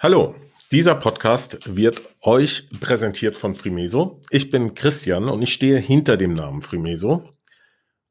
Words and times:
Hallo, 0.00 0.36
dieser 0.70 0.94
Podcast 0.94 1.58
wird 1.64 2.02
euch 2.20 2.68
präsentiert 2.78 3.36
von 3.36 3.56
Frimeso. 3.56 4.20
Ich 4.30 4.48
bin 4.48 4.74
Christian 4.74 5.28
und 5.28 5.42
ich 5.42 5.52
stehe 5.52 5.78
hinter 5.78 6.16
dem 6.16 6.34
Namen 6.34 6.62
Frimeso. 6.62 7.28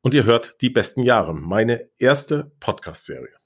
Und 0.01 0.13
ihr 0.13 0.25
hört 0.25 0.59
die 0.59 0.69
besten 0.69 1.01
Jahre, 1.01 1.33
meine 1.33 1.87
erste 1.97 2.51
Podcast-Serie. 2.59 3.37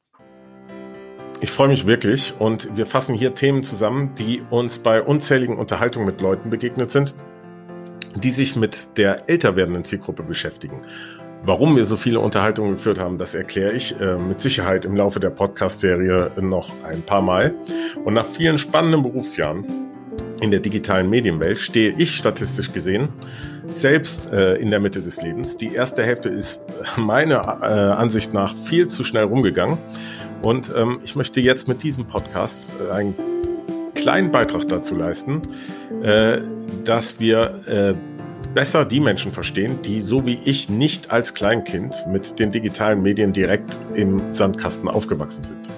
Ich 1.39 1.51
freue 1.51 1.67
mich 1.67 1.85
wirklich 1.85 2.33
und 2.39 2.75
wir 2.75 2.87
fassen 2.87 3.13
hier 3.13 3.35
Themen 3.35 3.63
zusammen, 3.63 4.15
die 4.15 4.41
uns 4.49 4.79
bei 4.79 5.03
unzähligen 5.03 5.59
Unterhaltungen 5.59 6.07
mit 6.07 6.19
Leuten 6.19 6.49
begegnet 6.49 6.89
sind, 6.89 7.13
die 8.15 8.31
sich 8.31 8.55
mit 8.55 8.97
der 8.97 9.29
älter 9.29 9.55
werdenden 9.55 9.83
Zielgruppe 9.83 10.23
beschäftigen 10.23 10.81
Warum 11.43 11.75
wir 11.75 11.85
so 11.85 11.97
viele 11.97 12.19
Unterhaltungen 12.19 12.73
geführt 12.73 12.99
haben, 12.99 13.17
das 13.17 13.33
erkläre 13.33 13.73
ich 13.73 13.99
äh, 13.99 14.15
mit 14.15 14.39
Sicherheit 14.39 14.85
im 14.85 14.95
Laufe 14.95 15.19
der 15.19 15.31
Podcast-Serie 15.31 16.33
noch 16.39 16.71
ein 16.83 17.01
paar 17.01 17.23
Mal. 17.23 17.55
Und 18.05 18.13
nach 18.13 18.27
vielen 18.27 18.59
spannenden 18.59 19.01
Berufsjahren 19.01 19.65
in 20.39 20.51
der 20.51 20.59
digitalen 20.59 21.09
Medienwelt 21.09 21.59
stehe 21.59 21.95
ich 21.97 22.15
statistisch 22.15 22.73
gesehen 22.73 23.09
selbst 23.65 24.31
äh, 24.31 24.55
in 24.55 24.69
der 24.69 24.79
Mitte 24.79 25.01
des 25.01 25.21
Lebens. 25.23 25.57
Die 25.57 25.73
erste 25.73 26.03
Hälfte 26.03 26.29
ist 26.29 26.61
meiner 26.95 27.59
äh, 27.61 27.65
Ansicht 27.65 28.33
nach 28.33 28.55
viel 28.55 28.87
zu 28.87 29.03
schnell 29.03 29.23
rumgegangen. 29.23 29.79
Und 30.43 30.71
ähm, 30.75 30.99
ich 31.03 31.15
möchte 31.15 31.41
jetzt 31.41 31.67
mit 31.67 31.81
diesem 31.81 32.05
Podcast 32.05 32.69
äh, 32.87 32.91
einen 32.91 33.15
kleinen 33.95 34.31
Beitrag 34.31 34.67
dazu 34.67 34.95
leisten, 34.95 35.41
äh, 36.03 36.41
dass 36.83 37.19
wir 37.19 37.61
äh, 37.67 38.10
besser 38.53 38.85
die 38.85 38.99
Menschen 38.99 39.31
verstehen, 39.31 39.81
die 39.83 40.01
so 40.01 40.25
wie 40.25 40.39
ich 40.45 40.69
nicht 40.69 41.11
als 41.11 41.33
Kleinkind 41.33 42.05
mit 42.07 42.39
den 42.39 42.51
digitalen 42.51 43.01
Medien 43.01 43.33
direkt 43.33 43.79
im 43.95 44.31
Sandkasten 44.31 44.89
aufgewachsen 44.89 45.43
sind. 45.43 45.69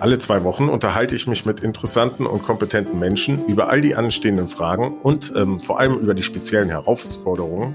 Alle 0.00 0.18
zwei 0.18 0.44
Wochen 0.44 0.68
unterhalte 0.68 1.16
ich 1.16 1.26
mich 1.26 1.44
mit 1.44 1.60
interessanten 1.60 2.24
und 2.24 2.44
kompetenten 2.44 3.00
Menschen 3.00 3.44
über 3.46 3.68
all 3.68 3.80
die 3.80 3.96
anstehenden 3.96 4.48
Fragen 4.48 4.96
und 5.02 5.32
ähm, 5.34 5.58
vor 5.58 5.80
allem 5.80 5.98
über 5.98 6.14
die 6.14 6.22
speziellen 6.22 6.68
Herausforderungen, 6.68 7.74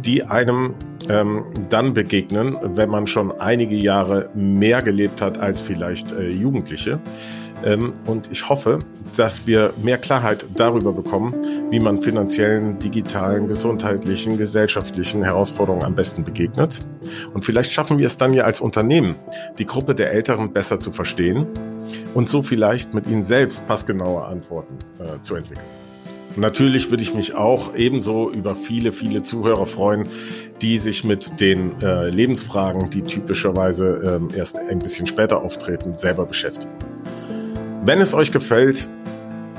die 0.00 0.24
einem 0.24 0.74
ähm, 1.10 1.44
dann 1.68 1.92
begegnen, 1.92 2.56
wenn 2.62 2.88
man 2.88 3.06
schon 3.06 3.38
einige 3.38 3.76
Jahre 3.76 4.30
mehr 4.34 4.80
gelebt 4.80 5.20
hat 5.20 5.38
als 5.38 5.60
vielleicht 5.60 6.12
äh, 6.12 6.30
Jugendliche. 6.30 7.00
Ähm, 7.64 7.94
und 8.06 8.30
ich 8.30 8.48
hoffe, 8.48 8.80
dass 9.16 9.46
wir 9.46 9.72
mehr 9.82 9.98
Klarheit 9.98 10.46
darüber 10.54 10.92
bekommen, 10.92 11.34
wie 11.70 11.80
man 11.80 12.00
finanziellen, 12.00 12.78
digitalen, 12.78 13.48
gesundheitlichen, 13.48 14.38
gesellschaftlichen 14.38 15.24
Herausforderungen 15.24 15.84
am 15.84 15.94
besten 15.94 16.24
begegnet. 16.24 16.84
Und 17.34 17.44
vielleicht 17.44 17.72
schaffen 17.72 17.98
wir 17.98 18.06
es 18.06 18.16
dann 18.16 18.32
ja 18.32 18.44
als 18.44 18.60
Unternehmen, 18.60 19.16
die 19.58 19.66
Gruppe 19.66 19.94
der 19.94 20.12
Älteren 20.12 20.52
besser 20.52 20.80
zu 20.80 20.92
verstehen 20.92 21.46
und 22.14 22.28
so 22.28 22.42
vielleicht 22.42 22.94
mit 22.94 23.06
ihnen 23.06 23.22
selbst 23.22 23.66
passgenaue 23.66 24.24
Antworten 24.24 24.78
äh, 24.98 25.20
zu 25.20 25.34
entwickeln. 25.34 25.66
Natürlich 26.36 26.90
würde 26.90 27.02
ich 27.02 27.14
mich 27.14 27.34
auch 27.34 27.74
ebenso 27.74 28.30
über 28.30 28.54
viele, 28.54 28.92
viele 28.92 29.24
Zuhörer 29.24 29.66
freuen, 29.66 30.04
die 30.60 30.78
sich 30.78 31.02
mit 31.02 31.40
den 31.40 31.80
äh, 31.82 32.10
Lebensfragen, 32.10 32.90
die 32.90 33.02
typischerweise 33.02 34.18
ähm, 34.20 34.28
erst 34.36 34.56
ein 34.56 34.78
bisschen 34.78 35.06
später 35.06 35.42
auftreten, 35.42 35.94
selber 35.94 36.26
beschäftigen. 36.26 36.87
Wenn 37.88 38.02
es 38.02 38.12
euch 38.12 38.32
gefällt, 38.32 38.86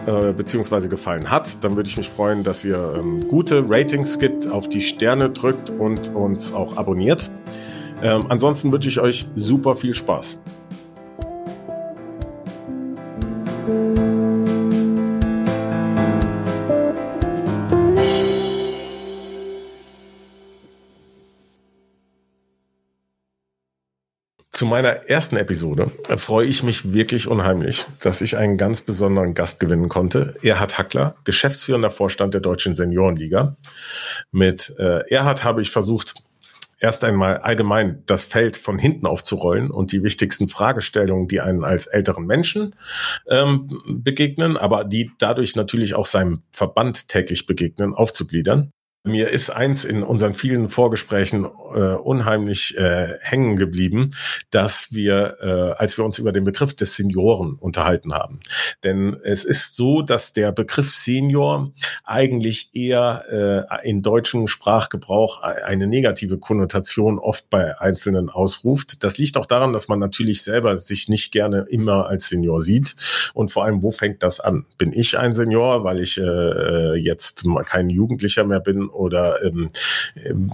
äh, 0.06 0.34
beziehungsweise 0.34 0.88
gefallen 0.88 1.32
hat, 1.32 1.64
dann 1.64 1.76
würde 1.76 1.90
ich 1.90 1.98
mich 1.98 2.12
freuen, 2.12 2.44
dass 2.44 2.64
ihr 2.64 2.94
ähm, 2.96 3.28
gute 3.28 3.68
Ratings 3.68 4.20
gibt, 4.20 4.46
auf 4.46 4.70
die 4.70 4.82
Sterne 4.82 5.32
drückt 5.32 5.72
und 5.72 6.14
uns 6.14 6.54
auch 6.54 6.78
abonniert. 6.78 7.32
Ähm, 8.04 8.28
ansonsten 8.30 8.72
wünsche 8.72 8.88
ich 8.88 9.00
euch 9.00 9.28
super 9.36 9.76
viel 9.76 9.96
Spaß. 9.96 10.40
Meiner 24.70 25.10
ersten 25.10 25.36
Episode 25.38 25.92
freue 26.18 26.46
ich 26.48 26.64
mich 26.64 26.94
wirklich 26.94 27.28
unheimlich, 27.28 27.86
dass 28.00 28.22
ich 28.22 28.38
einen 28.38 28.58
ganz 28.58 28.82
besonderen 28.82 29.34
Gast 29.34 29.60
gewinnen 29.60 29.90
konnte. 29.90 30.36
Erhard 30.42 30.78
Hackler, 30.78 31.16
geschäftsführender 31.24 31.90
Vorstand 31.90 32.34
der 32.34 32.42
Deutschen 32.42 32.76
Seniorenliga. 32.76 33.58
Mit 34.32 34.74
äh, 34.78 35.10
Erhard 35.10 35.44
habe 35.44 35.62
ich 35.62 35.72
versucht, 35.72 36.14
erst 36.80 37.04
einmal 37.04 37.38
allgemein 37.38 38.04
das 38.06 38.26
Feld 38.26 38.58
von 38.58 38.80
hinten 38.80 39.06
aufzurollen 39.06 39.70
und 39.70 39.92
die 39.92 40.04
wichtigsten 40.04 40.48
Fragestellungen, 40.48 41.28
die 41.28 41.42
einen 41.42 41.64
als 41.64 41.88
älteren 41.88 42.26
Menschen 42.26 42.76
ähm, 43.28 43.68
begegnen, 43.88 44.58
aber 44.58 44.84
die 44.84 45.12
dadurch 45.18 45.56
natürlich 45.56 45.96
auch 45.96 46.06
seinem 46.06 46.44
Verband 46.52 47.10
täglich 47.10 47.46
begegnen, 47.46 47.94
aufzugliedern. 47.94 48.72
Mir 49.06 49.30
ist 49.30 49.50
eins 49.50 49.86
in 49.86 50.04
unseren 50.04 50.34
vielen 50.34 50.68
Vorgesprächen 50.68 51.46
äh, 51.46 51.94
unheimlich 51.94 52.78
äh, 52.78 53.18
hängen 53.22 53.56
geblieben, 53.56 54.12
dass 54.52 54.92
wir, 54.92 55.38
äh, 55.40 55.82
als 55.82 55.98
wir 55.98 56.04
uns 56.04 56.20
über 56.20 56.34
den 56.34 56.44
Begriff 56.44 56.74
des 56.74 56.98
Senioren 56.98 57.54
unterhalten 57.54 58.14
haben. 58.14 58.42
Denn 58.84 59.16
es 59.24 59.46
ist 59.46 59.78
so, 59.78 60.02
dass 60.02 60.34
der 60.34 60.52
Begriff 60.52 60.92
Senior 60.92 61.72
eigentlich 62.04 62.72
eher 62.74 63.70
äh, 63.82 63.90
in 63.90 64.02
deutschem 64.02 64.48
Sprachgebrauch 64.48 65.44
eine 65.44 65.88
negative 65.88 66.38
Konnotation 66.38 67.20
oft 67.20 67.50
bei 67.50 67.80
Einzelnen 67.80 68.30
ausruft. 68.30 69.06
Das 69.06 69.18
liegt 69.18 69.38
auch 69.38 69.46
daran, 69.46 69.72
dass 69.72 69.88
man 69.88 70.00
natürlich 70.00 70.44
selber 70.44 70.78
sich 70.78 71.08
nicht 71.08 71.32
gerne 71.32 71.66
immer 71.70 72.08
als 72.08 72.28
Senior 72.28 72.62
sieht. 72.62 72.98
Und 73.34 73.50
vor 73.50 73.64
allem, 73.64 73.82
wo 73.82 73.92
fängt 73.92 74.24
das 74.24 74.42
an? 74.42 74.66
Bin 74.78 74.92
ich 74.92 75.18
ein 75.18 75.32
Senior, 75.32 75.86
weil 75.86 76.02
ich 76.02 76.18
äh, 76.18 76.96
jetzt 76.96 77.46
kein 77.66 77.90
Jugendlicher 77.90 78.44
mehr 78.44 78.60
bin 78.60 78.89
oder 78.90 79.44
ähm, 79.44 79.70
ähm, 80.16 80.54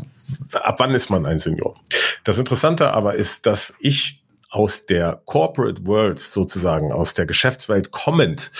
ab 0.53 0.79
wann 0.79 0.93
ist 0.93 1.09
man 1.09 1.25
ein 1.25 1.39
Senior? 1.39 1.75
Das 2.23 2.37
Interessante 2.37 2.91
aber 2.93 3.15
ist, 3.15 3.45
dass 3.45 3.73
ich 3.79 4.23
aus 4.49 4.85
der 4.85 5.21
Corporate 5.25 5.85
World 5.85 6.19
sozusagen, 6.19 6.91
aus 6.91 7.13
der 7.13 7.25
Geschäftswelt 7.25 7.91
kommend, 7.91 8.51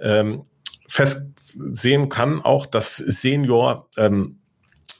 ähm, 0.00 0.46
festsehen 0.88 2.08
kann, 2.08 2.40
auch 2.42 2.66
dass 2.66 2.96
Senior 2.96 3.88
ähm, 3.96 4.40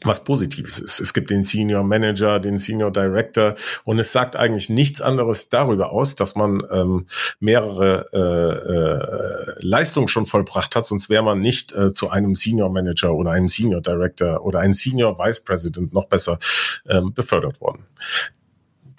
was 0.04 0.24
Positives 0.24 0.78
ist. 0.78 1.00
Es 1.00 1.14
gibt 1.14 1.30
den 1.30 1.42
Senior 1.42 1.84
Manager, 1.84 2.38
den 2.40 2.58
Senior 2.58 2.90
Director 2.90 3.54
und 3.84 3.98
es 3.98 4.12
sagt 4.12 4.36
eigentlich 4.36 4.68
nichts 4.68 5.00
anderes 5.00 5.48
darüber 5.48 5.92
aus, 5.92 6.14
dass 6.14 6.34
man 6.34 6.62
ähm, 6.70 7.06
mehrere 7.40 8.08
äh, 8.12 9.60
äh, 9.60 9.66
Leistungen 9.66 10.08
schon 10.08 10.26
vollbracht 10.26 10.76
hat, 10.76 10.86
sonst 10.86 11.08
wäre 11.10 11.22
man 11.22 11.40
nicht 11.40 11.72
äh, 11.72 11.92
zu 11.92 12.10
einem 12.10 12.34
Senior 12.34 12.70
Manager 12.70 13.14
oder 13.14 13.30
einem 13.30 13.48
Senior 13.48 13.80
Director 13.80 14.44
oder 14.44 14.60
einem 14.60 14.74
Senior 14.74 15.18
Vice 15.18 15.40
President 15.40 15.92
noch 15.92 16.06
besser 16.06 16.38
ähm, 16.88 17.12
befördert 17.12 17.60
worden. 17.60 17.84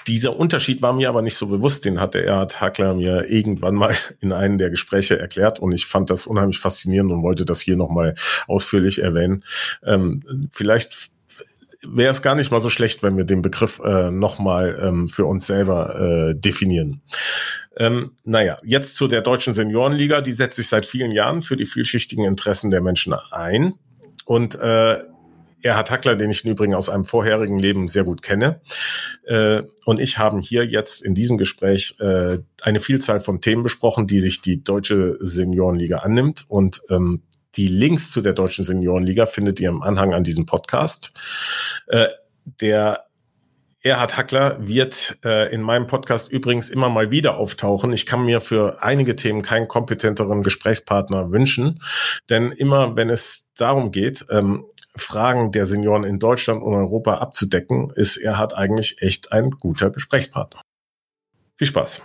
Dieser 0.08 0.38
Unterschied 0.38 0.82
war 0.82 0.94
mir 0.94 1.10
aber 1.10 1.22
nicht 1.22 1.36
so 1.36 1.48
bewusst, 1.48 1.86
den 1.86 2.00
hatte 2.00 2.24
Erhard 2.24 2.62
Hackler 2.62 2.94
mir 2.94 3.30
irgendwann 3.30 3.76
mal 3.76 3.96
in 4.20 4.32
einem 4.32 4.58
der 4.58 4.70
Gespräche 4.70 5.18
erklärt 5.18 5.60
und 5.60 5.72
ich 5.74 5.86
fand 5.86 6.10
das 6.10 6.28
unheimlich 6.28 6.60
faszinierend 6.60 7.12
und 7.12 7.24
wollte 7.24 7.46
das 7.46 7.62
hier 7.62 7.76
nochmal 7.76 8.16
ausführlich 8.48 9.02
erwähnen. 9.02 9.44
Ähm, 9.84 10.50
vielleicht 10.52 11.10
wäre 11.88 12.12
es 12.12 12.22
gar 12.22 12.36
nicht 12.36 12.52
mal 12.52 12.62
so 12.62 12.70
schlecht, 12.70 13.04
wenn 13.04 13.18
wir 13.18 13.26
den 13.26 13.42
Begriff 13.42 13.80
äh, 13.80 14.12
nochmal 14.12 14.80
ähm, 14.82 15.10
für 15.10 15.26
uns 15.26 15.46
selber 15.48 16.00
äh, 16.00 16.36
definieren. 16.36 17.02
Ähm, 17.78 18.12
naja, 18.24 18.58
jetzt 18.64 18.96
zu 18.96 19.08
der 19.08 19.22
Deutschen 19.22 19.54
Seniorenliga. 19.54 20.22
Die 20.22 20.32
setzt 20.32 20.56
sich 20.56 20.68
seit 20.68 20.86
vielen 20.86 21.12
Jahren 21.12 21.42
für 21.42 21.56
die 21.56 21.66
vielschichtigen 21.66 22.26
Interessen 22.26 22.72
der 22.72 22.82
Menschen 22.82 23.14
ein. 23.14 23.74
Und 24.26 24.56
äh, 24.56 25.04
Erhard 25.66 25.90
Hackler, 25.90 26.16
den 26.16 26.30
ich 26.30 26.46
im 26.46 26.52
Übrigen 26.52 26.76
aus 26.76 26.90
einem 26.90 27.06
vorherigen 27.06 27.60
Leben 27.60 27.88
sehr 27.88 28.04
gut 28.04 28.22
kenne. 28.22 28.62
Äh, 29.26 29.64
und 29.86 30.00
ich 30.00 30.18
haben 30.18 30.40
hier 30.40 30.66
jetzt 30.66 31.04
in 31.04 31.16
diesem 31.16 31.38
Gespräch 31.38 31.96
äh, 32.00 32.40
eine 32.62 32.80
Vielzahl 32.80 33.20
von 33.20 33.42
Themen 33.42 33.64
besprochen, 33.64 34.08
die 34.08 34.20
sich 34.20 34.42
die 34.42 34.64
Deutsche 34.64 35.18
Seniorenliga 35.20 36.00
annimmt. 36.00 36.46
Und 36.48 36.82
ähm, 36.90 37.24
die 37.56 37.68
Links 37.68 38.12
zu 38.12 38.22
der 38.22 38.34
Deutschen 38.34 38.64
Seniorenliga 38.64 39.26
findet 39.26 39.60
ihr 39.60 39.70
im 39.70 39.82
Anhang 39.82 40.14
an 40.14 40.24
diesem 40.24 40.46
Podcast. 40.46 41.14
Äh, 41.88 42.08
der 42.62 43.06
Erhard 43.86 44.18
Hackler 44.18 44.58
wird 44.60 45.20
äh, 45.24 45.54
in 45.54 45.62
meinem 45.62 45.86
Podcast 45.86 46.32
übrigens 46.32 46.70
immer 46.70 46.90
mal 46.90 47.12
wieder 47.12 47.38
auftauchen. 47.38 47.94
Ich 47.94 48.08
kann 48.08 48.26
mir 48.26 48.42
für 48.42 48.82
einige 48.82 49.16
Themen 49.16 49.44
keinen 49.44 49.68
kompetenteren 49.68 50.42
Gesprächspartner 50.42 51.32
wünschen, 51.32 51.80
denn 52.30 52.52
immer 52.52 52.96
wenn 52.96 53.12
es 53.12 53.52
darum 53.56 53.92
geht, 53.92 54.26
ähm, 54.32 54.66
Fragen 54.96 55.52
der 55.52 55.66
Senioren 55.66 56.04
in 56.04 56.20
Deutschland 56.20 56.64
und 56.64 56.74
Europa 56.74 57.16
abzudecken, 57.16 57.92
ist 57.96 58.18
Erhard 58.18 58.54
eigentlich 58.54 59.02
echt 59.02 59.32
ein 59.32 59.52
guter 59.52 59.90
Gesprächspartner. 59.90 60.62
Viel 61.58 61.68
Spaß! 61.68 62.02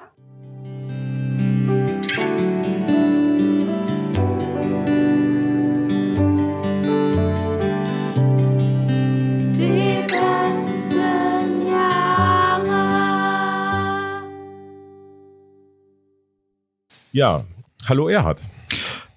Ja, 17.12 17.44
Hallo 17.88 18.08
Erhard. 18.08 18.40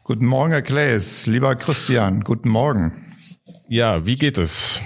Guten 0.04 0.26
Morgen, 0.26 0.52
Herr 0.52 0.62
Klaes. 0.62 1.28
Lieber 1.28 1.56
Christian, 1.56 2.22
guten 2.22 2.50
Morgen. 2.50 3.13
Ja, 3.68 4.06
wie 4.06 4.16
geht 4.16 4.38
es? 4.38 4.82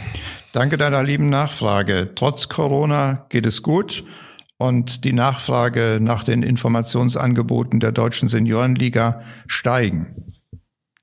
Danke 0.53 0.77
deiner 0.77 1.03
lieben 1.03 1.29
Nachfrage. 1.29 2.11
Trotz 2.15 2.49
Corona 2.49 3.25
geht 3.29 3.45
es 3.45 3.61
gut 3.61 4.03
und 4.57 5.03
die 5.03 5.13
Nachfrage 5.13 5.99
nach 6.01 6.23
den 6.23 6.43
Informationsangeboten 6.43 7.79
der 7.79 7.91
Deutschen 7.91 8.27
Seniorenliga 8.27 9.21
steigen. 9.45 10.33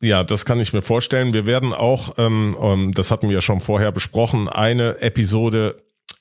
Ja, 0.00 0.22
das 0.22 0.44
kann 0.44 0.60
ich 0.60 0.72
mir 0.72 0.82
vorstellen. 0.82 1.32
Wir 1.32 1.46
werden 1.46 1.72
auch, 1.72 2.14
ähm, 2.18 2.92
das 2.94 3.10
hatten 3.10 3.28
wir 3.28 3.36
ja 3.36 3.40
schon 3.40 3.60
vorher 3.60 3.92
besprochen, 3.92 4.48
eine 4.48 5.00
Episode 5.00 5.76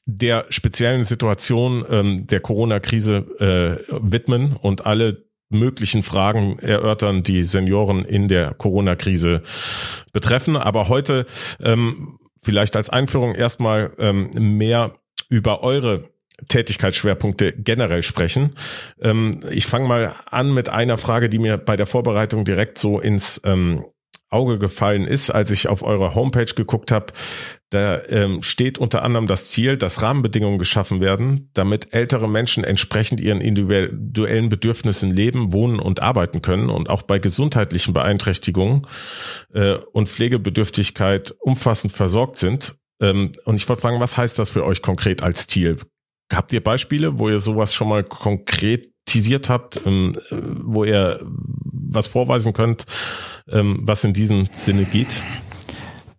der 0.05 0.45
speziellen 0.49 1.05
Situation 1.05 1.85
ähm, 1.89 2.27
der 2.27 2.39
Corona-Krise 2.39 3.15
äh, 3.39 3.93
widmen 4.01 4.55
und 4.55 4.85
alle 4.85 5.25
möglichen 5.53 6.03
Fragen 6.03 6.59
erörtern, 6.59 7.23
die 7.23 7.43
Senioren 7.43 8.05
in 8.05 8.27
der 8.27 8.53
Corona-Krise 8.53 9.43
betreffen. 10.11 10.57
Aber 10.57 10.89
heute 10.89 11.25
ähm, 11.61 12.19
vielleicht 12.43 12.75
als 12.75 12.89
Einführung 12.89 13.35
erstmal 13.35 13.93
ähm, 13.97 14.29
mehr 14.33 14.93
über 15.29 15.63
eure 15.63 16.09
Tätigkeitsschwerpunkte 16.47 17.53
generell 17.53 18.03
sprechen. 18.03 18.55
Ähm, 19.01 19.39
ich 19.49 19.67
fange 19.67 19.87
mal 19.87 20.15
an 20.29 20.53
mit 20.53 20.69
einer 20.69 20.97
Frage, 20.97 21.29
die 21.29 21.39
mir 21.39 21.57
bei 21.57 21.75
der 21.75 21.85
Vorbereitung 21.85 22.45
direkt 22.45 22.77
so 22.77 22.99
ins 22.99 23.41
ähm, 23.45 23.85
Auge 24.29 24.57
gefallen 24.57 25.05
ist, 25.05 25.29
als 25.29 25.51
ich 25.51 25.67
auf 25.67 25.83
eure 25.83 26.15
Homepage 26.15 26.45
geguckt 26.45 26.91
habe. 26.91 27.13
Da 27.73 28.03
ähm, 28.07 28.43
steht 28.43 28.77
unter 28.77 29.01
anderem 29.01 29.25
das 29.25 29.49
Ziel, 29.49 29.77
dass 29.77 30.03
Rahmenbedingungen 30.03 30.59
geschaffen 30.59 31.01
werden, 31.01 31.49
damit 31.55 31.91
ältere 31.91 32.29
Menschen 32.29 32.63
entsprechend 32.63 33.19
ihren 33.19 33.41
individuellen 33.41 34.49
Bedürfnissen 34.49 35.09
leben, 35.09 35.53
wohnen 35.53 35.79
und 35.79 35.99
arbeiten 35.99 36.43
können 36.43 36.69
und 36.69 36.87
auch 36.87 37.01
bei 37.01 37.17
gesundheitlichen 37.17 37.91
Beeinträchtigungen 37.91 38.85
äh, 39.55 39.77
und 39.91 40.07
Pflegebedürftigkeit 40.07 41.33
umfassend 41.39 41.93
versorgt 41.93 42.37
sind. 42.37 42.75
Ähm, 43.01 43.31
und 43.43 43.55
ich 43.55 43.67
wollte 43.67 43.81
fragen, 43.81 43.99
was 43.99 44.17
heißt 44.17 44.37
das 44.37 44.51
für 44.51 44.65
euch 44.65 44.83
konkret 44.83 45.23
als 45.23 45.47
Ziel? 45.47 45.77
Habt 46.31 46.53
ihr 46.53 46.63
Beispiele, 46.63 47.17
wo 47.17 47.27
ihr 47.27 47.39
sowas 47.39 47.73
schon 47.73 47.89
mal 47.89 48.03
konkretisiert 48.03 49.49
habt, 49.49 49.81
ähm, 49.83 50.19
wo 50.29 50.83
ihr 50.83 51.25
was 51.25 52.07
vorweisen 52.07 52.53
könnt, 52.53 52.85
ähm, 53.49 53.79
was 53.81 54.03
in 54.03 54.13
diesem 54.13 54.47
Sinne 54.53 54.83
geht? 54.83 55.23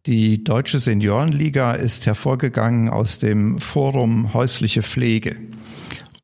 Die 0.06 0.44
Deutsche 0.44 0.80
Seniorenliga 0.80 1.72
ist 1.72 2.04
hervorgegangen 2.04 2.90
aus 2.90 3.18
dem 3.18 3.58
Forum 3.58 4.34
häusliche 4.34 4.82
Pflege. 4.82 5.36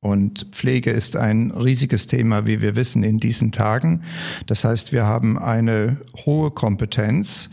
Und 0.00 0.48
Pflege 0.52 0.90
ist 0.90 1.16
ein 1.16 1.50
riesiges 1.50 2.06
Thema, 2.06 2.46
wie 2.46 2.60
wir 2.60 2.76
wissen, 2.76 3.02
in 3.02 3.20
diesen 3.20 3.52
Tagen. 3.52 4.02
Das 4.46 4.64
heißt, 4.64 4.92
wir 4.92 5.06
haben 5.06 5.38
eine 5.38 5.96
hohe 6.26 6.50
Kompetenz 6.50 7.48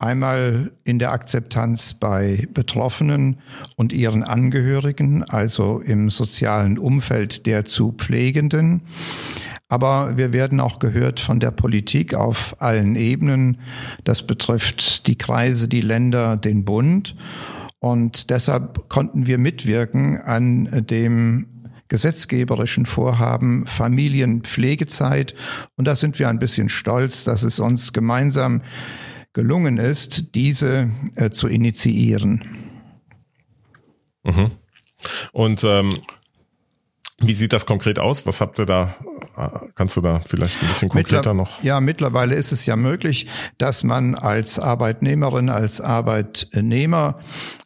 Einmal 0.00 0.72
in 0.84 0.98
der 0.98 1.12
Akzeptanz 1.12 1.92
bei 1.92 2.48
Betroffenen 2.54 3.36
und 3.76 3.92
ihren 3.92 4.22
Angehörigen, 4.22 5.24
also 5.24 5.80
im 5.80 6.08
sozialen 6.08 6.78
Umfeld 6.78 7.44
der 7.44 7.66
zu 7.66 7.92
Pflegenden. 7.92 8.80
Aber 9.70 10.16
wir 10.16 10.32
werden 10.32 10.58
auch 10.58 10.80
gehört 10.80 11.20
von 11.20 11.38
der 11.38 11.52
Politik 11.52 12.14
auf 12.14 12.56
allen 12.60 12.96
Ebenen. 12.96 13.60
Das 14.02 14.26
betrifft 14.26 15.06
die 15.06 15.16
Kreise, 15.16 15.68
die 15.68 15.80
Länder, 15.80 16.36
den 16.36 16.64
Bund. 16.64 17.14
Und 17.78 18.30
deshalb 18.30 18.88
konnten 18.88 19.28
wir 19.28 19.38
mitwirken 19.38 20.20
an 20.20 20.86
dem 20.90 21.46
gesetzgeberischen 21.86 22.84
Vorhaben 22.84 23.64
Familienpflegezeit. 23.64 25.34
Und 25.76 25.86
da 25.86 25.94
sind 25.94 26.18
wir 26.18 26.28
ein 26.28 26.40
bisschen 26.40 26.68
stolz, 26.68 27.22
dass 27.22 27.44
es 27.44 27.60
uns 27.60 27.92
gemeinsam 27.92 28.62
gelungen 29.32 29.78
ist, 29.78 30.34
diese 30.34 30.90
äh, 31.14 31.30
zu 31.30 31.46
initiieren. 31.46 32.44
Mhm. 34.24 34.50
Und 35.32 35.62
ähm, 35.62 35.94
wie 37.20 37.34
sieht 37.34 37.52
das 37.52 37.66
konkret 37.66 37.98
aus? 37.98 38.26
Was 38.26 38.40
habt 38.40 38.58
ihr 38.58 38.66
da? 38.66 38.96
Kannst 39.74 39.96
du 39.96 40.00
da 40.00 40.20
vielleicht 40.26 40.62
ein 40.62 40.68
bisschen 40.68 40.88
konkreter 40.88 41.16
Mittler 41.16 41.34
noch? 41.34 41.62
Ja, 41.62 41.80
mittlerweile 41.80 42.34
ist 42.34 42.52
es 42.52 42.66
ja 42.66 42.76
möglich, 42.76 43.26
dass 43.58 43.84
man 43.84 44.14
als 44.14 44.58
Arbeitnehmerin, 44.58 45.48
als 45.48 45.80
Arbeitnehmer 45.80 47.20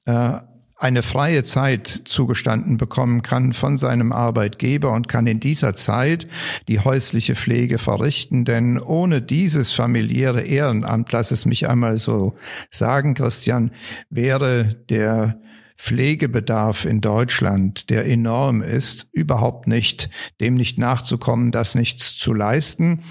äh, 0.07 0.39
eine 0.77 1.03
freie 1.03 1.43
Zeit 1.45 2.03
zugestanden 2.05 2.77
bekommen 2.77 3.23
kann 3.23 3.53
von 3.53 3.77
seinem 3.77 4.13
Arbeitgeber 4.13 4.93
und 4.93 5.09
kann 5.09 5.27
in 5.27 5.41
dieser 5.41 5.73
Zeit 5.75 6.27
die 6.69 6.81
häusliche 6.81 7.35
Pflege 7.35 7.79
verrichten. 7.79 8.45
Denn 8.45 8.79
ohne 8.79 9.23
dieses 9.23 9.73
familiäre 9.73 10.43
Ehrenamt, 10.43 11.11
lass 11.13 11.31
es 11.31 11.47
mich 11.47 11.69
einmal 11.69 11.97
so 11.97 12.37
sagen, 12.71 13.15
Christian, 13.15 13.71
wäre 14.11 14.77
der 14.91 15.41
Pflegebedarf 15.77 16.85
in 16.85 17.01
Deutschland, 17.01 17.91
der 17.91 18.07
enorm 18.07 18.63
ist, 18.63 19.09
überhaupt 19.13 19.67
nicht, 19.67 20.09
dem 20.41 20.55
nicht 20.55 20.79
nachzukommen, 20.79 21.51
das 21.51 21.75
nichts 21.75 22.17
zu 22.17 22.33
leisten. 22.33 23.03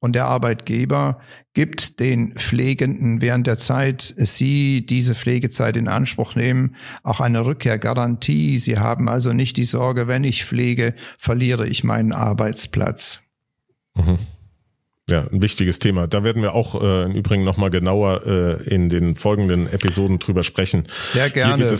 Und 0.00 0.14
der 0.14 0.26
Arbeitgeber 0.26 1.18
gibt 1.54 2.00
den 2.00 2.34
Pflegenden 2.34 3.20
während 3.20 3.46
der 3.46 3.56
Zeit, 3.56 4.14
sie 4.16 4.86
diese 4.86 5.14
Pflegezeit 5.14 5.76
in 5.76 5.88
Anspruch 5.88 6.34
nehmen, 6.34 6.76
auch 7.02 7.20
eine 7.20 7.44
Rückkehrgarantie. 7.46 8.58
Sie 8.58 8.78
haben 8.78 9.08
also 9.08 9.32
nicht 9.32 9.56
die 9.56 9.64
Sorge, 9.64 10.08
wenn 10.08 10.24
ich 10.24 10.44
pflege, 10.44 10.94
verliere 11.18 11.66
ich 11.66 11.84
meinen 11.84 12.12
Arbeitsplatz. 12.12 13.22
Mhm. 13.94 14.18
Ja, 15.08 15.28
ein 15.30 15.42
wichtiges 15.42 15.78
Thema. 15.78 16.06
Da 16.06 16.24
werden 16.24 16.40
wir 16.40 16.54
auch 16.54 16.80
äh, 16.80 17.04
im 17.04 17.12
Übrigen 17.12 17.44
nochmal 17.44 17.68
genauer 17.70 18.26
äh, 18.26 18.62
in 18.74 18.88
den 18.88 19.16
folgenden 19.16 19.70
Episoden 19.70 20.18
drüber 20.18 20.42
sprechen. 20.42 20.88
Sehr 21.12 21.28
gerne. 21.28 21.76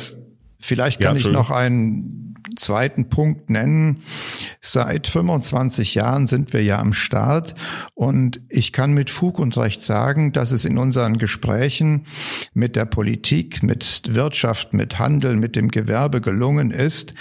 Vielleicht 0.65 0.99
kann 0.99 1.17
ja, 1.17 1.21
ich 1.21 1.31
noch 1.31 1.51
einen 1.51 2.37
zweiten 2.57 3.11
Punkt 3.11 3.51
nennen. 3.51 4.03
Seit 4.63 5.07
25 5.07 5.95
Jahren 5.95 6.27
sind 6.27 6.55
wir 6.55 6.63
ja 6.63 6.79
am 6.79 6.95
Start 6.95 7.55
und 7.93 8.41
ich 8.49 8.73
kann 8.73 8.95
mit 8.95 9.11
Fug 9.11 9.39
und 9.39 9.59
Recht 9.59 9.83
sagen, 9.83 10.33
dass 10.33 10.53
es 10.53 10.65
in 10.65 10.79
unseren 10.79 11.19
Gesprächen 11.19 12.07
mit 12.55 12.77
der 12.77 12.87
Politik, 12.87 13.63
mit 13.63 14.03
Wirtschaft, 14.07 14.73
mit 14.73 14.99
Handel, 14.99 15.37
mit 15.37 15.55
dem 15.55 15.69
Gewerbe 15.69 16.23
gelungen 16.23 16.71
ist, 16.71 17.13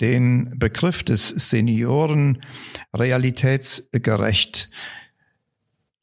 den 0.00 0.54
Begriff 0.56 1.02
des 1.02 1.30
Senioren 1.30 2.42
realitätsgerecht 2.96 4.70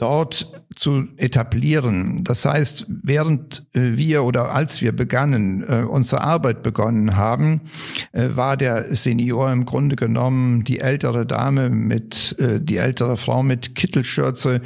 dort 0.02 0.64
zu 0.76 1.08
etablieren. 1.18 2.24
Das 2.24 2.46
heißt, 2.46 2.86
während 2.88 3.66
äh, 3.74 3.98
wir 3.98 4.24
oder 4.24 4.54
als 4.54 4.82
wir 4.82 4.94
begannen, 4.94 5.63
äh, 5.68 5.84
unsere 5.84 6.22
Arbeit 6.22 6.63
begonnen 6.63 7.18
haben, 7.18 7.62
äh, 8.13 8.30
war 8.36 8.56
der 8.56 8.96
Senior 8.96 9.51
im 9.51 9.66
Grunde 9.66 9.98
genommen 9.98 10.63
die 10.63 10.80
ältere 10.80 11.25
Dame 11.25 11.70
mit, 11.70 12.36
die 12.40 12.78
ältere 12.78 13.18
Frau 13.18 13.44
mit 13.44 13.75
Kittelschürze 13.75 14.62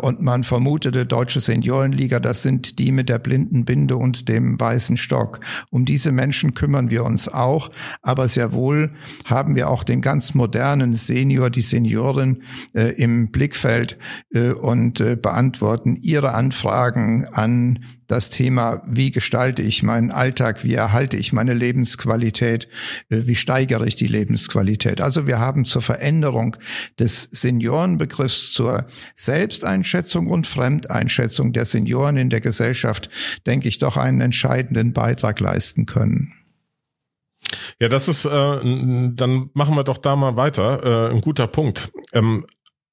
und 0.00 0.20
man 0.20 0.44
vermutete 0.44 1.06
Deutsche 1.06 1.40
Seniorenliga, 1.40 2.20
das 2.20 2.42
sind 2.42 2.78
die 2.78 2.92
mit 2.92 3.08
der 3.08 3.18
blinden 3.18 3.64
Binde 3.64 3.96
und 3.96 4.28
dem 4.28 4.58
weißen 4.58 4.96
Stock. 4.96 5.40
Um 5.70 5.84
diese 5.84 6.12
Menschen 6.12 6.54
kümmern 6.54 6.90
wir 6.90 7.04
uns 7.04 7.28
auch, 7.28 7.70
aber 8.02 8.28
sehr 8.28 8.52
wohl 8.52 8.92
haben 9.26 9.56
wir 9.56 9.68
auch 9.68 9.84
den 9.84 10.00
ganz 10.00 10.34
modernen 10.34 10.94
Senior, 10.94 11.50
die 11.50 11.62
Senioren 11.62 12.42
im 12.72 13.30
Blickfeld 13.30 13.98
und 14.60 14.94
beantworten 15.22 15.31
beantworten 15.32 15.96
Ihre 15.96 16.34
Anfragen 16.34 17.26
an 17.32 17.86
das 18.06 18.28
Thema, 18.28 18.82
wie 18.86 19.10
gestalte 19.10 19.62
ich 19.62 19.82
meinen 19.82 20.10
Alltag, 20.10 20.62
wie 20.62 20.74
erhalte 20.74 21.16
ich 21.16 21.32
meine 21.32 21.54
Lebensqualität, 21.54 22.68
äh, 23.08 23.22
wie 23.24 23.34
steigere 23.34 23.86
ich 23.86 23.96
die 23.96 24.06
Lebensqualität. 24.06 25.00
Also 25.00 25.26
wir 25.26 25.38
haben 25.38 25.64
zur 25.64 25.80
Veränderung 25.80 26.58
des 26.98 27.22
Seniorenbegriffs 27.30 28.52
zur 28.52 28.84
Selbsteinschätzung 29.14 30.26
und 30.26 30.46
Fremdeinschätzung 30.46 31.54
der 31.54 31.64
Senioren 31.64 32.18
in 32.18 32.28
der 32.28 32.42
Gesellschaft, 32.42 33.08
denke 33.46 33.68
ich, 33.68 33.78
doch 33.78 33.96
einen 33.96 34.20
entscheidenden 34.20 34.92
Beitrag 34.92 35.40
leisten 35.40 35.86
können. 35.86 36.34
Ja, 37.80 37.88
das 37.88 38.06
ist, 38.06 38.26
äh, 38.26 38.28
dann 38.30 39.50
machen 39.54 39.76
wir 39.76 39.84
doch 39.84 39.96
da 39.96 40.14
mal 40.14 40.36
weiter. 40.36 41.08
Äh, 41.08 41.14
ein 41.14 41.22
guter 41.22 41.46
Punkt. 41.46 41.90
Ähm, 42.12 42.44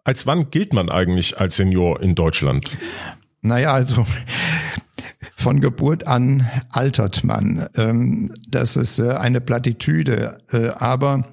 als 0.03 0.25
wann 0.25 0.51
gilt 0.51 0.73
man 0.73 0.89
eigentlich 0.89 1.39
als 1.39 1.57
Senior 1.57 2.01
in 2.01 2.15
Deutschland? 2.15 2.77
Naja, 3.41 3.71
also 3.73 4.05
von 5.35 5.61
Geburt 5.61 6.05
an 6.07 6.49
altert 6.69 7.23
man. 7.23 7.69
Ähm, 7.75 8.33
das 8.49 8.75
ist 8.75 8.99
äh, 8.99 9.11
eine 9.11 9.39
Plattitüde. 9.39 10.39
Äh, 10.51 10.69
aber 10.69 11.23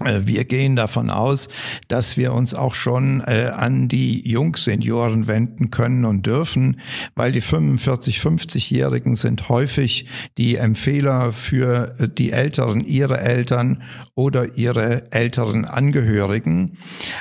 wir 0.00 0.44
gehen 0.44 0.74
davon 0.74 1.08
aus, 1.08 1.48
dass 1.86 2.16
wir 2.16 2.32
uns 2.32 2.52
auch 2.52 2.74
schon 2.74 3.20
äh, 3.20 3.52
an 3.54 3.86
die 3.86 4.28
Jungsenioren 4.28 5.28
wenden 5.28 5.70
können 5.70 6.04
und 6.04 6.26
dürfen, 6.26 6.80
weil 7.14 7.30
die 7.30 7.40
45, 7.40 8.18
50-Jährigen 8.18 9.14
sind 9.14 9.48
häufig 9.48 10.06
die 10.36 10.56
Empfehler 10.56 11.32
für 11.32 11.94
äh, 12.00 12.08
die 12.08 12.32
Älteren, 12.32 12.80
ihre 12.80 13.20
Eltern 13.20 13.84
oder 14.16 14.56
ihre 14.58 15.12
älteren 15.12 15.64
Angehörigen. 15.64 16.76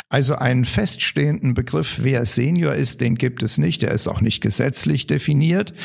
Also 0.10 0.34
einen 0.34 0.65
feststehenden 0.65 1.53
Begriff, 1.53 2.00
wer 2.01 2.25
Senior 2.25 2.74
ist, 2.74 3.01
den 3.01 3.15
gibt 3.15 3.44
es 3.44 3.60
nicht. 3.60 3.84
Der 3.84 3.92
ist 3.92 4.08
auch 4.08 4.20
nicht 4.20 4.42
gesetzlich 4.42 5.06
definiert. 5.06 5.75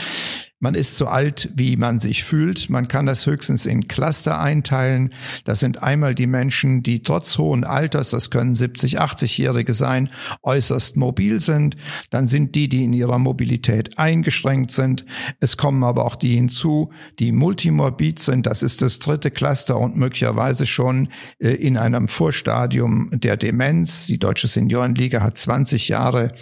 Man 0.60 0.74
ist 0.74 0.96
so 0.96 1.06
alt, 1.06 1.50
wie 1.54 1.76
man 1.76 2.00
sich 2.00 2.24
fühlt. 2.24 2.68
Man 2.68 2.88
kann 2.88 3.06
das 3.06 3.26
höchstens 3.26 3.64
in 3.64 3.86
Cluster 3.86 4.40
einteilen. 4.40 5.14
Das 5.44 5.60
sind 5.60 5.84
einmal 5.84 6.16
die 6.16 6.26
Menschen, 6.26 6.82
die 6.82 7.04
trotz 7.04 7.38
hohen 7.38 7.62
Alters, 7.62 8.10
das 8.10 8.30
können 8.30 8.56
70, 8.56 9.00
80-Jährige 9.00 9.72
sein, 9.72 10.10
äußerst 10.42 10.96
mobil 10.96 11.38
sind. 11.38 11.76
Dann 12.10 12.26
sind 12.26 12.56
die, 12.56 12.68
die 12.68 12.82
in 12.82 12.92
ihrer 12.92 13.20
Mobilität 13.20 14.00
eingeschränkt 14.00 14.72
sind. 14.72 15.04
Es 15.38 15.56
kommen 15.56 15.84
aber 15.84 16.04
auch 16.04 16.16
die 16.16 16.34
hinzu, 16.34 16.90
die 17.20 17.30
multimorbid 17.30 18.18
sind. 18.18 18.44
Das 18.44 18.64
ist 18.64 18.82
das 18.82 18.98
dritte 18.98 19.30
Cluster 19.30 19.78
und 19.78 19.96
möglicherweise 19.96 20.66
schon 20.66 21.10
äh, 21.38 21.50
in 21.50 21.76
einem 21.76 22.08
Vorstadium 22.08 23.10
der 23.12 23.36
Demenz. 23.36 24.06
Die 24.06 24.18
Deutsche 24.18 24.48
Seniorenliga 24.48 25.20
hat 25.20 25.38
20 25.38 25.86
Jahre 25.86 26.32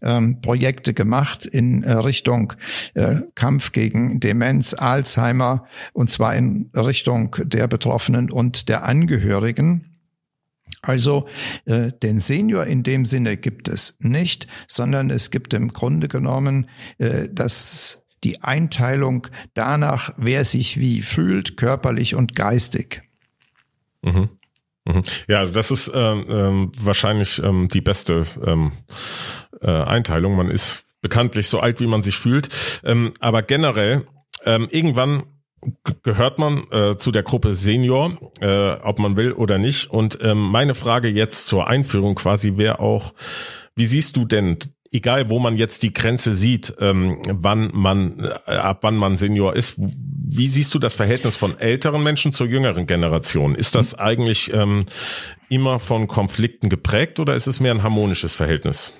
ähm, 0.00 0.40
Projekte 0.40 0.94
gemacht 0.94 1.44
in 1.44 1.82
äh, 1.82 1.92
Richtung 1.92 2.54
äh, 2.94 3.16
Kampf 3.34 3.57
Kampf 3.58 3.72
gegen 3.72 4.20
Demenz, 4.20 4.72
Alzheimer, 4.72 5.66
und 5.92 6.10
zwar 6.10 6.36
in 6.36 6.70
Richtung 6.76 7.34
der 7.42 7.66
Betroffenen 7.66 8.30
und 8.30 8.68
der 8.68 8.84
Angehörigen. 8.84 9.98
Also 10.80 11.26
äh, 11.64 11.90
den 12.04 12.20
Senior 12.20 12.66
in 12.66 12.84
dem 12.84 13.04
Sinne 13.04 13.36
gibt 13.36 13.66
es 13.66 13.96
nicht, 13.98 14.46
sondern 14.68 15.10
es 15.10 15.32
gibt 15.32 15.54
im 15.54 15.72
Grunde 15.72 16.06
genommen 16.06 16.68
äh, 16.98 17.28
das 17.32 18.04
die 18.22 18.42
Einteilung 18.44 19.26
danach, 19.54 20.14
wer 20.16 20.44
sich 20.44 20.78
wie 20.78 21.02
fühlt, 21.02 21.56
körperlich 21.56 22.14
und 22.14 22.36
geistig. 22.36 23.02
Mhm. 24.02 24.28
Mhm. 24.84 25.02
Ja, 25.26 25.46
das 25.46 25.72
ist 25.72 25.90
ähm, 25.92 26.26
ähm, 26.28 26.72
wahrscheinlich 26.78 27.42
ähm, 27.42 27.68
die 27.72 27.80
beste 27.80 28.24
ähm, 28.44 28.70
äh, 29.60 29.66
Einteilung. 29.68 30.36
Man 30.36 30.48
ist 30.48 30.84
bekanntlich 31.00 31.48
so 31.48 31.60
alt, 31.60 31.80
wie 31.80 31.86
man 31.86 32.02
sich 32.02 32.16
fühlt. 32.16 32.48
Ähm, 32.84 33.12
aber 33.20 33.42
generell, 33.42 34.06
ähm, 34.44 34.68
irgendwann 34.70 35.24
gehört 36.02 36.38
man 36.38 36.64
äh, 36.70 36.96
zu 36.96 37.10
der 37.10 37.22
Gruppe 37.22 37.54
Senior, 37.54 38.16
äh, 38.40 38.72
ob 38.82 38.98
man 38.98 39.16
will 39.16 39.32
oder 39.32 39.58
nicht. 39.58 39.90
Und 39.90 40.18
ähm, 40.22 40.38
meine 40.38 40.74
Frage 40.74 41.08
jetzt 41.08 41.46
zur 41.46 41.66
Einführung 41.66 42.14
quasi 42.14 42.56
wäre 42.56 42.80
auch, 42.80 43.14
wie 43.74 43.86
siehst 43.86 44.16
du 44.16 44.24
denn, 44.24 44.58
egal 44.92 45.30
wo 45.30 45.38
man 45.38 45.56
jetzt 45.56 45.82
die 45.82 45.92
Grenze 45.92 46.34
sieht, 46.34 46.74
ähm, 46.80 47.20
wann 47.28 47.70
man, 47.72 48.20
äh, 48.46 48.52
ab 48.52 48.78
wann 48.82 48.96
man 48.96 49.16
Senior 49.16 49.56
ist, 49.56 49.74
wie 49.78 50.48
siehst 50.48 50.74
du 50.74 50.78
das 50.78 50.94
Verhältnis 50.94 51.36
von 51.36 51.58
älteren 51.58 52.02
Menschen 52.02 52.32
zur 52.32 52.46
jüngeren 52.46 52.86
Generation? 52.86 53.54
Ist 53.54 53.74
das 53.74 53.98
eigentlich 53.98 54.52
ähm, 54.52 54.86
immer 55.48 55.78
von 55.78 56.06
Konflikten 56.06 56.68
geprägt 56.68 57.18
oder 57.18 57.34
ist 57.34 57.46
es 57.46 57.60
mehr 57.60 57.72
ein 57.72 57.82
harmonisches 57.82 58.34
Verhältnis? 58.34 58.94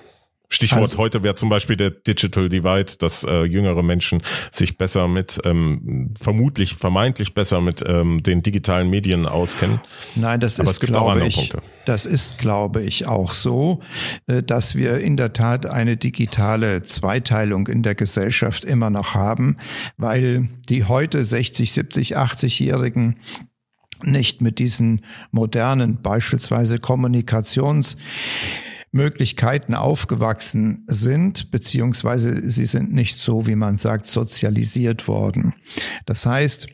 Stichwort 0.51 0.81
also, 0.81 0.97
heute 0.97 1.21
wäre 1.21 1.35
zum 1.35 1.49
Beispiel 1.49 1.75
der 1.75 1.91
Digital 1.91 2.49
Divide, 2.49 2.93
dass 2.97 3.23
äh, 3.23 3.43
jüngere 3.43 3.83
Menschen 3.83 4.23
sich 4.51 4.79
besser 4.79 5.07
mit, 5.07 5.39
ähm, 5.45 6.13
vermutlich, 6.19 6.73
vermeintlich 6.73 7.35
besser 7.35 7.61
mit 7.61 7.83
ähm, 7.85 8.23
den 8.23 8.41
digitalen 8.41 8.89
Medien 8.89 9.27
auskennen. 9.27 9.79
Nein, 10.15 10.39
das 10.39 10.59
Aber 10.59 10.71
ist, 10.71 10.79
glaube 10.79 11.27
ich, 11.27 11.35
Punkte. 11.35 11.61
das 11.85 12.07
ist, 12.07 12.39
glaube 12.39 12.81
ich, 12.81 13.05
auch 13.05 13.33
so, 13.33 13.81
äh, 14.25 14.41
dass 14.41 14.73
wir 14.73 14.97
in 14.97 15.17
der 15.17 15.33
Tat 15.33 15.67
eine 15.67 15.97
digitale 15.97 16.81
Zweiteilung 16.81 17.67
in 17.67 17.83
der 17.83 17.93
Gesellschaft 17.93 18.65
immer 18.65 18.89
noch 18.89 19.13
haben, 19.13 19.57
weil 19.97 20.49
die 20.67 20.85
heute 20.85 21.23
60, 21.23 21.71
70, 21.71 22.17
80-Jährigen 22.17 23.19
nicht 24.01 24.41
mit 24.41 24.57
diesen 24.57 25.05
modernen, 25.29 26.01
beispielsweise 26.01 26.79
Kommunikations 26.79 27.97
Möglichkeiten 28.91 29.75
aufgewachsen 29.75 30.83
sind, 30.87 31.51
beziehungsweise 31.51 32.49
sie 32.49 32.65
sind 32.65 32.93
nicht 32.93 33.17
so, 33.17 33.45
wie 33.45 33.55
man 33.55 33.77
sagt, 33.77 34.07
sozialisiert 34.07 35.07
worden. 35.07 35.53
Das 36.05 36.25
heißt, 36.25 36.67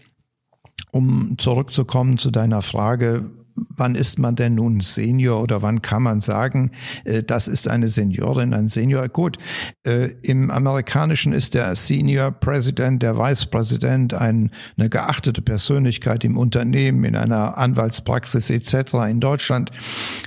um 0.92 1.38
zurückzukommen 1.38 2.18
zu 2.18 2.32
deiner 2.32 2.62
Frage, 2.62 3.30
wann 3.56 3.96
ist 3.96 4.20
man 4.20 4.36
denn 4.36 4.56
nun 4.56 4.82
Senior 4.82 5.42
oder 5.42 5.62
wann 5.62 5.82
kann 5.82 6.04
man 6.04 6.20
sagen, 6.20 6.72
äh, 7.04 7.24
das 7.24 7.48
ist 7.48 7.68
eine 7.68 7.88
Seniorin, 7.88 8.54
ein 8.54 8.68
Senior? 8.68 9.08
Gut, 9.10 9.38
äh, 9.86 10.12
im 10.22 10.52
Amerikanischen 10.52 11.34
ist 11.34 11.54
der 11.54 11.76
Senior 11.76 12.32
President, 12.32 13.02
der 13.02 13.18
Vice 13.18 13.46
President 13.46 14.14
ein, 14.14 14.52
eine 14.78 14.90
geachtete 14.90 15.42
Persönlichkeit 15.42 16.24
im 16.24 16.38
Unternehmen, 16.38 17.04
in 17.04 17.16
einer 17.16 17.58
Anwaltspraxis 17.58 18.50
etc. 18.50 18.94
In 19.10 19.20
Deutschland 19.20 19.72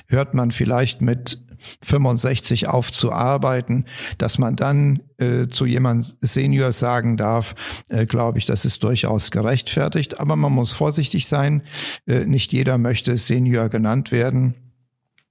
hört 0.06 0.34
man 0.34 0.50
vielleicht 0.50 1.02
mit 1.02 1.47
65 1.82 2.68
aufzuarbeiten, 2.68 3.86
dass 4.18 4.38
man 4.38 4.56
dann 4.56 5.02
äh, 5.18 5.48
zu 5.48 5.66
jemand 5.66 6.16
Senior 6.20 6.72
sagen 6.72 7.16
darf, 7.16 7.54
äh, 7.88 8.06
glaube 8.06 8.38
ich, 8.38 8.46
das 8.46 8.64
ist 8.64 8.82
durchaus 8.82 9.30
gerechtfertigt. 9.30 10.20
Aber 10.20 10.36
man 10.36 10.52
muss 10.52 10.72
vorsichtig 10.72 11.28
sein. 11.28 11.62
Äh, 12.06 12.24
nicht 12.24 12.52
jeder 12.52 12.78
möchte 12.78 13.16
Senior 13.16 13.68
genannt 13.68 14.12
werden 14.12 14.54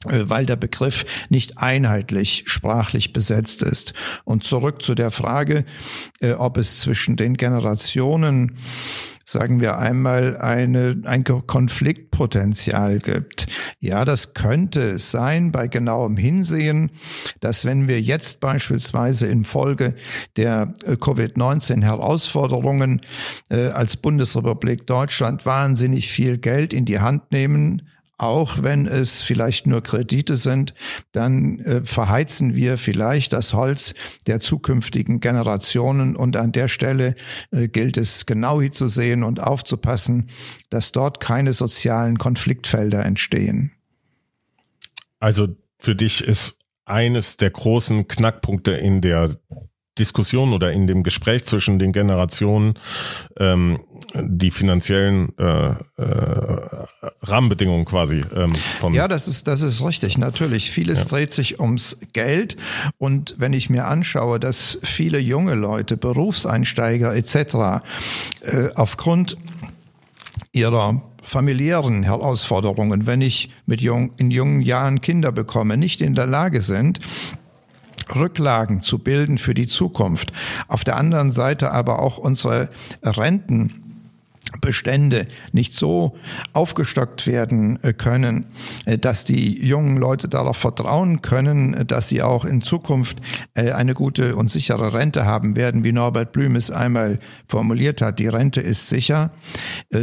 äh, 0.05 0.29
weil 0.29 0.45
der 0.45 0.57
Begriff 0.57 1.05
nicht 1.29 1.57
einheitlich 1.57 2.43
sprachlich 2.45 3.13
besetzt 3.13 3.63
ist. 3.63 3.93
Und 4.25 4.43
zurück 4.43 4.83
zu 4.83 4.93
der 4.93 5.09
Frage, 5.09 5.65
äh, 6.19 6.33
ob 6.33 6.57
es 6.57 6.79
zwischen 6.79 7.15
den 7.15 7.35
Generationen 7.35 8.57
sagen 9.29 9.59
wir 9.59 9.77
einmal, 9.77 10.37
eine, 10.37 11.01
ein 11.03 11.25
Konfliktpotenzial 11.25 12.99
gibt. 12.99 13.47
Ja, 13.79 14.05
das 14.05 14.33
könnte 14.33 14.79
es 14.79 15.11
sein 15.11 15.51
bei 15.51 15.67
genauem 15.67 16.15
Hinsehen, 16.15 16.91
dass 17.41 17.65
wenn 17.65 17.89
wir 17.89 17.99
jetzt 17.99 18.39
beispielsweise 18.39 19.27
infolge 19.27 19.95
der 20.37 20.73
äh, 20.85 20.93
Covid-19 20.93 21.83
Herausforderungen 21.83 23.01
äh, 23.49 23.67
als 23.67 23.97
Bundesrepublik 23.97 24.87
Deutschland 24.87 25.45
wahnsinnig 25.45 26.09
viel 26.09 26.37
Geld 26.37 26.71
in 26.71 26.85
die 26.85 26.99
Hand 26.99 27.29
nehmen, 27.33 27.81
auch 28.17 28.63
wenn 28.63 28.87
es 28.87 29.21
vielleicht 29.21 29.67
nur 29.67 29.81
Kredite 29.81 30.35
sind, 30.37 30.73
dann 31.11 31.59
äh, 31.59 31.83
verheizen 31.83 32.55
wir 32.55 32.77
vielleicht 32.77 33.33
das 33.33 33.53
Holz 33.53 33.93
der 34.25 34.39
zukünftigen 34.39 35.19
Generationen. 35.19 36.15
Und 36.15 36.35
an 36.35 36.51
der 36.51 36.67
Stelle 36.67 37.15
äh, 37.51 37.67
gilt 37.67 37.97
es 37.97 38.25
genau 38.25 38.59
hinzusehen 38.59 39.23
und 39.23 39.39
aufzupassen, 39.39 40.29
dass 40.69 40.91
dort 40.91 41.19
keine 41.19 41.53
sozialen 41.53 42.17
Konfliktfelder 42.17 43.05
entstehen. 43.05 43.71
Also 45.19 45.49
für 45.79 45.95
dich 45.95 46.23
ist 46.23 46.59
eines 46.85 47.37
der 47.37 47.51
großen 47.51 48.07
Knackpunkte 48.07 48.71
in 48.71 49.01
der 49.01 49.37
Diskussion 49.99 50.53
oder 50.53 50.71
in 50.71 50.87
dem 50.87 51.03
Gespräch 51.03 51.45
zwischen 51.45 51.79
den 51.79 51.91
Generationen 51.91 52.75
ähm, 53.37 53.79
die 54.13 54.51
finanziellen 54.51 55.37
äh, 55.37 55.69
äh, 55.71 55.75
Rahmenbedingungen 57.21 57.85
quasi 57.85 58.23
ähm, 58.35 58.53
von 58.79 58.93
ja 58.93 59.07
das 59.07 59.27
ist 59.27 59.47
das 59.47 59.61
ist 59.61 59.83
richtig 59.83 60.17
natürlich 60.17 60.71
vieles 60.71 61.03
ja. 61.03 61.09
dreht 61.09 61.33
sich 61.33 61.59
ums 61.59 61.97
Geld 62.13 62.55
und 62.97 63.35
wenn 63.37 63.53
ich 63.53 63.69
mir 63.69 63.85
anschaue 63.87 64.39
dass 64.39 64.79
viele 64.83 65.19
junge 65.19 65.55
Leute 65.55 65.97
Berufseinsteiger 65.97 67.15
etc 67.15 67.83
äh, 68.41 68.69
aufgrund 68.75 69.37
ihrer 70.51 71.01
familiären 71.27 72.03
Herausforderungen, 72.03 73.05
wenn 73.05 73.19
ich 73.19 73.49
mit 73.65 73.81
jung, 73.81 74.11
in 74.17 74.31
jungen 74.31 74.61
Jahren 74.61 75.01
Kinder 75.01 75.33
bekomme, 75.33 75.75
nicht 75.75 75.99
in 76.01 76.13
der 76.13 76.25
Lage 76.25 76.61
sind, 76.61 76.99
Rücklagen 78.15 78.81
zu 78.81 78.99
bilden 78.99 79.37
für 79.37 79.53
die 79.53 79.67
Zukunft. 79.67 80.31
Auf 80.67 80.83
der 80.83 80.97
anderen 80.97 81.31
Seite 81.31 81.71
aber 81.71 81.99
auch 81.99 82.17
unsere 82.17 82.69
Renten 83.03 83.83
Bestände 84.61 85.27
nicht 85.51 85.73
so 85.73 86.17
aufgestockt 86.53 87.27
werden 87.27 87.83
äh, 87.83 87.91
können, 87.91 88.45
äh, 88.85 88.97
dass 88.97 89.25
die 89.25 89.65
jungen 89.65 89.97
Leute 89.97 90.29
darauf 90.29 90.55
vertrauen 90.57 91.21
können, 91.21 91.73
äh, 91.73 91.85
dass 91.85 92.07
sie 92.07 92.21
auch 92.21 92.45
in 92.45 92.61
Zukunft 92.61 93.19
eine 93.55 93.93
gute 93.93 94.35
und 94.35 94.49
sichere 94.49 94.93
Rente 94.93 95.25
haben 95.25 95.55
werden, 95.55 95.83
wie 95.83 95.91
Norbert 95.91 96.31
Blüm 96.31 96.55
es 96.55 96.71
einmal 96.71 97.19
formuliert 97.47 98.01
hat, 98.01 98.19
die 98.19 98.27
Rente 98.27 98.61
ist 98.61 98.87
sicher, 98.87 99.31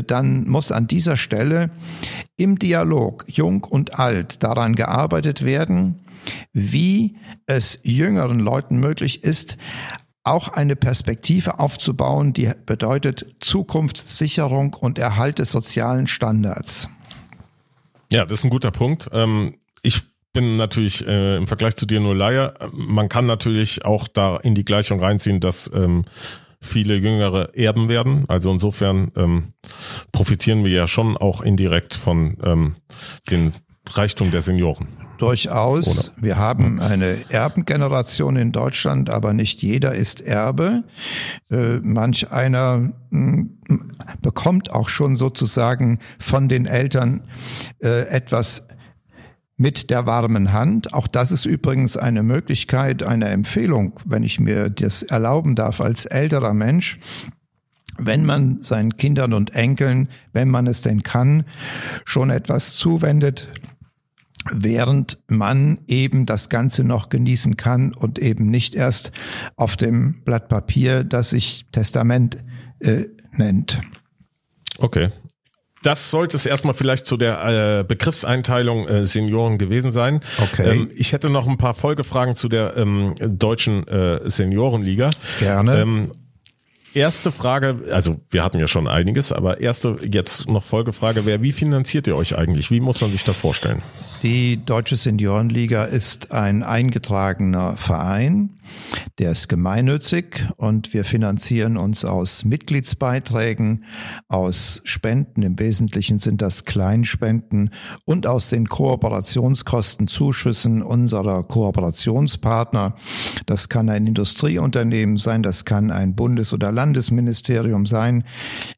dann 0.07 0.49
muss 0.49 0.73
an 0.73 0.89
dieser 0.89 1.17
Stelle 1.17 1.71
im 2.37 2.59
Dialog 2.59 3.25
jung 3.29 3.63
und 3.63 3.99
alt 3.99 4.43
daran 4.43 4.75
gearbeitet 4.75 5.45
werden, 5.45 6.01
wie 6.53 7.17
es 7.47 7.81
jüngeren 7.83 8.41
Leuten 8.41 8.79
möglich 8.79 9.23
ist, 9.23 9.57
auch 10.25 10.49
eine 10.49 10.75
Perspektive 10.75 11.59
aufzubauen, 11.59 12.33
die 12.33 12.51
bedeutet 12.65 13.27
Zukunftssicherung 13.41 14.75
und 14.75 14.99
Erhalt 14.99 15.39
des 15.39 15.53
sozialen 15.53 16.07
Standards. 16.07 16.89
Ja, 18.11 18.25
das 18.25 18.41
ist 18.41 18.45
ein 18.45 18.51
guter 18.51 18.71
Punkt. 18.71 19.09
Ähm, 19.13 19.57
ich 19.83 20.01
bin 20.33 20.57
natürlich 20.57 21.07
äh, 21.07 21.37
im 21.37 21.47
Vergleich 21.47 21.77
zu 21.77 21.87
dir 21.87 22.01
nur 22.01 22.17
Laie. 22.17 22.55
Man 22.73 23.09
kann 23.09 23.27
natürlich 23.27 23.85
auch 23.85 24.09
da 24.09 24.39
in 24.39 24.55
die 24.55 24.65
Gleichung 24.65 24.99
reinziehen, 24.99 25.41
dass 25.41 25.71
ähm, 25.75 26.03
viele 26.61 26.97
Jüngere 26.97 27.55
erben 27.55 27.89
werden. 27.89 28.25
Also 28.29 28.51
insofern 28.51 29.13
ähm, 29.17 29.51
profitieren 30.11 30.65
wir 30.65 30.73
ja 30.73 30.89
schon 30.89 31.17
auch 31.19 31.43
indirekt 31.43 31.95
von 31.95 32.73
den 33.29 33.55
Reichtum 33.87 34.31
der 34.31 34.41
Senioren. 34.41 35.04
Durchaus. 35.19 36.11
Oder? 36.11 36.23
Wir 36.23 36.39
haben 36.39 36.81
eine 36.81 37.31
Erbengeneration 37.31 38.37
in 38.37 38.53
Deutschland, 38.53 39.11
aber 39.11 39.33
nicht 39.33 39.63
jeder 39.63 39.95
ist 39.95 40.21
Erbe. 40.21 40.85
Äh, 41.51 41.79
manch 41.83 42.31
einer 42.33 42.79
mh, 42.79 42.93
hm, 43.11 43.59
bekommt 44.21 44.73
auch 44.73 44.89
schon 44.89 45.17
sozusagen 45.17 45.99
von 46.19 46.49
den 46.49 46.67
Eltern 46.67 47.23
äh, 47.83 48.09
etwas 48.09 48.67
mit 49.57 49.91
der 49.91 50.07
warmen 50.07 50.53
Hand. 50.53 50.95
Auch 50.95 51.07
das 51.07 51.31
ist 51.31 51.45
übrigens 51.45 51.97
eine 51.97 52.23
Möglichkeit, 52.23 53.03
eine 53.03 53.29
Empfehlung, 53.29 54.01
wenn 54.05 54.25
ich 54.25 54.41
mir 54.41 54.69
das 54.69 55.03
erlauben 55.03 55.55
darf 55.55 55.81
als 55.81 56.07
älterer 56.07 56.55
Mensch. 56.55 56.99
Wenn 57.97 58.25
man 58.25 58.61
seinen 58.63 58.97
Kindern 58.97 59.33
und 59.33 59.55
Enkeln, 59.55 60.09
wenn 60.33 60.51
man 60.51 60.67
es 60.67 60.81
denn 60.81 61.05
kann, 61.05 61.45
schon 62.05 62.31
etwas 62.31 62.75
zuwendet, 62.75 63.47
während 64.53 65.19
man 65.29 65.81
eben 65.87 66.27
das 66.27 66.49
Ganze 66.49 66.85
noch 66.85 67.09
genießen 67.09 67.57
kann 67.57 67.95
und 67.95 68.19
eben 68.19 68.51
nicht 68.51 68.75
erst 68.75 69.13
auf 69.57 69.77
dem 69.77 70.23
Blatt 70.25 70.49
Papier, 70.49 71.05
das 71.05 71.31
sich 71.31 71.67
Testament 71.73 72.39
äh, 72.81 73.05
nennt. 73.33 73.81
Okay, 74.79 75.11
das 75.85 76.11
sollte 76.11 76.37
es 76.37 76.47
erstmal 76.47 76.73
vielleicht 76.75 77.07
zu 77.07 77.19
der 77.19 77.81
äh, 77.81 77.85
Begriffseinteilung 77.85 78.89
äh, 78.89 79.07
Senioren 79.07 79.59
gewesen 79.59 79.93
sein. 79.93 80.21
Okay. 80.43 80.79
Ähm, 80.79 80.91
ich 80.95 81.13
hätte 81.13 81.29
noch 81.29 81.47
ein 81.47 81.59
paar 81.59 81.75
Folgefragen 81.75 82.35
zu 82.35 82.49
der 82.49 82.77
ähm, 82.77 83.15
deutschen 83.21 83.87
äh, 83.87 84.21
Seniorenliga. 84.25 85.11
Gerne. 85.41 85.79
Ähm, 85.79 86.13
erste 86.95 87.33
Frage, 87.33 87.85
also 87.91 88.21
wir 88.31 88.45
hatten 88.45 88.59
ja 88.59 88.69
schon 88.69 88.89
einiges, 88.89 89.33
aber 89.33 89.61
erste 89.61 89.99
jetzt 90.03 90.49
noch 90.49 90.65
Folgefrage 90.65 91.27
wäre, 91.27 91.43
wie 91.43 91.53
finanziert 91.53 92.07
ihr 92.07 92.17
euch 92.17 92.37
eigentlich? 92.37 92.71
Wie 92.71 92.81
muss 92.81 93.01
man 93.01 93.13
sich 93.13 93.25
das 93.25 93.37
vorstellen? 93.37 93.83
Die 94.23 94.65
Deutsche 94.65 94.97
Seniorenliga 94.97 95.85
ist 95.85 96.33
ein 96.33 96.63
eingetragener 96.63 97.77
Verein, 97.77 98.51
der 99.19 99.33
ist 99.33 99.49
gemeinnützig 99.49 100.47
und 100.57 100.95
wir 100.95 101.05
finanzieren 101.05 101.77
uns 101.77 102.05
aus 102.05 102.45
Mitgliedsbeiträgen, 102.45 103.85
aus 104.29 104.81
Spenden, 104.85 105.43
im 105.43 105.59
Wesentlichen 105.59 106.19
sind 106.19 106.43
das 106.43 106.65
Kleinspenden 106.65 107.71
und 108.05 108.27
aus 108.27 108.49
den 108.49 108.69
Kooperationskostenzuschüssen 108.69 110.83
unserer 110.83 111.45
Kooperationspartner. 111.45 112.97
Das 113.47 113.69
kann 113.69 113.89
ein 113.89 114.07
Industrieunternehmen 114.07 115.17
sein, 115.17 115.43
das 115.43 115.65
kann 115.65 115.91
ein 115.91 116.15
Bundes- 116.15 116.53
oder 116.53 116.73
Landesministerium 116.73 117.87
sein. 117.87 118.25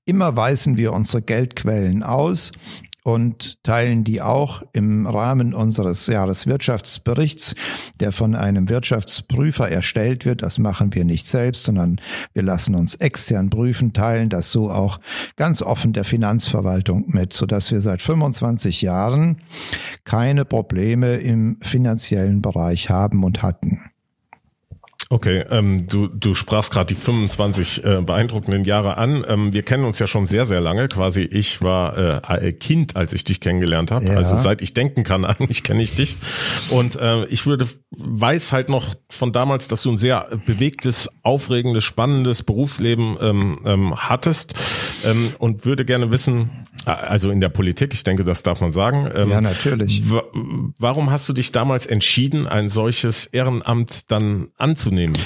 Immer 0.05 0.37
weisen 0.37 0.77
wir 0.77 0.93
unsere 0.93 1.23
Geldquellen 1.23 2.03
aus 2.03 2.53
und 3.07 3.63
teilen 3.63 4.03
die 4.03 4.21
auch 4.21 4.65
im 4.73 5.07
Rahmen 5.07 5.55
unseres 5.55 6.09
Jahreswirtschaftsberichts, 6.09 7.55
der 8.01 8.11
von 8.11 8.35
einem 8.35 8.69
Wirtschaftsprüfer 8.69 9.71
erstellt 9.71 10.25
wird. 10.25 10.43
Das 10.43 10.59
machen 10.59 10.93
wir 10.93 11.05
nicht 11.05 11.29
selbst, 11.29 11.63
sondern 11.63 12.01
wir 12.33 12.43
lassen 12.43 12.75
uns 12.75 12.97
extern 12.97 13.49
prüfen, 13.49 13.93
teilen 13.93 14.29
das 14.29 14.51
so 14.51 14.73
auch 14.73 14.99
ganz 15.37 15.63
offen 15.63 15.93
der 15.93 16.03
Finanzverwaltung 16.03 17.05
mit, 17.07 17.33
sodass 17.33 17.71
wir 17.71 17.81
seit 17.81 18.03
25 18.03 18.83
Jahren 18.83 19.37
keine 20.03 20.45
Probleme 20.45 21.15
im 21.19 21.59
finanziellen 21.63 22.43
Bereich 22.43 22.91
haben 22.91 23.23
und 23.23 23.41
hatten. 23.41 23.83
Okay, 25.09 25.45
ähm, 25.51 25.87
du, 25.87 26.09
du 26.09 26.35
sprachst 26.35 26.73
gerade 26.73 26.93
die 26.93 27.01
25 27.01 27.85
äh, 27.85 28.03
beeindruckenden 28.03 28.65
Jahre 28.65 28.97
an. 28.97 29.25
Ähm, 29.29 29.53
wir 29.53 29.63
kennen 29.63 29.85
uns 29.85 30.01
ja 30.01 30.09
schon 30.09 30.27
sehr, 30.27 30.47
sehr 30.47 30.61
lange. 30.61 30.89
Quasi 30.89 31.23
ich 31.23 31.63
war 31.63 32.25
äh, 32.29 32.53
Kind, 32.53 32.97
als 32.97 33.13
ich 33.13 33.23
dich 33.23 33.39
kennengelernt 33.39 33.93
habe. 33.93 34.05
Ja. 34.05 34.17
Also 34.17 34.37
seit 34.37 34.63
ich 34.63 34.73
denken 34.73 35.05
kann, 35.05 35.25
eigentlich 35.25 35.63
kenne 35.63 35.83
ich 35.83 35.95
dich. 35.95 36.17
Und 36.71 36.97
äh, 36.97 37.25
ich 37.27 37.47
würde 37.47 37.69
weiß 37.97 38.53
halt 38.53 38.69
noch 38.69 38.95
von 39.09 39.33
damals, 39.33 39.69
dass 39.69 39.83
du 39.83 39.93
ein 39.93 39.99
sehr 39.99 40.29
bewegtes, 40.45 41.09
aufregendes, 41.23 41.85
spannendes 41.85 42.43
Berufsleben 42.43 43.17
ähm, 43.21 43.57
ähm, 43.65 43.95
hattest 43.97 44.55
ähm, 45.05 45.33
und 45.39 45.65
würde 45.65 45.85
gerne 45.85 46.11
wissen, 46.11 46.66
also 46.95 47.31
in 47.31 47.41
der 47.41 47.49
Politik, 47.49 47.93
ich 47.93 48.05
denke, 48.05 48.25
das 48.25 48.43
darf 48.43 48.61
man 48.61 48.71
sagen. 48.71 49.11
Ähm, 49.15 49.29
ja, 49.29 49.41
natürlich. 49.41 50.03
Warum 50.79 51.11
hast 51.11 51.29
du 51.29 51.33
dich 51.33 51.53
damals 51.53 51.87
entschieden, 51.87 52.47
ein 52.47 52.69
solches 52.69 53.27
Ehrenamt 53.27 54.11
dann 54.11 54.49
anzunehmen? 54.57 55.17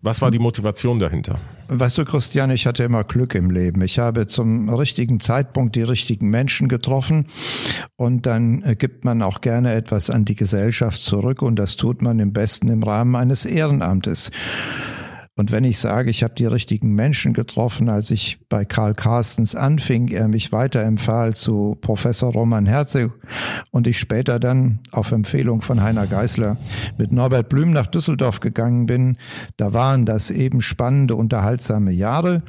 Was 0.00 0.22
war 0.22 0.30
die 0.30 0.38
Motivation 0.38 1.00
dahinter? 1.00 1.40
Weißt 1.68 1.98
du, 1.98 2.04
Christian, 2.04 2.50
ich 2.50 2.66
hatte 2.66 2.84
immer 2.84 3.02
Glück 3.02 3.34
im 3.34 3.50
Leben. 3.50 3.82
Ich 3.82 3.98
habe 3.98 4.28
zum 4.28 4.68
richtigen 4.68 5.18
Zeitpunkt 5.18 5.74
die 5.74 5.82
richtigen 5.82 6.30
Menschen 6.30 6.68
getroffen 6.68 7.26
und 7.96 8.24
dann 8.26 8.62
äh, 8.62 8.76
gibt 8.76 9.04
man 9.04 9.20
auch 9.22 9.40
gerne 9.40 9.74
etwas 9.74 10.08
an 10.08 10.24
die 10.24 10.36
Gesellschaft 10.36 11.02
zurück 11.02 11.42
und 11.42 11.56
das 11.56 11.76
tut 11.76 12.00
man 12.00 12.20
im 12.20 12.32
besten 12.32 12.68
im 12.68 12.82
Rahmen 12.84 13.16
eines 13.16 13.44
Ehrenamtes. 13.44 14.30
Und 15.38 15.52
wenn 15.52 15.62
ich 15.62 15.78
sage, 15.78 16.10
ich 16.10 16.24
habe 16.24 16.34
die 16.34 16.46
richtigen 16.46 16.96
Menschen 16.96 17.32
getroffen, 17.32 17.88
als 17.88 18.10
ich 18.10 18.40
bei 18.48 18.64
Karl 18.64 18.92
Carstens 18.92 19.54
anfing, 19.54 20.08
er 20.08 20.26
mich 20.26 20.50
weiterempfahl 20.50 21.32
zu 21.36 21.78
Professor 21.80 22.32
Roman 22.32 22.66
Herzog 22.66 23.16
und 23.70 23.86
ich 23.86 24.00
später 24.00 24.40
dann 24.40 24.80
auf 24.90 25.12
Empfehlung 25.12 25.62
von 25.62 25.80
Heiner 25.80 26.08
Geißler 26.08 26.58
mit 26.98 27.12
Norbert 27.12 27.48
Blüm 27.50 27.70
nach 27.70 27.86
Düsseldorf 27.86 28.40
gegangen 28.40 28.86
bin, 28.86 29.16
da 29.56 29.72
waren 29.72 30.06
das 30.06 30.32
eben 30.32 30.60
spannende, 30.60 31.14
unterhaltsame 31.14 31.92
Jahre. 31.92 32.42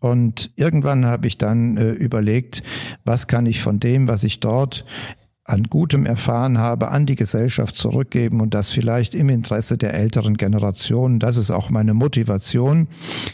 Und 0.00 0.52
irgendwann 0.56 1.04
habe 1.04 1.26
ich 1.26 1.36
dann 1.36 1.76
äh, 1.76 1.90
überlegt, 1.90 2.62
was 3.04 3.26
kann 3.26 3.44
ich 3.44 3.60
von 3.60 3.78
dem, 3.78 4.08
was 4.08 4.24
ich 4.24 4.40
dort 4.40 4.86
an 5.44 5.64
Gutem 5.64 6.06
erfahren 6.06 6.58
habe, 6.58 6.88
an 6.88 7.06
die 7.06 7.16
Gesellschaft 7.16 7.76
zurückgeben 7.76 8.40
und 8.40 8.54
das 8.54 8.70
vielleicht 8.70 9.14
im 9.14 9.28
Interesse 9.28 9.76
der 9.76 9.94
älteren 9.94 10.36
Generation. 10.36 11.18
Das 11.18 11.36
ist 11.36 11.50
auch 11.50 11.70
meine 11.70 11.94
Motivation, 11.94 12.88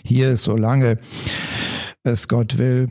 hier 0.04 0.36
solange 0.36 0.98
es 2.02 2.28
Gott 2.28 2.56
will, 2.56 2.90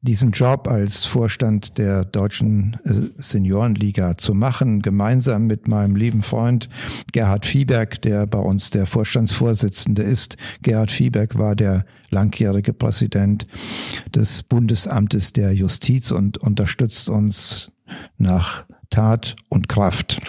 diesen 0.00 0.30
Job 0.30 0.68
als 0.68 1.04
Vorstand 1.04 1.76
der 1.76 2.04
deutschen 2.04 2.78
äh, 2.84 3.10
Seniorenliga 3.16 4.16
zu 4.16 4.32
machen, 4.32 4.80
gemeinsam 4.80 5.46
mit 5.46 5.66
meinem 5.66 5.96
lieben 5.96 6.22
Freund 6.22 6.68
Gerhard 7.12 7.44
Fieberg, 7.44 8.00
der 8.02 8.26
bei 8.26 8.38
uns 8.38 8.70
der 8.70 8.86
Vorstandsvorsitzende 8.86 10.02
ist. 10.02 10.36
Gerhard 10.62 10.92
Fieberg 10.92 11.36
war 11.36 11.56
der 11.56 11.84
langjährige 12.10 12.72
Präsident 12.72 13.46
des 14.14 14.44
Bundesamtes 14.44 15.32
der 15.32 15.52
Justiz 15.52 16.12
und 16.12 16.38
unterstützt 16.38 17.08
uns 17.08 17.72
nach 18.16 18.64
Tat 18.90 19.36
und 19.48 19.68
Kraft. 19.68 20.20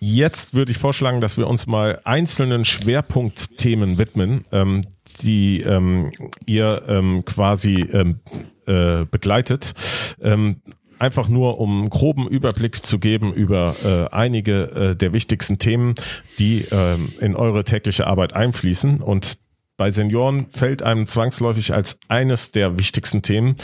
Jetzt 0.00 0.54
würde 0.54 0.70
ich 0.70 0.78
vorschlagen, 0.78 1.20
dass 1.20 1.36
wir 1.36 1.48
uns 1.48 1.66
mal 1.66 2.00
einzelnen 2.04 2.64
Schwerpunktthemen 2.64 3.98
widmen, 3.98 4.44
ähm, 4.52 4.82
die 5.22 5.62
ähm, 5.62 6.12
ihr 6.46 6.84
ähm, 6.86 7.24
quasi 7.24 7.80
ähm, 7.92 8.20
äh, 8.66 9.04
begleitet. 9.06 9.74
Ähm, 10.22 10.60
einfach 11.00 11.28
nur 11.28 11.58
um 11.58 11.90
groben 11.90 12.28
Überblick 12.28 12.84
zu 12.84 12.98
geben 12.98 13.32
über 13.32 13.76
äh, 13.82 14.14
einige 14.14 14.70
äh, 14.70 14.96
der 14.96 15.12
wichtigsten 15.12 15.58
Themen, 15.58 15.94
die 16.38 16.66
ähm, 16.70 17.12
in 17.20 17.34
eure 17.34 17.64
tägliche 17.64 18.06
Arbeit 18.06 18.34
einfließen. 18.34 19.00
Und 19.00 19.38
bei 19.78 19.92
Senioren 19.92 20.50
fällt 20.50 20.82
einem 20.82 21.06
zwangsläufig 21.06 21.72
als 21.72 22.00
eines 22.08 22.50
der 22.50 22.78
wichtigsten 22.78 23.22
Themen 23.22 23.54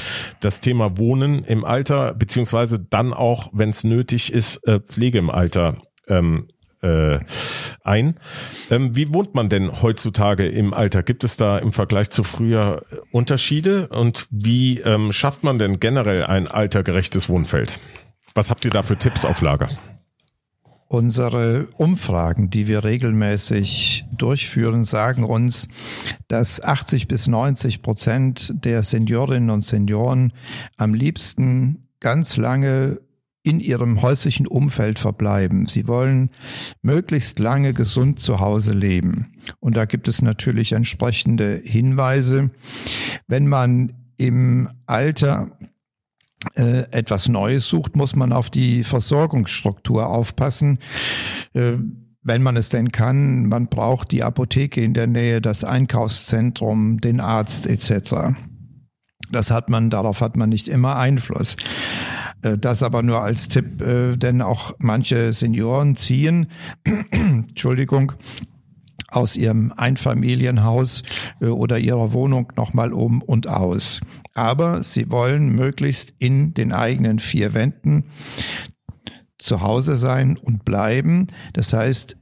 das 0.41 0.61
Thema 0.63 0.97
Wohnen 0.97 1.45
im 1.45 1.65
Alter, 1.65 2.15
beziehungsweise 2.15 2.79
dann 2.79 3.13
auch, 3.13 3.51
wenn 3.53 3.71
es 3.71 3.85
nötig 3.85 4.33
ist, 4.33 4.67
äh, 4.67 4.79
Pflege 4.81 5.19
im 5.19 5.29
Alter 5.29 5.77
ähm, 6.07 6.47
äh, 6.83 7.19
ein. 7.83 8.21
Ähm, 8.71 8.95
wie 8.95 9.13
wohnt 9.13 9.35
man 9.35 9.49
denn 9.49 9.83
heutzutage 9.83 10.47
im 10.47 10.73
Alter? 10.73 11.03
Gibt 11.03 11.25
es 11.25 11.37
da 11.37 11.59
im 11.59 11.73
Vergleich 11.73 12.11
zu 12.11 12.23
früher 12.23 12.83
Unterschiede? 13.11 13.89
Und 13.89 14.29
wie 14.31 14.79
ähm, 14.81 15.13
schafft 15.13 15.43
man 15.43 15.59
denn 15.59 15.81
generell 15.81 16.25
ein 16.25 16.47
altergerechtes 16.47 17.29
Wohnfeld? 17.29 17.81
Was 18.35 18.51
habt 18.51 18.65
ihr 18.65 18.71
da 18.71 18.85
für 18.85 18.97
Tipps 18.97 19.25
auf 19.25 19.41
Lager? 19.41 19.69
Unsere 20.89 21.67
Umfragen, 21.77 22.51
die 22.51 22.69
wir 22.69 22.85
regelmäßig 22.85 24.05
durchführen, 24.17 24.85
sagen 24.85 25.25
uns, 25.25 25.69
dass 26.29 26.63
80 26.63 27.09
bis 27.09 27.27
90 27.27 27.83
Prozent 27.83 28.53
der 28.55 28.83
Seniorinnen 28.83 29.51
und 29.51 29.63
Senioren 29.63 30.33
am 30.77 30.95
liebsten 30.95 31.89
ganz 32.01 32.37
lange 32.37 33.01
in 33.45 33.61
ihrem 33.61 34.01
häuslichen 34.03 34.47
Umfeld 34.47 34.99
verbleiben. 34.99 35.67
Sie 35.67 35.87
wollen 35.87 36.31
möglichst 36.83 37.39
lange 37.39 37.75
gesund 37.75 38.19
zu 38.19 38.41
Hause 38.41 38.73
leben. 38.73 39.33
Und 39.61 39.77
da 39.77 39.85
gibt 39.85 40.09
es 40.09 40.23
natürlich 40.23 40.73
entsprechende 40.73 41.61
Hinweise. 41.63 42.51
Wenn 43.27 43.47
man 43.47 43.93
im 44.17 44.71
Alter 44.87 45.59
etwas 46.55 47.29
Neues 47.29 47.69
sucht, 47.69 47.97
muss 47.97 48.17
man 48.17 48.33
auf 48.33 48.51
die 48.51 48.85
Versorgungsstruktur 48.85 50.07
aufpassen. 50.07 50.79
Äh, 51.53 51.75
wenn 52.25 52.43
man 52.43 52.57
es 52.57 52.71
denn 52.71 52.91
kann, 52.91 53.49
man 53.49 53.69
braucht 53.69 54.11
die 54.11 54.23
Apotheke 54.23 54.83
in 54.83 54.95
der 54.95 55.07
Nähe, 55.07 55.43
das 55.43 55.63
Einkaufszentrum, 55.63 57.01
den 57.01 57.21
Arzt 57.21 57.67
etc. 57.67 58.35
Das 59.31 59.51
hat 59.51 59.69
man, 59.69 59.91
darauf 59.91 60.23
hat 60.23 60.37
man 60.37 60.49
nicht 60.49 60.67
immer 60.67 60.97
Einfluss. 60.97 61.57
Äh, 62.43 62.59
das 62.59 62.83
aber 62.83 63.03
nur 63.03 63.21
als 63.21 63.49
Tipp, 63.49 63.83
äh, 63.83 64.17
denn 64.17 64.43
auch 64.43 64.73
manche 64.79 65.33
Senioren 65.33 65.97
ziehen, 65.97 66.49
Entschuldigung, 67.11 68.13
aus 69.09 69.37
ihrem 69.37 69.73
Einfamilienhaus 69.77 71.03
äh, 71.41 71.47
oder 71.47 71.79
ihrer 71.79 72.13
Wohnung 72.13 72.53
nochmal 72.57 72.93
um 72.93 73.23
und 73.23 73.49
aus. 73.49 74.01
Aber 74.35 74.83
sie 74.83 75.11
wollen 75.11 75.51
möglichst 75.51 76.15
in 76.19 76.55
den 76.55 76.73
eigenen 76.73 77.21
vier 77.21 77.55
Wänden 77.55 78.05
zu 79.39 79.61
Hause 79.61 79.97
sein 79.97 80.37
und 80.37 80.65
bleiben. 80.65 81.29
Das 81.53 81.73
heißt, 81.73 82.17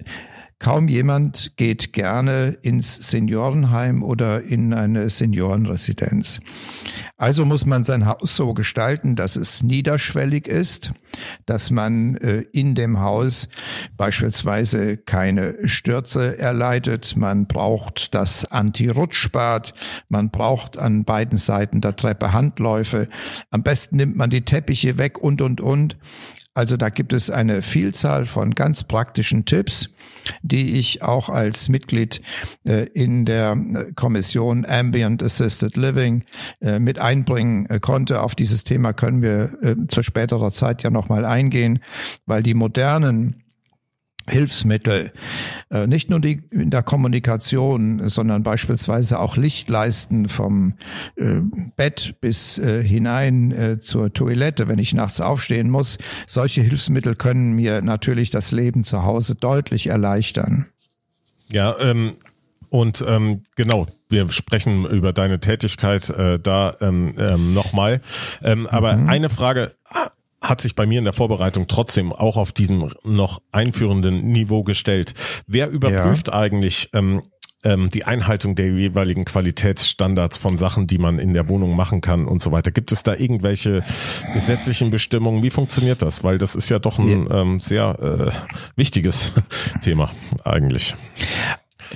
Kaum 0.62 0.86
jemand 0.86 1.56
geht 1.56 1.92
gerne 1.92 2.56
ins 2.62 3.10
Seniorenheim 3.10 4.04
oder 4.04 4.44
in 4.44 4.72
eine 4.72 5.10
Seniorenresidenz. 5.10 6.38
Also 7.16 7.44
muss 7.44 7.66
man 7.66 7.82
sein 7.82 8.06
Haus 8.06 8.36
so 8.36 8.54
gestalten, 8.54 9.16
dass 9.16 9.34
es 9.34 9.64
niederschwellig 9.64 10.46
ist, 10.46 10.92
dass 11.46 11.72
man 11.72 12.16
äh, 12.18 12.44
in 12.52 12.76
dem 12.76 13.00
Haus 13.00 13.48
beispielsweise 13.96 14.98
keine 14.98 15.56
Stürze 15.68 16.38
erleidet. 16.38 17.16
Man 17.16 17.48
braucht 17.48 18.14
das 18.14 18.44
Anti-Rutschbad. 18.44 19.74
Man 20.08 20.30
braucht 20.30 20.78
an 20.78 21.02
beiden 21.02 21.38
Seiten 21.38 21.80
der 21.80 21.96
Treppe 21.96 22.32
Handläufe. 22.32 23.08
Am 23.50 23.64
besten 23.64 23.96
nimmt 23.96 24.14
man 24.14 24.30
die 24.30 24.44
Teppiche 24.44 24.96
weg 24.96 25.18
und, 25.18 25.42
und, 25.42 25.60
und. 25.60 25.96
Also 26.54 26.76
da 26.76 26.90
gibt 26.90 27.14
es 27.14 27.30
eine 27.30 27.62
Vielzahl 27.62 28.26
von 28.26 28.54
ganz 28.54 28.84
praktischen 28.84 29.46
Tipps, 29.46 29.94
die 30.42 30.72
ich 30.78 31.02
auch 31.02 31.30
als 31.30 31.70
Mitglied 31.70 32.20
äh, 32.64 32.86
in 32.92 33.24
der 33.24 33.52
äh, 33.52 33.92
Kommission 33.94 34.66
Ambient 34.66 35.22
Assisted 35.22 35.76
Living 35.76 36.24
äh, 36.60 36.78
mit 36.78 36.98
einbringen 36.98 37.66
konnte. 37.80 38.20
Auf 38.20 38.34
dieses 38.34 38.64
Thema 38.64 38.92
können 38.92 39.22
wir 39.22 39.56
zu 39.88 40.02
späterer 40.02 40.50
Zeit 40.50 40.82
ja 40.82 40.90
nochmal 40.90 41.24
eingehen, 41.24 41.78
weil 42.26 42.42
die 42.42 42.54
modernen 42.54 43.41
Hilfsmittel, 44.28 45.12
äh, 45.70 45.86
nicht 45.86 46.10
nur 46.10 46.20
die 46.20 46.42
in 46.50 46.70
der 46.70 46.82
Kommunikation, 46.82 48.08
sondern 48.08 48.42
beispielsweise 48.42 49.18
auch 49.18 49.36
Lichtleisten 49.36 50.28
vom 50.28 50.74
äh, 51.16 51.40
Bett 51.76 52.16
bis 52.20 52.58
äh, 52.58 52.82
hinein 52.82 53.78
zur 53.80 54.12
Toilette, 54.12 54.68
wenn 54.68 54.78
ich 54.78 54.94
nachts 54.94 55.20
aufstehen 55.20 55.70
muss. 55.70 55.98
Solche 56.26 56.62
Hilfsmittel 56.62 57.14
können 57.14 57.52
mir 57.52 57.82
natürlich 57.82 58.30
das 58.30 58.52
Leben 58.52 58.84
zu 58.84 59.04
Hause 59.04 59.34
deutlich 59.34 59.88
erleichtern. 59.88 60.66
Ja, 61.48 61.78
ähm, 61.78 62.16
und 62.72 63.04
ähm, 63.06 63.42
genau, 63.54 63.86
wir 64.08 64.28
sprechen 64.30 64.86
über 64.86 65.12
deine 65.12 65.40
Tätigkeit 65.40 66.08
äh, 66.08 66.38
da 66.38 66.74
ähm, 66.80 67.14
ähm, 67.18 67.52
nochmal. 67.52 68.00
Ähm, 68.42 68.66
aber 68.66 68.96
mhm. 68.96 69.08
eine 69.10 69.28
Frage 69.28 69.74
hat 70.42 70.60
sich 70.60 70.74
bei 70.74 70.86
mir 70.86 70.98
in 70.98 71.04
der 71.04 71.12
Vorbereitung 71.12 71.66
trotzdem 71.68 72.12
auch 72.12 72.36
auf 72.36 72.52
diesem 72.52 72.92
noch 73.04 73.40
einführenden 73.52 74.24
Niveau 74.26 74.64
gestellt. 74.64 75.14
Wer 75.46 75.70
überprüft 75.70 76.28
ja. 76.28 76.34
eigentlich 76.34 76.90
ähm, 76.92 77.22
ähm, 77.64 77.90
die 77.90 78.04
Einhaltung 78.04 78.54
der 78.54 78.72
jeweiligen 78.72 79.24
Qualitätsstandards 79.24 80.38
von 80.38 80.56
Sachen, 80.56 80.86
die 80.86 80.98
man 80.98 81.18
in 81.18 81.32
der 81.32 81.48
Wohnung 81.48 81.76
machen 81.76 82.00
kann 82.00 82.26
und 82.26 82.42
so 82.42 82.50
weiter? 82.50 82.72
Gibt 82.72 82.92
es 82.92 83.02
da 83.04 83.14
irgendwelche 83.14 83.84
gesetzlichen 84.34 84.90
Bestimmungen? 84.90 85.42
Wie 85.42 85.50
funktioniert 85.50 86.02
das? 86.02 86.24
Weil 86.24 86.38
das 86.38 86.56
ist 86.56 86.68
ja 86.68 86.78
doch 86.78 86.98
ein 86.98 87.28
ähm, 87.30 87.60
sehr 87.60 87.98
äh, 88.00 88.32
wichtiges 88.76 89.32
Thema 89.80 90.10
eigentlich. 90.44 90.96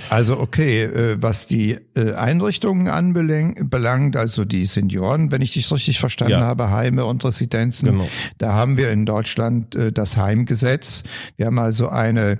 Also 0.09 0.39
okay, 0.39 0.83
äh, 0.83 1.17
was 1.19 1.47
die 1.47 1.77
äh, 1.95 2.13
Einrichtungen 2.13 2.87
anbelangt, 2.87 4.15
also 4.15 4.45
die 4.45 4.65
Senioren, 4.65 5.31
wenn 5.31 5.41
ich 5.41 5.53
dich 5.53 5.71
richtig 5.71 5.99
verstanden 5.99 6.33
ja. 6.33 6.41
habe, 6.41 6.71
Heime 6.71 7.05
und 7.05 7.23
Residenzen, 7.23 7.91
genau. 7.91 8.07
da 8.37 8.53
haben 8.53 8.77
wir 8.77 8.91
in 8.91 9.05
Deutschland 9.05 9.75
äh, 9.75 9.91
das 9.91 10.17
Heimgesetz. 10.17 11.03
Wir 11.35 11.47
haben 11.47 11.59
also 11.59 11.89
eine 11.89 12.39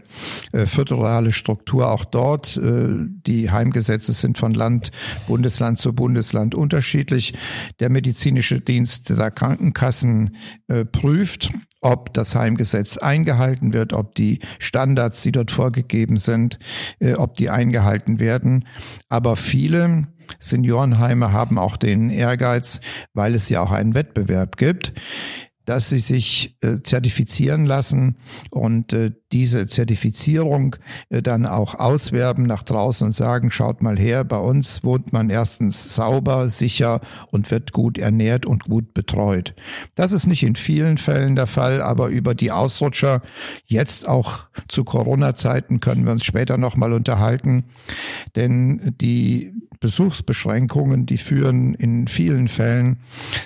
föderale 0.65 1.32
Struktur 1.32 1.91
auch 1.91 2.06
dort. 2.06 2.60
Die 2.62 3.52
Heimgesetze 3.52 4.12
sind 4.12 4.38
von 4.38 4.54
Land, 4.54 4.91
Bundesland 5.28 5.78
zu 5.78 5.93
Bundesland 5.93 6.56
unterschiedlich. 6.56 7.34
Der 7.80 7.89
medizinische 7.89 8.60
Dienst 8.60 9.10
der 9.10 9.32
Krankenkassen 9.32 10.36
prüft 10.91 11.52
ob 11.82 12.13
das 12.13 12.36
Heimgesetz 12.36 12.98
eingehalten 12.98 13.74
wird, 13.74 13.94
ob 13.94 14.16
die 14.16 14.40
Standards, 14.60 15.22
die 15.22 15.32
dort 15.32 15.52
vorgegeben 15.52 16.18
sind, 16.18 16.60
äh, 17.00 17.13
ob 17.13 17.36
die 17.36 17.50
eingehalten 17.50 18.20
werden. 18.20 18.66
Aber 19.10 19.36
viele 19.36 20.08
Seniorenheime 20.40 21.32
haben 21.32 21.58
auch 21.58 21.78
den 21.78 22.10
Ehrgeiz, 22.10 22.82
weil 23.13 23.36
es 23.36 23.50
ja 23.50 23.62
auch 23.62 23.72
einen 23.72 23.96
Wettbewerb 23.96 24.58
gibt, 24.58 24.94
dass 25.67 25.89
sie 25.89 25.99
sich 25.99 26.58
äh, 26.62 26.82
zertifizieren 26.82 27.65
lassen 27.65 28.15
und 28.51 28.93
äh, 28.93 29.12
diese 29.34 29.67
Zertifizierung 29.67 30.77
äh, 31.10 31.21
dann 31.21 31.45
auch 31.45 31.75
auswerben 31.75 32.43
nach 32.43 32.63
draußen 32.63 33.08
und 33.08 33.12
sagen, 33.12 33.51
schaut 33.51 33.82
mal 33.82 33.99
her, 33.99 34.23
bei 34.23 34.38
uns 34.38 34.86
wohnt 34.86 35.12
man 35.12 35.30
erstens 35.30 35.93
sauber, 35.93 36.47
sicher 36.47 37.01
und 37.34 37.51
wird 37.51 37.73
gut 37.73 37.97
ernährt 37.97 38.45
und 38.45 38.63
gut 38.63 38.93
betreut. 38.93 39.56
Das 39.95 40.13
ist 40.13 40.25
nicht 40.25 40.43
in 40.43 40.56
vielen 40.56 40.97
Fällen 40.97 41.36
der 41.36 41.47
Fall, 41.47 41.82
aber 41.82 42.08
über 42.08 42.34
die 42.34 42.51
Ausrutscher, 42.53 43.21
jetzt 43.65 44.08
auch 44.08 44.45
zu 44.69 44.86
Corona-Zeiten, 44.86 45.82
können 45.82 46.06
wir 46.06 46.13
uns 46.13 46.23
später 46.23 46.58
nochmal 46.58 46.93
unterhalten, 46.93 47.65
denn 48.38 48.95
die 49.01 49.51
Besuchsbeschränkungen, 49.80 51.06
die 51.06 51.18
führen 51.18 51.74
in 51.74 52.08
vielen 52.08 52.48
Fällen 52.48 53.00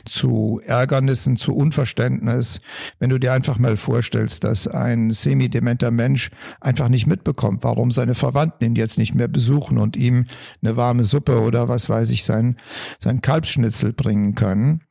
zu 0.05 0.61
Ärgernissen, 0.63 1.37
zu 1.37 1.55
Unverständnis. 1.55 2.61
Wenn 2.99 3.09
du 3.09 3.19
dir 3.19 3.33
einfach 3.33 3.57
mal 3.57 3.77
vorstellst, 3.77 4.43
dass 4.43 4.67
ein 4.67 5.11
semidementer 5.11 5.91
Mensch 5.91 6.31
einfach 6.59 6.89
nicht 6.89 7.07
mitbekommt, 7.07 7.63
warum 7.63 7.91
seine 7.91 8.15
Verwandten 8.15 8.65
ihn 8.65 8.75
jetzt 8.75 8.97
nicht 8.97 9.15
mehr 9.15 9.27
besuchen 9.27 9.77
und 9.77 9.95
ihm 9.95 10.25
eine 10.61 10.77
warme 10.77 11.03
Suppe 11.03 11.41
oder 11.41 11.67
was 11.67 11.89
weiß 11.89 12.11
ich, 12.11 12.23
sein, 12.23 12.57
sein 12.99 13.21
Kalbsschnitzel 13.21 13.93
bringen 13.93 14.35
können. 14.35 14.81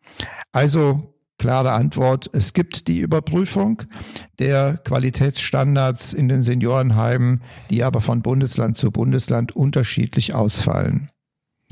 Also 0.53 1.14
klare 1.38 1.72
Antwort, 1.72 2.29
es 2.33 2.53
gibt 2.53 2.87
die 2.87 3.00
Überprüfung 3.00 3.83
der 4.38 4.76
Qualitätsstandards 4.85 6.12
in 6.12 6.29
den 6.29 6.42
Seniorenheimen, 6.42 7.42
die 7.70 7.83
aber 7.83 8.00
von 8.00 8.20
Bundesland 8.22 8.76
zu 8.76 8.90
Bundesland 8.90 9.57
unterschiedlich 9.57 10.35
ausfallen. 10.35 11.11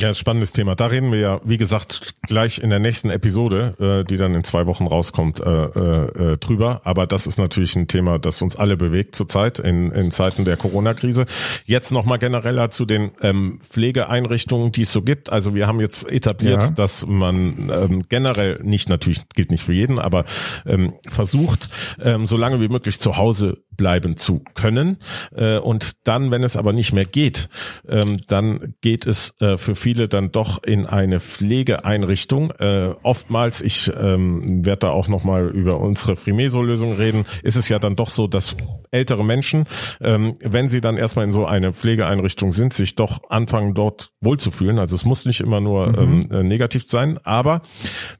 Ja, 0.00 0.14
spannendes 0.14 0.52
Thema. 0.52 0.76
Da 0.76 0.86
reden 0.86 1.10
wir 1.10 1.18
ja, 1.18 1.40
wie 1.42 1.56
gesagt, 1.56 2.14
gleich 2.22 2.58
in 2.58 2.70
der 2.70 2.78
nächsten 2.78 3.10
Episode, 3.10 3.74
äh, 3.80 4.08
die 4.08 4.16
dann 4.16 4.32
in 4.32 4.44
zwei 4.44 4.66
Wochen 4.66 4.86
rauskommt, 4.86 5.40
äh, 5.40 5.44
äh, 5.44 6.34
äh, 6.34 6.36
drüber. 6.36 6.82
Aber 6.84 7.08
das 7.08 7.26
ist 7.26 7.36
natürlich 7.36 7.74
ein 7.74 7.88
Thema, 7.88 8.20
das 8.20 8.40
uns 8.40 8.54
alle 8.54 8.76
bewegt 8.76 9.16
zurzeit 9.16 9.58
in, 9.58 9.90
in 9.90 10.12
Zeiten 10.12 10.44
der 10.44 10.56
Corona-Krise. 10.56 11.26
Jetzt 11.64 11.90
nochmal 11.90 12.20
genereller 12.20 12.70
zu 12.70 12.86
den 12.86 13.10
ähm, 13.22 13.58
Pflegeeinrichtungen, 13.68 14.70
die 14.70 14.82
es 14.82 14.92
so 14.92 15.02
gibt. 15.02 15.30
Also 15.32 15.56
wir 15.56 15.66
haben 15.66 15.80
jetzt 15.80 16.08
etabliert, 16.08 16.62
ja. 16.62 16.70
dass 16.70 17.04
man 17.04 17.68
ähm, 17.68 18.04
generell 18.08 18.60
nicht, 18.62 18.88
natürlich 18.88 19.28
gilt 19.30 19.50
nicht 19.50 19.64
für 19.64 19.72
jeden, 19.72 19.98
aber 19.98 20.26
ähm, 20.64 20.92
versucht, 21.08 21.70
ähm, 22.00 22.24
so 22.24 22.36
lange 22.36 22.60
wie 22.60 22.68
möglich 22.68 23.00
zu 23.00 23.16
Hause 23.16 23.64
bleiben 23.78 24.18
zu 24.18 24.42
können. 24.54 24.98
Äh, 25.34 25.56
und 25.56 26.06
dann, 26.06 26.30
wenn 26.30 26.42
es 26.42 26.58
aber 26.58 26.74
nicht 26.74 26.92
mehr 26.92 27.06
geht, 27.06 27.48
ähm, 27.88 28.20
dann 28.26 28.74
geht 28.82 29.06
es 29.06 29.40
äh, 29.40 29.56
für 29.56 29.74
viele 29.74 30.08
dann 30.08 30.30
doch 30.30 30.62
in 30.62 30.86
eine 30.86 31.20
Pflegeeinrichtung. 31.20 32.50
Äh, 32.58 32.90
oftmals, 33.02 33.62
ich 33.62 33.90
ähm, 33.98 34.66
werde 34.66 34.80
da 34.80 34.90
auch 34.90 35.08
nochmal 35.08 35.48
über 35.48 35.80
unsere 35.80 36.16
Frimeso-Lösung 36.16 36.92
reden, 36.92 37.24
ist 37.42 37.56
es 37.56 37.70
ja 37.70 37.78
dann 37.78 37.96
doch 37.96 38.10
so, 38.10 38.26
dass 38.26 38.56
ältere 38.90 39.24
Menschen, 39.24 39.64
ähm, 40.00 40.34
wenn 40.42 40.68
sie 40.68 40.80
dann 40.80 40.96
erstmal 40.96 41.24
in 41.24 41.32
so 41.32 41.46
eine 41.46 41.72
Pflegeeinrichtung 41.72 42.52
sind, 42.52 42.74
sich 42.74 42.96
doch 42.96 43.20
anfangen 43.30 43.74
dort 43.74 44.10
wohlzufühlen. 44.20 44.78
Also 44.78 44.96
es 44.96 45.04
muss 45.04 45.24
nicht 45.24 45.40
immer 45.40 45.60
nur 45.60 45.88
mhm. 45.88 46.22
ähm, 46.24 46.32
äh, 46.32 46.42
negativ 46.42 46.88
sein, 46.88 47.18
aber 47.22 47.62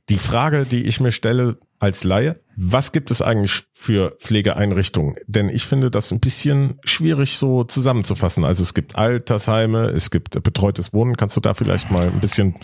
die 0.09 0.19
Frage, 0.19 0.67
die 0.67 0.85
ich 0.85 1.01
mir 1.01 1.13
stelle, 1.13 1.59
als 1.79 2.05
Laie. 2.05 2.41
Was 2.57 2.93
gibt 2.93 3.11
es 3.11 3.23
eigentlich 3.23 3.65
für 3.73 4.17
Pflegeeinrichtungen? 4.21 5.17
Denn 5.27 5.49
ich 5.49 5.65
finde 5.65 5.91
das 5.91 6.11
ein 6.11 6.21
bisschen 6.21 6.79
schwierig 6.85 7.39
so 7.39 7.65
zusammenzufassen. 7.65 8.45
Also 8.45 8.63
es 8.63 8.75
gibt 8.75 8.97
Altersheime, 8.97 9.91
es 9.91 10.11
gibt 10.11 10.43
betreutes 10.43 10.93
Wohnen. 10.93 11.17
Kannst 11.17 11.37
du 11.37 11.41
da 11.41 11.55
vielleicht 11.55 11.91
mal 11.91 12.09
ein 12.09 12.21
bisschen 12.21 12.57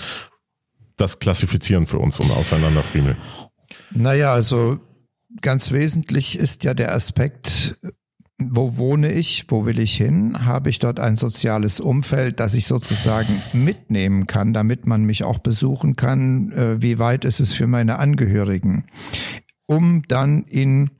das 0.97 1.19
klassifizieren 1.19 1.87
für 1.87 1.99
uns 1.99 2.21
und 2.21 2.31
auseinanderfriemeln? 2.31 3.17
Naja, 3.91 4.33
also 4.33 4.81
ganz 5.41 5.73
wesentlich 5.73 6.39
ist 6.39 6.65
ja 6.65 6.75
der 6.75 6.95
Aspekt, 6.95 7.77
wo 8.39 8.77
wohne 8.77 9.13
ich, 9.13 9.45
wo 9.49 9.65
will 9.65 9.79
ich 9.79 9.97
hin, 9.97 10.45
habe 10.45 10.69
ich 10.69 10.81
dort 10.81 10.99
ein 10.99 11.17
soziales 11.17 11.79
Umfeld, 11.79 12.41
das 12.41 12.55
ich 12.55 12.67
sozusagen 12.67 13.43
mitnehmen 13.53 14.27
kann, 14.27 14.53
damit 14.53 14.87
man 14.87 15.05
mich 15.05 15.23
auch 15.23 15.39
besuchen 15.39 15.95
kann, 15.95 16.51
äh, 16.53 16.83
wie 16.83 16.99
weit 16.99 17.25
ist 17.25 17.41
es 17.41 17.53
für 17.53 17.69
meine 17.69 17.99
Angehörigen, 17.99 18.87
um 19.67 20.03
dann 20.09 20.45
in 20.45 20.91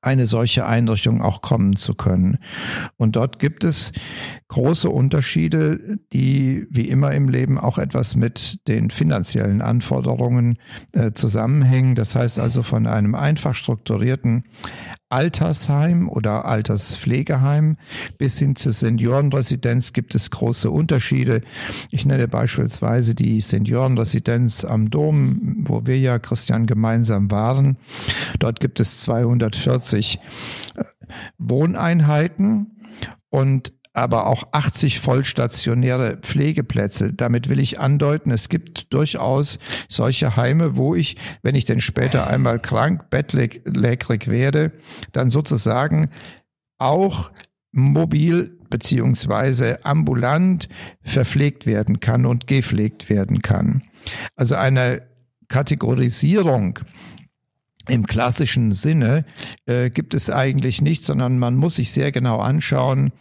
eine 0.00 0.26
solche 0.26 0.66
Einrichtung 0.66 1.20
auch 1.20 1.42
kommen 1.42 1.76
zu 1.76 1.94
können. 1.94 2.38
Und 2.96 3.16
dort 3.16 3.38
gibt 3.38 3.64
es 3.64 3.92
große 4.48 4.88
Unterschiede, 4.88 5.98
die 6.12 6.66
wie 6.70 6.88
immer 6.88 7.12
im 7.12 7.28
Leben 7.28 7.58
auch 7.58 7.78
etwas 7.78 8.16
mit 8.16 8.66
den 8.68 8.90
finanziellen 8.90 9.60
Anforderungen 9.60 10.58
äh, 10.92 11.12
zusammenhängen. 11.12 11.94
Das 11.94 12.14
heißt 12.14 12.38
also 12.38 12.62
von 12.62 12.86
einem 12.86 13.14
einfach 13.14 13.54
strukturierten 13.54 14.44
Altersheim 15.14 16.08
oder 16.08 16.44
Alterspflegeheim 16.44 17.76
bis 18.18 18.36
hin 18.36 18.56
zur 18.56 18.72
Seniorenresidenz 18.72 19.92
gibt 19.92 20.16
es 20.16 20.32
große 20.32 20.68
Unterschiede. 20.68 21.42
Ich 21.90 22.04
nenne 22.04 22.26
beispielsweise 22.26 23.14
die 23.14 23.40
Seniorenresidenz 23.40 24.64
am 24.64 24.90
Dom, 24.90 25.62
wo 25.68 25.86
wir 25.86 26.00
ja, 26.00 26.18
Christian, 26.18 26.66
gemeinsam 26.66 27.30
waren. 27.30 27.76
Dort 28.40 28.58
gibt 28.58 28.80
es 28.80 29.02
240 29.02 30.18
äh, 30.74 30.84
Wohneinheiten 31.38 32.72
und 33.30 33.72
aber 33.94 34.26
auch 34.26 34.48
80 34.50 35.00
vollstationäre 35.00 36.18
Pflegeplätze. 36.18 37.12
Damit 37.12 37.48
will 37.48 37.60
ich 37.60 37.78
andeuten, 37.78 38.32
es 38.32 38.48
gibt 38.48 38.92
durchaus 38.92 39.60
solche 39.88 40.36
Heime, 40.36 40.76
wo 40.76 40.94
ich, 40.96 41.16
wenn 41.42 41.54
ich 41.54 41.64
denn 41.64 41.80
später 41.80 42.26
einmal 42.26 42.58
krank, 42.58 43.08
bettlägerig 43.08 44.28
werde, 44.28 44.72
dann 45.12 45.30
sozusagen 45.30 46.10
auch 46.78 47.30
mobil 47.70 48.58
beziehungsweise 48.68 49.84
ambulant 49.84 50.68
verpflegt 51.02 51.64
werden 51.64 52.00
kann 52.00 52.26
und 52.26 52.48
gepflegt 52.48 53.08
werden 53.08 53.42
kann. 53.42 53.82
Also 54.34 54.56
eine 54.56 55.02
Kategorisierung 55.46 56.80
im 57.88 58.06
klassischen 58.06 58.72
Sinne 58.72 59.24
äh, 59.66 59.90
gibt 59.90 60.14
es 60.14 60.30
eigentlich 60.30 60.80
nicht, 60.80 61.04
sondern 61.04 61.38
man 61.38 61.54
muss 61.56 61.76
sich 61.76 61.92
sehr 61.92 62.12
genau 62.12 62.38
anschauen, 62.38 63.12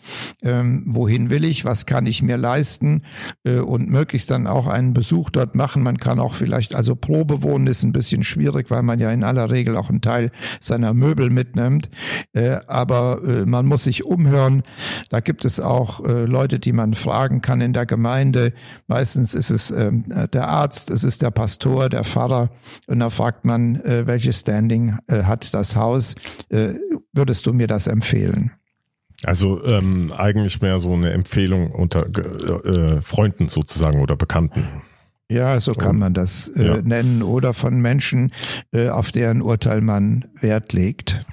ähm, 0.42 0.84
wohin 0.88 1.30
will 1.30 1.44
ich, 1.44 1.66
was 1.66 1.86
kann 1.86 2.06
ich 2.06 2.22
mir 2.22 2.38
leisten 2.38 3.04
äh, 3.44 3.60
und 3.60 3.90
möglichst 3.90 4.32
dann 4.32 4.48
auch 4.48 4.68
einen 4.68 4.94
Besuch 4.94 5.30
dort 5.30 5.56
machen. 5.56 5.84
Man 5.84 5.98
kann 5.98 6.20
auch 6.20 6.34
vielleicht, 6.34 6.76
also 6.76 6.96
Probe 6.96 7.44
wohnen 7.44 7.68
ist 7.68 7.84
ein 7.84 7.92
bisschen 7.92 8.24
schwierig, 8.24 8.72
weil 8.72 8.84
man 8.84 9.00
ja 9.00 9.12
in 9.12 9.24
aller 9.24 9.52
Regel 9.52 9.76
auch 9.76 9.90
einen 9.90 10.02
Teil 10.02 10.32
seiner 10.62 10.94
Möbel 10.94 11.30
mitnimmt. 11.30 11.90
Äh, 12.32 12.60
aber 12.68 13.22
äh, 13.26 13.46
man 13.46 13.66
muss 13.66 13.84
sich 13.84 14.06
umhören. 14.06 14.64
Da 15.10 15.20
gibt 15.20 15.44
es 15.44 15.60
auch 15.60 16.06
äh, 16.06 16.24
Leute, 16.24 16.60
die 16.60 16.72
man 16.72 16.94
fragen 16.94 17.42
kann 17.42 17.60
in 17.60 17.74
der 17.74 17.86
Gemeinde. 17.86 18.54
Meistens 18.88 19.34
ist 19.34 19.50
es 19.50 19.72
äh, 19.72 19.92
der 20.32 20.48
Arzt, 20.48 20.90
es 20.90 21.04
ist 21.04 21.22
der 21.22 21.32
Pastor, 21.32 21.90
der 21.90 22.06
Pfarrer. 22.06 22.50
Und 22.88 23.00
da 23.00 23.10
fragt 23.10 23.46
man, 23.46 23.76
äh, 23.82 24.08
welches 24.08 24.44
Standing 24.54 24.98
äh, 25.08 25.24
hat 25.24 25.54
das 25.54 25.76
Haus. 25.76 26.16
Äh, 26.50 26.76
würdest 27.12 27.46
du 27.48 27.54
mir 27.54 27.68
das 27.68 27.88
empfehlen? 27.88 28.52
Also 29.24 29.64
ähm, 29.66 30.12
eigentlich 30.12 30.62
mehr 30.62 30.80
so 30.80 30.94
eine 30.94 31.12
Empfehlung 31.12 31.72
unter 31.72 32.06
äh, 32.08 33.02
Freunden 33.02 33.48
sozusagen 33.48 34.02
oder 34.02 34.16
Bekannten. 34.16 34.68
Ja, 35.32 35.60
so 35.60 35.74
kann 35.74 35.98
man 35.98 36.14
das 36.14 36.50
äh, 36.50 36.66
ja. 36.66 36.82
nennen 36.84 37.24
oder 37.24 37.54
von 37.54 37.82
Menschen, 37.82 38.32
äh, 38.72 38.90
auf 38.90 39.12
deren 39.12 39.42
Urteil 39.42 39.82
man 39.82 40.26
Wert 40.40 40.74
legt. 40.74 41.26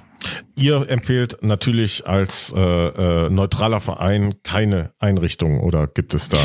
Ihr 0.55 0.89
empfehlt 0.89 1.37
natürlich 1.41 2.07
als 2.07 2.53
äh, 2.55 2.59
äh, 2.59 3.29
neutraler 3.29 3.81
Verein 3.81 4.35
keine 4.43 4.93
Einrichtung 4.99 5.59
oder 5.59 5.87
gibt 5.87 6.13
es 6.13 6.29
da? 6.29 6.39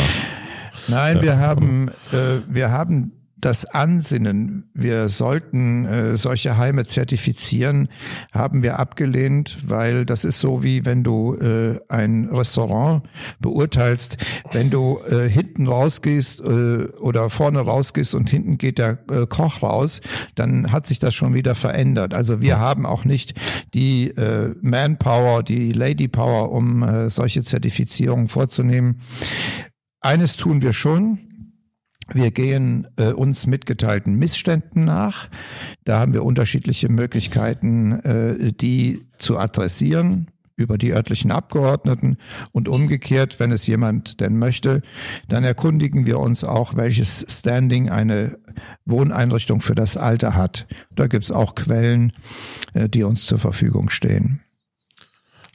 Nein, 0.89 1.23
wir 1.23 1.39
haben 1.39 1.91
äh, 2.13 2.41
wir 2.49 2.71
haben 2.71 3.13
das 3.47 3.65
Ansinnen, 3.65 4.69
wir 4.75 5.09
sollten 5.09 5.87
äh, 5.87 6.17
solche 6.17 6.57
Heime 6.57 6.85
zertifizieren, 6.85 7.89
haben 8.33 8.65
wir 8.65 8.81
abgelehnt, 8.81 9.59
weil 9.65 10.05
das 10.05 10.25
ist 10.25 10.41
so 10.41 10.65
wie 10.65 10.85
wenn 10.85 11.05
du 11.05 11.37
äh, 11.37 11.79
ein 11.89 12.29
Restaurant 12.33 13.05
beurteilst, 13.39 14.17
wenn 14.51 14.71
du 14.71 14.99
äh, 15.09 15.29
hinten 15.29 15.69
rausgehst 15.69 16.41
äh, 16.41 16.89
oder 16.99 17.31
vorne 17.31 17.61
rausgehst 17.61 18.17
und 18.17 18.29
hinten 18.29 18.59
geht 18.59 18.79
der 18.79 18.99
äh, 19.13 19.27
Koch 19.29 19.63
raus, 19.63 20.01
dann 20.35 20.73
hat 20.73 20.89
sich 20.89 20.99
das 20.99 21.15
schon 21.15 21.33
wieder 21.33 21.55
verändert. 21.55 22.15
Also 22.15 22.41
wir 22.41 22.59
haben 22.59 22.85
auch 22.85 23.05
nicht 23.05 23.35
die 23.75 24.09
äh, 24.09 24.57
Manpower, 24.61 25.45
die 25.45 25.71
Lady 25.71 26.09
Power, 26.09 26.51
um 26.51 26.83
äh, 26.83 27.11
solche 27.11 27.45
Zertifizierungen 27.45 28.27
vorzunehmen. 28.27 29.03
Eines 30.01 30.35
tun 30.35 30.63
wir 30.63 30.73
schon, 30.73 31.26
wir 32.13 32.31
gehen 32.31 32.87
äh, 32.97 33.13
uns 33.13 33.47
mitgeteilten 33.47 34.15
Missständen 34.15 34.85
nach. 34.85 35.29
Da 35.85 35.99
haben 35.99 36.15
wir 36.15 36.25
unterschiedliche 36.25 36.89
Möglichkeiten, 36.89 37.93
äh, 37.93 38.53
die 38.53 39.07
zu 39.19 39.39
adressieren 39.39 40.29
über 40.57 40.79
die 40.79 40.93
örtlichen 40.93 41.31
Abgeordneten 41.31 42.17
und 42.53 42.69
umgekehrt, 42.69 43.39
wenn 43.39 43.53
es 43.53 43.67
jemand 43.67 44.21
denn 44.21 44.39
möchte, 44.39 44.83
dann 45.29 45.45
erkundigen 45.45 46.07
wir 46.07 46.19
uns 46.19 46.45
auch, 46.45 46.77
welches 46.77 47.27
Standing 47.29 47.91
eine 47.91 48.39
Wohneinrichtung 48.87 49.61
für 49.61 49.75
das 49.75 49.97
Alter 49.97 50.35
hat. 50.35 50.67
Da 50.95 51.09
gibt's 51.09 51.31
auch 51.31 51.55
Quellen, 51.55 52.13
äh, 52.73 52.89
die 52.89 53.03
uns 53.03 53.27
zur 53.27 53.39
Verfügung 53.39 53.91
stehen. 53.91 54.41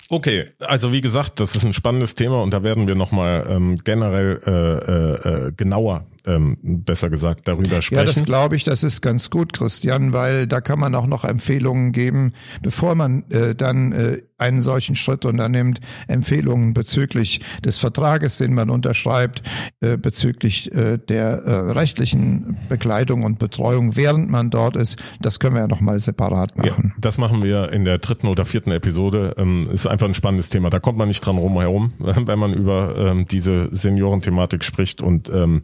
Okay, 0.09 0.49
also 0.59 0.91
wie 0.91 0.99
gesagt, 0.99 1.39
das 1.39 1.55
ist 1.55 1.63
ein 1.63 1.71
spannendes 1.71 2.15
Thema 2.15 2.43
und 2.43 2.51
da 2.51 2.63
werden 2.63 2.85
wir 2.85 2.95
nochmal 2.95 3.47
ähm, 3.49 3.75
generell 3.75 4.41
äh, 4.45 4.51
äh, 4.51 5.47
äh 5.47 5.51
genauer 5.55 6.05
ähm, 6.25 6.57
besser 6.61 7.09
gesagt, 7.09 7.47
darüber 7.47 7.81
sprechen. 7.81 7.99
Ja, 7.99 8.03
das 8.03 8.23
glaube 8.23 8.55
ich, 8.55 8.63
das 8.63 8.83
ist 8.83 9.01
ganz 9.01 9.29
gut, 9.29 9.53
Christian, 9.53 10.13
weil 10.13 10.47
da 10.47 10.61
kann 10.61 10.79
man 10.79 10.95
auch 10.95 11.07
noch 11.07 11.23
Empfehlungen 11.25 11.91
geben, 11.91 12.33
bevor 12.61 12.95
man 12.95 13.23
äh, 13.29 13.55
dann 13.55 13.91
äh, 13.91 14.21
einen 14.41 14.61
solchen 14.61 14.95
Schritt 14.95 15.23
unternimmt, 15.23 15.79
Empfehlungen 16.07 16.73
bezüglich 16.73 17.41
des 17.63 17.77
Vertrages, 17.77 18.37
den 18.37 18.53
man 18.53 18.69
unterschreibt, 18.69 19.43
äh, 19.81 19.97
bezüglich 19.97 20.73
äh, 20.73 20.97
der 20.97 21.43
äh, 21.43 21.71
rechtlichen 21.71 22.57
Begleitung 22.67 23.23
und 23.23 23.37
Betreuung, 23.37 23.95
während 23.95 24.29
man 24.29 24.49
dort 24.49 24.75
ist. 24.75 24.97
Das 25.21 25.39
können 25.39 25.55
wir 25.55 25.61
ja 25.61 25.67
nochmal 25.67 25.99
separat 25.99 26.57
machen. 26.57 26.93
Ja, 26.95 26.99
das 26.99 27.19
machen 27.19 27.43
wir 27.43 27.71
in 27.71 27.85
der 27.85 27.99
dritten 27.99 28.27
oder 28.27 28.43
vierten 28.45 28.71
Episode. 28.71 29.35
Ähm, 29.37 29.69
ist 29.71 29.85
einfach 29.85 30.07
ein 30.07 30.15
spannendes 30.15 30.49
Thema. 30.49 30.71
Da 30.71 30.79
kommt 30.79 30.97
man 30.97 31.07
nicht 31.07 31.21
dran 31.21 31.37
rum 31.37 31.59
herum, 31.59 31.93
wenn 31.99 32.39
man 32.39 32.53
über 32.53 32.95
ähm, 32.97 33.27
diese 33.29 33.69
Seniorenthematik 33.71 34.63
spricht 34.63 35.03
und 35.03 35.29
ähm, 35.29 35.61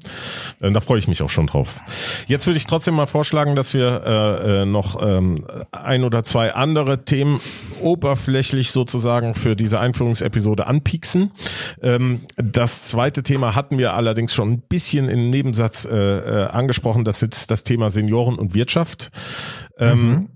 äh, 0.59 0.71
da 0.71 0.79
freue 0.79 0.99
ich 0.99 1.07
mich 1.07 1.21
auch 1.21 1.29
schon 1.29 1.47
drauf. 1.47 1.79
Jetzt 2.27 2.47
würde 2.47 2.57
ich 2.57 2.65
trotzdem 2.65 2.95
mal 2.95 3.07
vorschlagen, 3.07 3.55
dass 3.55 3.73
wir 3.73 4.03
äh, 4.05 4.61
äh, 4.61 4.65
noch 4.65 5.01
ähm, 5.01 5.45
ein 5.71 6.03
oder 6.03 6.23
zwei 6.23 6.53
andere 6.53 7.05
Themen 7.05 7.41
oberflächlich 7.81 8.71
sozusagen 8.71 9.33
für 9.35 9.55
diese 9.55 9.79
Einführungsepisode 9.79 10.67
anpieksen. 10.67 11.31
Ähm, 11.81 12.21
das 12.35 12.87
zweite 12.87 13.23
Thema 13.23 13.55
hatten 13.55 13.77
wir 13.77 13.93
allerdings 13.93 14.33
schon 14.33 14.51
ein 14.51 14.61
bisschen 14.61 15.09
im 15.09 15.29
Nebensatz 15.29 15.85
äh, 15.85 15.95
äh, 15.95 16.47
angesprochen. 16.47 17.03
Das 17.03 17.21
ist 17.21 17.51
das 17.51 17.63
Thema 17.63 17.89
Senioren 17.89 18.35
und 18.35 18.53
Wirtschaft. 18.53 19.11
Ähm, 19.77 20.09
mhm. 20.09 20.29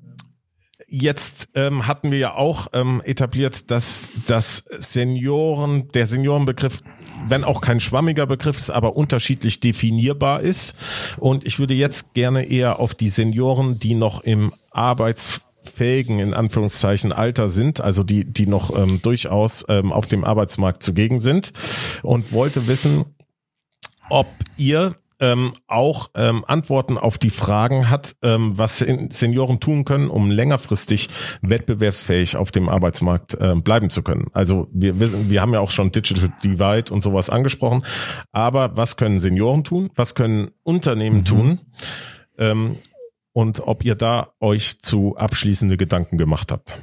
Jetzt 0.93 1.47
ähm, 1.56 1.88
hatten 1.88 2.12
wir 2.12 2.17
ja 2.17 2.34
auch 2.34 2.67
ähm, 2.74 3.02
etabliert, 3.06 3.71
dass 3.71 4.12
das 4.28 4.65
Senioren, 4.76 5.88
der 5.93 6.06
Seniorenbegriff 6.06 6.82
wenn 7.27 7.43
auch 7.43 7.62
kein 7.62 7.79
schwammiger 7.79 8.25
Begriff 8.25 8.57
ist, 8.57 8.69
aber 8.69 8.95
unterschiedlich 8.95 9.60
definierbar 9.60 10.41
ist. 10.41 10.75
Und 11.17 11.45
ich 11.45 11.60
würde 11.60 11.73
jetzt 11.73 12.13
gerne 12.13 12.45
eher 12.45 12.79
auf 12.79 12.95
die 12.95 13.10
Senioren, 13.10 13.79
die 13.79 13.95
noch 13.95 14.23
im 14.23 14.53
arbeitsfähigen, 14.71 16.19
in 16.19 16.34
Anführungszeichen, 16.34 17.12
Alter 17.12 17.47
sind, 17.47 17.81
also 17.81 18.03
die, 18.03 18.25
die 18.25 18.47
noch 18.47 18.75
ähm, 18.75 19.01
durchaus 19.01 19.65
ähm, 19.69 19.91
auf 19.91 20.07
dem 20.07 20.23
Arbeitsmarkt 20.23 20.84
zugegen 20.84 21.19
sind 21.19 21.53
und 22.03 22.31
wollte 22.31 22.67
wissen, 22.67 23.05
ob 24.10 24.27
ihr 24.57 24.95
ähm, 25.21 25.53
auch 25.67 26.10
ähm, 26.15 26.43
Antworten 26.45 26.97
auf 26.97 27.17
die 27.17 27.29
Fragen 27.29 27.89
hat, 27.89 28.15
ähm, 28.23 28.57
was 28.57 28.79
Senioren 28.79 29.60
tun 29.60 29.86
können, 29.86 30.10
um 30.10 30.31
längerfristig 30.31 31.10
wettbewerbsfähig 31.41 32.36
auf 32.36 32.51
dem 32.51 32.67
Arbeitsmarkt 32.67 33.38
ähm, 33.39 33.62
bleiben 33.62 33.89
zu 33.89 34.01
können. 34.01 34.27
Also 34.34 34.67
wir 34.73 34.99
wissen, 34.99 35.29
wir 35.29 35.41
haben 35.41 35.53
ja 35.53 35.60
auch 35.60 35.71
schon 35.71 35.91
Digital 35.91 36.34
Divide 36.43 36.91
und 36.91 37.01
sowas 37.01 37.29
angesprochen. 37.29 37.84
Aber 38.31 38.75
was 38.75 38.97
können 38.97 39.19
Senioren 39.19 39.63
tun? 39.63 39.91
Was 39.95 40.15
können 40.15 40.51
Unternehmen 40.63 41.19
mhm. 41.19 41.25
tun? 41.25 41.60
Ähm, 42.38 42.73
und 43.34 43.62
ob 43.62 43.86
ihr 43.86 43.95
da 43.95 44.34
euch 44.41 44.81
zu 44.81 45.15
abschließende 45.15 45.77
Gedanken 45.77 46.17
gemacht 46.17 46.51
habt. 46.51 46.77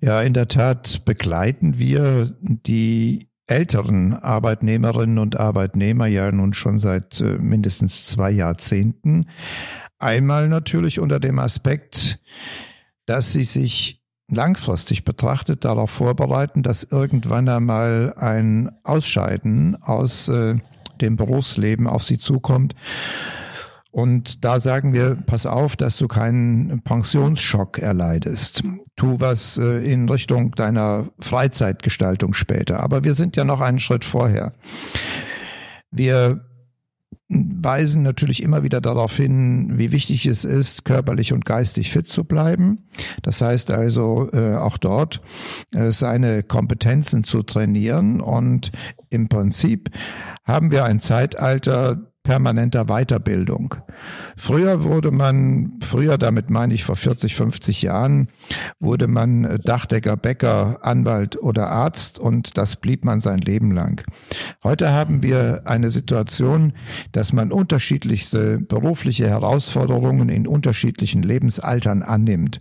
Ja, 0.00 0.22
in 0.22 0.32
der 0.32 0.48
Tat 0.48 1.04
begleiten 1.04 1.78
wir 1.78 2.32
die 2.40 3.28
älteren 3.46 4.14
Arbeitnehmerinnen 4.14 5.18
und 5.18 5.38
Arbeitnehmer 5.38 6.06
ja 6.06 6.30
nun 6.32 6.54
schon 6.54 6.78
seit 6.78 7.20
äh, 7.20 7.38
mindestens 7.38 8.06
zwei 8.06 8.30
Jahrzehnten. 8.30 9.26
Einmal 9.98 10.48
natürlich 10.48 10.98
unter 11.00 11.20
dem 11.20 11.38
Aspekt, 11.38 12.20
dass 13.06 13.32
sie 13.32 13.44
sich 13.44 14.02
langfristig 14.30 15.04
betrachtet 15.04 15.64
darauf 15.64 15.90
vorbereiten, 15.90 16.62
dass 16.62 16.84
irgendwann 16.84 17.48
einmal 17.48 18.14
ein 18.16 18.70
Ausscheiden 18.82 19.76
aus 19.82 20.28
äh, 20.28 20.56
dem 21.00 21.16
Berufsleben 21.16 21.86
auf 21.86 22.02
sie 22.04 22.18
zukommt. 22.18 22.74
Und 23.94 24.44
da 24.44 24.58
sagen 24.58 24.92
wir, 24.92 25.14
pass 25.14 25.46
auf, 25.46 25.76
dass 25.76 25.96
du 25.98 26.08
keinen 26.08 26.82
Pensionsschock 26.82 27.78
erleidest. 27.78 28.64
Tu 28.96 29.20
was 29.20 29.56
äh, 29.56 29.88
in 29.88 30.08
Richtung 30.08 30.50
deiner 30.56 31.10
Freizeitgestaltung 31.20 32.34
später. 32.34 32.80
Aber 32.80 33.04
wir 33.04 33.14
sind 33.14 33.36
ja 33.36 33.44
noch 33.44 33.60
einen 33.60 33.78
Schritt 33.78 34.04
vorher. 34.04 34.52
Wir 35.92 36.44
weisen 37.28 38.02
natürlich 38.02 38.42
immer 38.42 38.64
wieder 38.64 38.80
darauf 38.80 39.16
hin, 39.16 39.78
wie 39.78 39.92
wichtig 39.92 40.26
es 40.26 40.44
ist, 40.44 40.84
körperlich 40.84 41.32
und 41.32 41.44
geistig 41.44 41.92
fit 41.92 42.08
zu 42.08 42.24
bleiben. 42.24 42.88
Das 43.22 43.40
heißt 43.42 43.70
also 43.70 44.28
äh, 44.32 44.56
auch 44.56 44.76
dort 44.76 45.20
äh, 45.72 45.92
seine 45.92 46.42
Kompetenzen 46.42 47.22
zu 47.22 47.44
trainieren. 47.44 48.20
Und 48.20 48.72
im 49.10 49.28
Prinzip 49.28 49.90
haben 50.44 50.72
wir 50.72 50.82
ein 50.84 50.98
Zeitalter 50.98 52.10
permanenter 52.24 52.86
Weiterbildung. 52.86 53.76
Früher 54.34 54.82
wurde 54.82 55.10
man, 55.10 55.74
früher 55.82 56.16
damit 56.16 56.48
meine 56.48 56.72
ich 56.72 56.82
vor 56.82 56.96
40, 56.96 57.34
50 57.36 57.82
Jahren, 57.82 58.28
wurde 58.80 59.06
man 59.06 59.60
Dachdecker, 59.62 60.16
Bäcker, 60.16 60.78
Anwalt 60.82 61.40
oder 61.40 61.68
Arzt 61.68 62.18
und 62.18 62.56
das 62.56 62.76
blieb 62.76 63.04
man 63.04 63.20
sein 63.20 63.40
Leben 63.40 63.70
lang. 63.70 64.02
Heute 64.64 64.90
haben 64.90 65.22
wir 65.22 65.62
eine 65.66 65.90
Situation, 65.90 66.72
dass 67.12 67.34
man 67.34 67.52
unterschiedlichste 67.52 68.58
berufliche 68.58 69.28
Herausforderungen 69.28 70.30
in 70.30 70.46
unterschiedlichen 70.46 71.22
Lebensaltern 71.22 72.02
annimmt. 72.02 72.58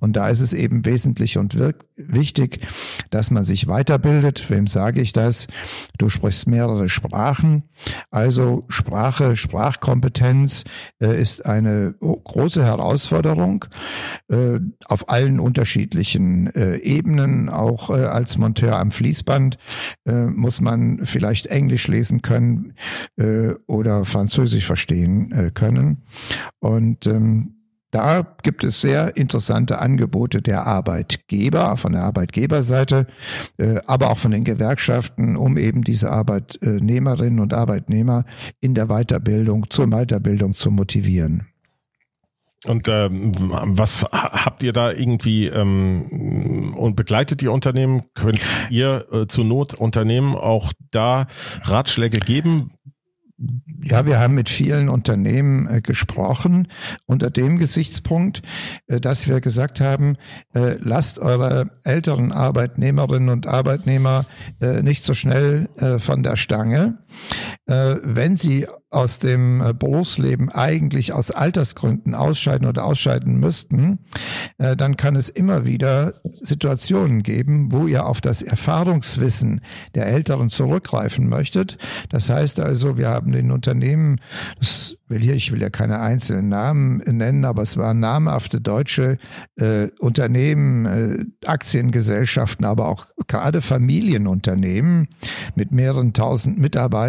Und 0.00 0.16
da 0.16 0.28
ist 0.28 0.40
es 0.40 0.52
eben 0.52 0.84
wesentlich 0.84 1.38
und 1.38 1.56
wichtig, 1.96 2.60
dass 3.10 3.30
man 3.30 3.44
sich 3.44 3.66
weiterbildet. 3.68 4.50
Wem 4.50 4.66
sage 4.66 5.00
ich 5.00 5.12
das? 5.12 5.48
Du 5.96 6.10
sprichst 6.10 6.46
mehrere 6.46 6.90
Sprachen, 6.90 7.64
also 8.10 8.64
Sprache, 8.98 9.36
Sprachkompetenz, 9.36 10.64
äh, 11.00 11.20
ist 11.22 11.46
eine 11.46 11.94
große 12.00 12.64
Herausforderung 12.64 13.64
äh, 14.28 14.58
auf 14.86 15.08
allen 15.08 15.38
unterschiedlichen 15.38 16.52
äh, 16.56 16.78
Ebenen. 16.78 17.48
Auch 17.48 17.90
äh, 17.90 18.06
als 18.06 18.38
Monteur 18.38 18.76
am 18.76 18.90
Fließband 18.90 19.56
äh, 20.04 20.24
muss 20.24 20.60
man 20.60 21.06
vielleicht 21.06 21.46
Englisch 21.46 21.86
lesen 21.86 22.22
können 22.22 22.74
äh, 23.16 23.54
oder 23.68 24.04
Französisch 24.04 24.66
verstehen 24.66 25.52
können. 25.54 26.02
Und 26.58 27.06
ähm, 27.06 27.57
da 27.90 28.36
gibt 28.42 28.64
es 28.64 28.80
sehr 28.80 29.16
interessante 29.16 29.78
Angebote 29.78 30.42
der 30.42 30.66
Arbeitgeber, 30.66 31.76
von 31.76 31.92
der 31.92 32.02
Arbeitgeberseite, 32.02 33.06
äh, 33.56 33.76
aber 33.86 34.10
auch 34.10 34.18
von 34.18 34.30
den 34.30 34.44
Gewerkschaften, 34.44 35.36
um 35.36 35.56
eben 35.56 35.82
diese 35.82 36.10
Arbeitnehmerinnen 36.10 37.40
und 37.40 37.54
Arbeitnehmer 37.54 38.24
in 38.60 38.74
der 38.74 38.86
Weiterbildung, 38.88 39.70
zur 39.70 39.86
Weiterbildung 39.88 40.52
zu 40.52 40.70
motivieren. 40.70 41.46
Und 42.66 42.88
ähm, 42.88 43.32
was 43.36 44.04
habt 44.10 44.64
ihr 44.64 44.72
da 44.72 44.90
irgendwie 44.90 45.46
ähm, 45.46 46.74
und 46.76 46.96
begleitet 46.96 47.40
ihr 47.40 47.52
Unternehmen? 47.52 48.02
Könnt 48.14 48.40
ihr 48.68 49.06
äh, 49.12 49.26
zur 49.28 49.44
Not 49.44 49.74
Unternehmen 49.74 50.34
auch 50.34 50.72
da 50.90 51.28
Ratschläge 51.62 52.18
geben? 52.18 52.72
Ja, 53.84 54.04
wir 54.04 54.18
haben 54.18 54.34
mit 54.34 54.48
vielen 54.48 54.88
Unternehmen 54.88 55.68
äh, 55.68 55.80
gesprochen 55.80 56.66
unter 57.06 57.30
dem 57.30 57.58
Gesichtspunkt, 57.58 58.42
äh, 58.88 59.00
dass 59.00 59.28
wir 59.28 59.40
gesagt 59.40 59.80
haben, 59.80 60.16
äh, 60.54 60.76
lasst 60.80 61.20
eure 61.20 61.70
älteren 61.84 62.32
Arbeitnehmerinnen 62.32 63.28
und 63.28 63.46
Arbeitnehmer 63.46 64.26
äh, 64.60 64.82
nicht 64.82 65.04
so 65.04 65.14
schnell 65.14 65.68
äh, 65.76 66.00
von 66.00 66.24
der 66.24 66.34
Stange. 66.34 66.98
Äh, 67.66 67.96
wenn 68.02 68.36
sie 68.36 68.66
aus 68.90 69.18
dem 69.18 69.60
äh, 69.60 69.74
Berufsleben 69.74 70.48
eigentlich 70.48 71.12
aus 71.12 71.30
Altersgründen 71.30 72.14
ausscheiden 72.14 72.66
oder 72.66 72.84
ausscheiden 72.84 73.38
müssten, 73.38 73.98
äh, 74.56 74.76
dann 74.76 74.96
kann 74.96 75.16
es 75.16 75.28
immer 75.28 75.66
wieder 75.66 76.14
Situationen 76.40 77.22
geben, 77.22 77.70
wo 77.70 77.86
ihr 77.86 78.06
auf 78.06 78.20
das 78.20 78.40
Erfahrungswissen 78.42 79.60
der 79.94 80.06
Älteren 80.06 80.48
zurückgreifen 80.48 81.28
möchtet. 81.28 81.76
Das 82.08 82.30
heißt 82.30 82.60
also, 82.60 82.96
wir 82.96 83.08
haben 83.08 83.32
den 83.32 83.50
Unternehmen, 83.50 84.20
das 84.58 84.96
will 85.08 85.20
hier, 85.20 85.34
ich 85.34 85.52
will 85.52 85.60
ja 85.60 85.70
keine 85.70 86.00
einzelnen 86.00 86.48
Namen 86.48 86.98
nennen, 86.98 87.44
aber 87.44 87.62
es 87.62 87.76
waren 87.76 88.00
namhafte 88.00 88.60
deutsche 88.60 89.18
äh, 89.56 89.88
Unternehmen, 89.98 90.86
äh, 90.86 91.24
Aktiengesellschaften, 91.46 92.64
aber 92.64 92.88
auch 92.88 93.06
gerade 93.26 93.60
Familienunternehmen 93.60 95.08
mit 95.54 95.72
mehreren 95.72 96.12
tausend 96.12 96.58
Mitarbeitern, 96.58 97.07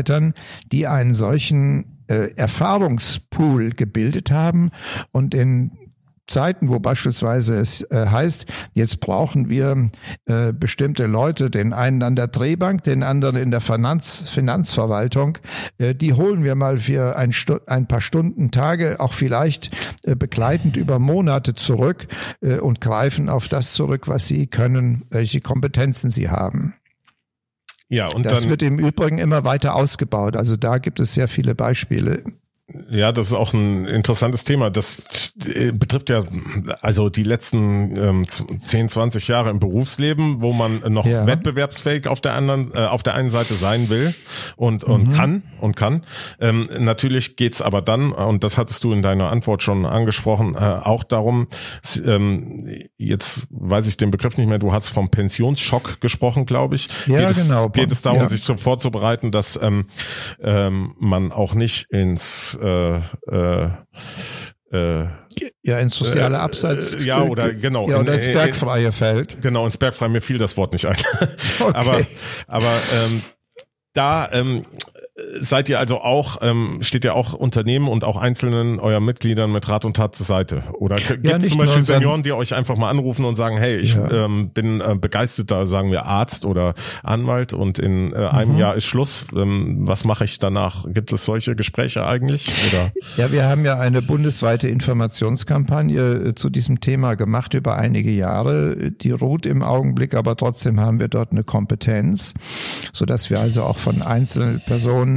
die 0.72 0.88
einen 0.88 1.14
solchen 1.14 2.04
äh, 2.08 2.32
Erfahrungspool 2.36 3.72
gebildet 3.72 4.32
haben 4.32 4.72
und 5.12 5.34
in 5.34 5.72
Zeiten, 6.30 6.70
wo 6.70 6.80
beispielsweise 6.80 7.56
es 7.56 7.82
äh, 7.92 8.06
heißt, 8.08 8.46
jetzt 8.74 9.00
brauchen 9.00 9.50
wir 9.50 9.90
äh, 10.26 10.54
bestimmte 10.54 11.08
Leute, 11.08 11.50
den 11.50 11.74
einen 11.74 12.04
an 12.04 12.16
der 12.16 12.28
Drehbank, 12.28 12.84
den 12.84 13.04
anderen 13.04 13.36
in 13.36 13.52
der 13.52 13.62
Finanz 13.62 14.30
Finanzverwaltung, 14.30 15.40
äh, 15.80 15.96
die 15.96 16.14
holen 16.14 16.44
wir 16.44 16.56
mal 16.56 16.78
für 16.78 17.18
ein, 17.18 17.34
ein, 17.68 17.88
paar 17.88 18.02
Stunden, 18.02 18.52
Tage, 18.52 19.00
auch 19.00 19.14
vielleicht 19.14 19.72
begleitend 20.06 20.78
über 20.78 21.00
Monate 21.00 21.56
zurück 21.56 22.08
und 22.62 22.82
greifen 22.82 23.30
auf 23.30 23.48
das 23.48 23.74
zurück, 23.74 24.08
was 24.08 24.28
sie 24.28 24.48
können, 24.48 25.06
welche 25.10 25.42
Kompetenzen 25.42 26.12
sie 26.12 26.30
haben. 26.30 26.76
Ja, 27.89 28.08
und 28.08 28.25
das 28.25 28.47
wird 28.47 28.62
im 28.62 28.78
Übrigen 28.78 29.17
immer 29.17 29.43
weiter 29.43 29.75
ausgebaut. 29.75 30.36
Also 30.36 30.56
da 30.56 30.78
gibt 30.78 30.99
es 30.99 31.15
sehr 31.15 31.28
viele 31.28 31.56
Beispiele. 31.56 32.23
Ja, 32.89 33.12
das 33.12 33.27
ist 33.27 33.34
auch 33.34 33.53
ein 33.53 33.86
interessantes 33.86 34.43
Thema. 34.43 34.69
Das 34.69 35.34
äh, 35.45 35.71
betrifft 35.71 36.10
ja 36.10 36.23
also 36.82 37.10
die 37.10 37.23
letzten 37.23 37.95
ähm, 37.95 38.27
10, 38.27 38.89
20 38.89 39.27
Jahre 39.27 39.49
im 39.49 39.60
Berufsleben, 39.60 40.41
wo 40.41 40.53
man 40.53 40.82
noch 40.93 41.05
ja. 41.05 41.25
wettbewerbsfähig 41.25 42.08
auf 42.08 42.21
der 42.21 42.34
anderen, 42.34 42.73
äh, 42.73 42.86
auf 42.86 43.03
der 43.03 43.15
einen 43.15 43.29
Seite 43.29 43.55
sein 43.55 43.89
will 43.89 44.13
und 44.55 44.84
und 44.84 45.10
mhm. 45.10 45.13
kann 45.13 45.43
und 45.60 45.75
kann. 45.75 46.03
Ähm, 46.39 46.69
natürlich 46.77 47.36
geht's 47.36 47.62
aber 47.62 47.82
dann, 47.82 48.12
und 48.12 48.43
das 48.43 48.58
hattest 48.58 48.84
du 48.84 48.93
in 48.93 49.01
deiner 49.01 49.29
Antwort 49.29 49.63
schon 49.63 49.86
angesprochen, 49.86 50.55
äh, 50.55 50.60
auch 50.60 51.03
darum. 51.03 51.47
Ähm, 52.05 52.69
jetzt 52.97 53.47
weiß 53.49 53.88
ich 53.88 53.97
den 53.97 54.12
Begriff 54.12 54.38
nicht 54.38 54.47
mehr. 54.47 54.60
Du 54.60 54.73
hast 54.73 54.89
vom 54.89 55.10
Pensionsschock 55.10 56.01
gesprochen, 56.01 56.45
glaube 56.45 56.75
ich. 56.75 56.88
Ja, 57.08 57.27
geht 57.27 57.43
genau. 57.43 57.65
Es, 57.65 57.71
geht 57.71 57.91
es 57.91 58.01
darum, 58.01 58.19
ja. 58.19 58.27
sich 58.27 58.45
vorzubereiten, 58.45 59.32
dass 59.32 59.60
ähm, 59.62 59.88
ähm, 60.41 60.95
man 60.99 61.32
auch 61.32 61.53
nicht 61.53 61.89
ins 61.91 62.59
äh, 62.62 62.98
äh, 63.32 63.69
äh, 64.72 65.08
ja, 65.63 65.80
ins 65.80 65.95
soziale 65.95 66.36
äh, 66.36 66.39
Abseits. 66.39 66.95
Äh, 66.95 67.08
ja, 67.08 67.24
oder 67.24 67.52
genau. 67.52 67.89
Ja, 67.89 68.00
oder 68.00 68.13
ins 68.13 68.26
bergfreie 68.26 68.91
Feld. 68.91 69.41
Genau, 69.41 69.65
ins 69.65 69.78
bergfreie, 69.78 70.10
mir 70.10 70.22
fiel 70.22 70.38
das 70.38 70.58
Wort 70.58 70.74
nicht 70.74 70.86
ein. 70.86 70.98
Okay. 71.60 71.72
aber 71.74 72.02
aber 72.48 72.80
ähm, 72.93 73.22
da 73.93 74.30
ähm, 74.32 74.65
seid 75.39 75.70
ihr 75.70 75.80
also 75.80 76.02
auch, 76.02 76.38
ähm, 76.42 76.80
steht 76.82 77.06
ihr 77.06 77.15
auch 77.15 77.34
Unternehmen 77.34 77.88
und 77.88 78.04
auch 78.04 78.18
einzelnen 78.18 78.80
euren 78.80 79.04
Mitgliedern 79.04 79.52
mit 79.52 79.68
Rat 79.70 79.86
und 79.86 79.96
Tat 79.96 80.15
zur 80.15 80.26
Seite? 80.26 80.63
Oder 80.74 80.96
gibt 80.96 81.26
es 81.26 81.32
ja, 81.32 81.39
zum 81.39 81.58
Beispiel 81.60 81.84
Senioren, 81.84 82.24
die 82.24 82.32
euch 82.32 82.54
einfach 82.54 82.76
mal 82.76 82.89
anrufen 82.89 83.26
und 83.26 83.36
sagen, 83.36 83.58
hey, 83.58 83.78
ich 83.78 83.96
ja. 83.96 84.26
ähm, 84.26 84.50
bin 84.50 84.82
äh, 84.82 84.96
begeisterter, 85.00 85.65
sagen 85.65 85.92
wir, 85.92 86.06
Arzt 86.06 86.46
oder 86.46 86.74
Anwalt 87.04 87.54
und 87.54 87.80
in 87.80 88.13
äh, 88.13 88.18
einem 88.18 88.54
mhm. 88.54 88.60
Jahr 88.60 88.76
ist 88.76 88.86
Schluss. 88.86 89.28
Ähm, 89.36 89.88
was 89.88 90.04
mache 90.04 90.26
ich 90.26 90.39
danach? 90.39 90.86
Gibt 90.88 91.13
es 91.13 91.26
solche 91.26 91.56
Gespräche 91.56 92.06
eigentlich? 92.06 92.52
Oder? 92.70 92.92
Ja, 93.18 93.32
wir 93.32 93.46
haben 93.46 93.65
ja 93.65 93.78
eine 93.80 94.02
bundesweite 94.02 94.68
Informationskampagne 94.68 96.02
äh, 96.02 96.36
zu 96.36 96.50
diesem 96.50 96.80
Thema 96.80 97.15
gemacht 97.15 97.54
über 97.54 97.78
einige 97.78 98.12
Jahre. 98.12 98.92
Die 98.92 99.12
ruht 99.12 99.46
im 99.46 99.62
Augenblick, 99.62 100.15
aber 100.15 100.36
trotzdem 100.36 100.80
haben 100.80 101.00
wir 101.00 101.08
dort 101.08 101.32
eine 101.32 101.44
Kompetenz, 101.44 102.34
so 102.94 103.06
dass 103.06 103.30
wir 103.30 103.39
also 103.39 103.63
auch 103.63 103.78
von 103.78 104.02
einzelnen 104.02 104.62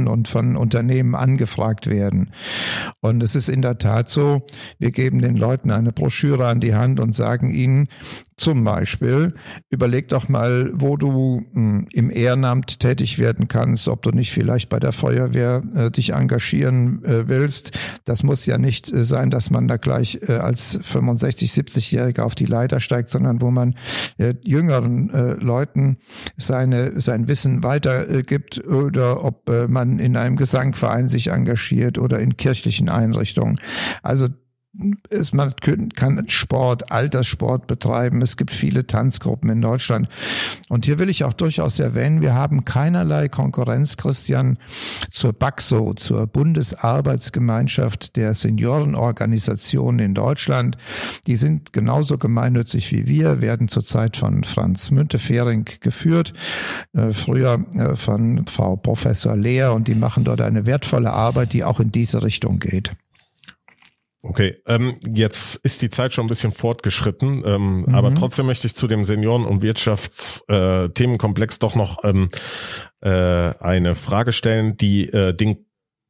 Organisationen 0.03 0.07
und 0.07 0.27
von 0.27 0.55
Unternehmen 0.55 1.15
angefragt 1.15 1.87
werden. 1.87 2.31
Und 3.01 3.23
es 3.23 3.35
ist 3.35 3.49
in 3.49 3.61
der 3.61 3.77
Tat 3.77 4.09
so, 4.09 4.43
wir 4.79 4.91
geben 4.91 5.21
den 5.21 5.35
Leuten 5.35 5.71
eine 5.71 5.91
Broschüre 5.91 6.47
an 6.47 6.59
die 6.59 6.75
Hand 6.75 6.99
und 6.99 7.13
sagen 7.13 7.49
ihnen 7.49 7.87
zum 8.37 8.63
Beispiel, 8.63 9.33
überleg 9.69 10.07
doch 10.07 10.27
mal, 10.27 10.71
wo 10.73 10.97
du 10.97 11.43
hm, 11.53 11.87
im 11.91 12.09
Ehrenamt 12.09 12.79
tätig 12.79 13.19
werden 13.19 13.47
kannst, 13.47 13.87
ob 13.87 14.01
du 14.01 14.09
nicht 14.09 14.31
vielleicht 14.31 14.69
bei 14.69 14.79
der 14.79 14.91
Feuerwehr 14.91 15.61
äh, 15.75 15.91
dich 15.91 16.13
engagieren 16.13 17.03
äh, 17.05 17.27
willst. 17.27 17.71
Das 18.05 18.23
muss 18.23 18.45
ja 18.45 18.57
nicht 18.57 18.91
äh, 18.91 19.05
sein, 19.05 19.29
dass 19.29 19.49
man 19.49 19.67
da 19.67 19.77
gleich 19.77 20.19
äh, 20.27 20.33
als 20.33 20.79
65, 20.81 21.51
70-Jähriger 21.51 22.21
auf 22.21 22.35
die 22.35 22.45
Leiter 22.45 22.79
steigt, 22.79 23.09
sondern 23.09 23.41
wo 23.41 23.51
man 23.51 23.75
äh, 24.17 24.33
jüngeren 24.41 25.09
äh, 25.11 25.33
Leuten 25.33 25.97
seine, 26.35 26.99
sein 26.99 27.27
Wissen 27.27 27.63
weitergibt 27.63 28.65
oder 28.67 29.23
ob 29.23 29.49
man 29.67 29.92
in 29.99 30.17
einem 30.17 30.35
Gesangverein 30.35 31.09
sich 31.09 31.27
engagiert 31.27 31.97
oder 31.97 32.19
in 32.19 32.37
kirchlichen 32.37 32.89
Einrichtungen. 32.89 33.59
Also 34.01 34.29
es, 35.09 35.33
man 35.33 35.53
kann 35.95 36.27
Sport, 36.29 36.91
Alterssport 36.91 37.67
betreiben. 37.67 38.21
Es 38.21 38.37
gibt 38.37 38.51
viele 38.51 38.87
Tanzgruppen 38.87 39.49
in 39.49 39.61
Deutschland. 39.61 40.07
Und 40.67 40.85
hier 40.85 40.97
will 40.97 41.09
ich 41.09 41.23
auch 41.23 41.33
durchaus 41.33 41.79
erwähnen, 41.79 42.21
wir 42.21 42.33
haben 42.33 42.65
keinerlei 42.65 43.27
Konkurrenz, 43.27 43.97
Christian, 43.97 44.57
zur 45.09 45.33
BAXO, 45.33 45.93
zur 45.93 46.25
Bundesarbeitsgemeinschaft 46.25 48.15
der 48.15 48.33
Seniorenorganisationen 48.33 49.99
in 49.99 50.13
Deutschland. 50.15 50.77
Die 51.27 51.35
sind 51.35 51.71
genauso 51.71 52.17
gemeinnützig 52.17 52.91
wie 52.91 53.07
wir, 53.07 53.41
werden 53.41 53.67
zurzeit 53.67 54.17
von 54.17 54.43
Franz 54.43 54.89
Müntefering 54.89 55.65
geführt, 55.81 56.33
äh, 56.93 57.13
früher 57.13 57.63
äh, 57.75 57.95
von 57.95 58.45
Frau 58.47 58.75
Professor 58.75 59.35
Lehr 59.35 59.73
und 59.73 59.87
die 59.87 59.95
machen 59.95 60.23
dort 60.23 60.41
eine 60.41 60.65
wertvolle 60.65 61.13
Arbeit, 61.13 61.53
die 61.53 61.63
auch 61.63 61.79
in 61.79 61.91
diese 61.91 62.23
Richtung 62.23 62.59
geht. 62.59 62.91
Okay, 64.25 64.55
ähm, 64.67 64.93
jetzt 65.05 65.57
ist 65.57 65.81
die 65.81 65.89
Zeit 65.89 66.13
schon 66.13 66.25
ein 66.25 66.29
bisschen 66.29 66.53
fortgeschritten, 66.53 67.43
ähm, 67.45 67.81
mhm. 67.81 67.93
aber 67.93 68.15
trotzdem 68.15 68.45
möchte 68.45 68.67
ich 68.67 68.75
zu 68.75 68.87
dem 68.87 69.03
Senioren- 69.03 69.43
und 69.43 69.61
Wirtschaftsthemenkomplex 69.61 71.55
äh, 71.57 71.59
doch 71.59 71.75
noch 71.75 72.05
ähm, 72.05 72.29
äh, 73.01 73.09
eine 73.09 73.95
Frage 73.95 74.31
stellen, 74.31 74.77
die 74.77 75.09
äh, 75.09 75.33
den 75.33 75.65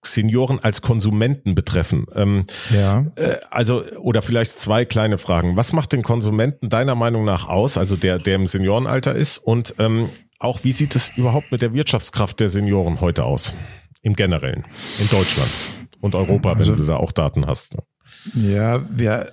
Senioren 0.06 0.60
als 0.60 0.84
Konsumenten 0.84 1.56
betreffen. 1.56 2.06
Ähm, 2.14 2.46
ja. 2.70 3.08
Äh, 3.16 3.38
also 3.50 3.84
oder 3.98 4.22
vielleicht 4.22 4.60
zwei 4.60 4.86
kleine 4.86 5.18
Fragen. 5.18 5.58
Was 5.58 5.74
macht 5.74 5.92
den 5.92 6.04
Konsumenten 6.04 6.70
deiner 6.70 6.94
Meinung 6.94 7.26
nach 7.26 7.48
aus, 7.48 7.80
also 7.80 7.96
der 7.96 8.20
der 8.20 8.36
im 8.36 8.46
Seniorenalter 8.46 9.16
ist 9.16 9.40
und 9.40 9.74
ähm, 9.80 10.10
auch 10.38 10.64
wie 10.64 10.74
sieht 10.74 10.96
es 10.96 11.10
überhaupt 11.18 11.52
mit 11.52 11.64
der 11.64 11.74
Wirtschaftskraft 11.74 12.40
der 12.40 12.50
Senioren 12.50 13.02
heute 13.02 13.24
aus 13.24 13.56
im 14.04 14.16
Generellen 14.16 14.66
in 15.00 15.10
Deutschland 15.10 15.50
und 16.00 16.14
Europa, 16.14 16.50
also, 16.52 16.74
wenn 16.74 16.80
du 16.80 16.86
da 16.86 16.98
auch 16.98 17.14
Daten 17.14 17.48
hast? 17.48 17.74
Ne? 17.74 17.82
Ja, 18.34 18.86
wir 18.90 19.32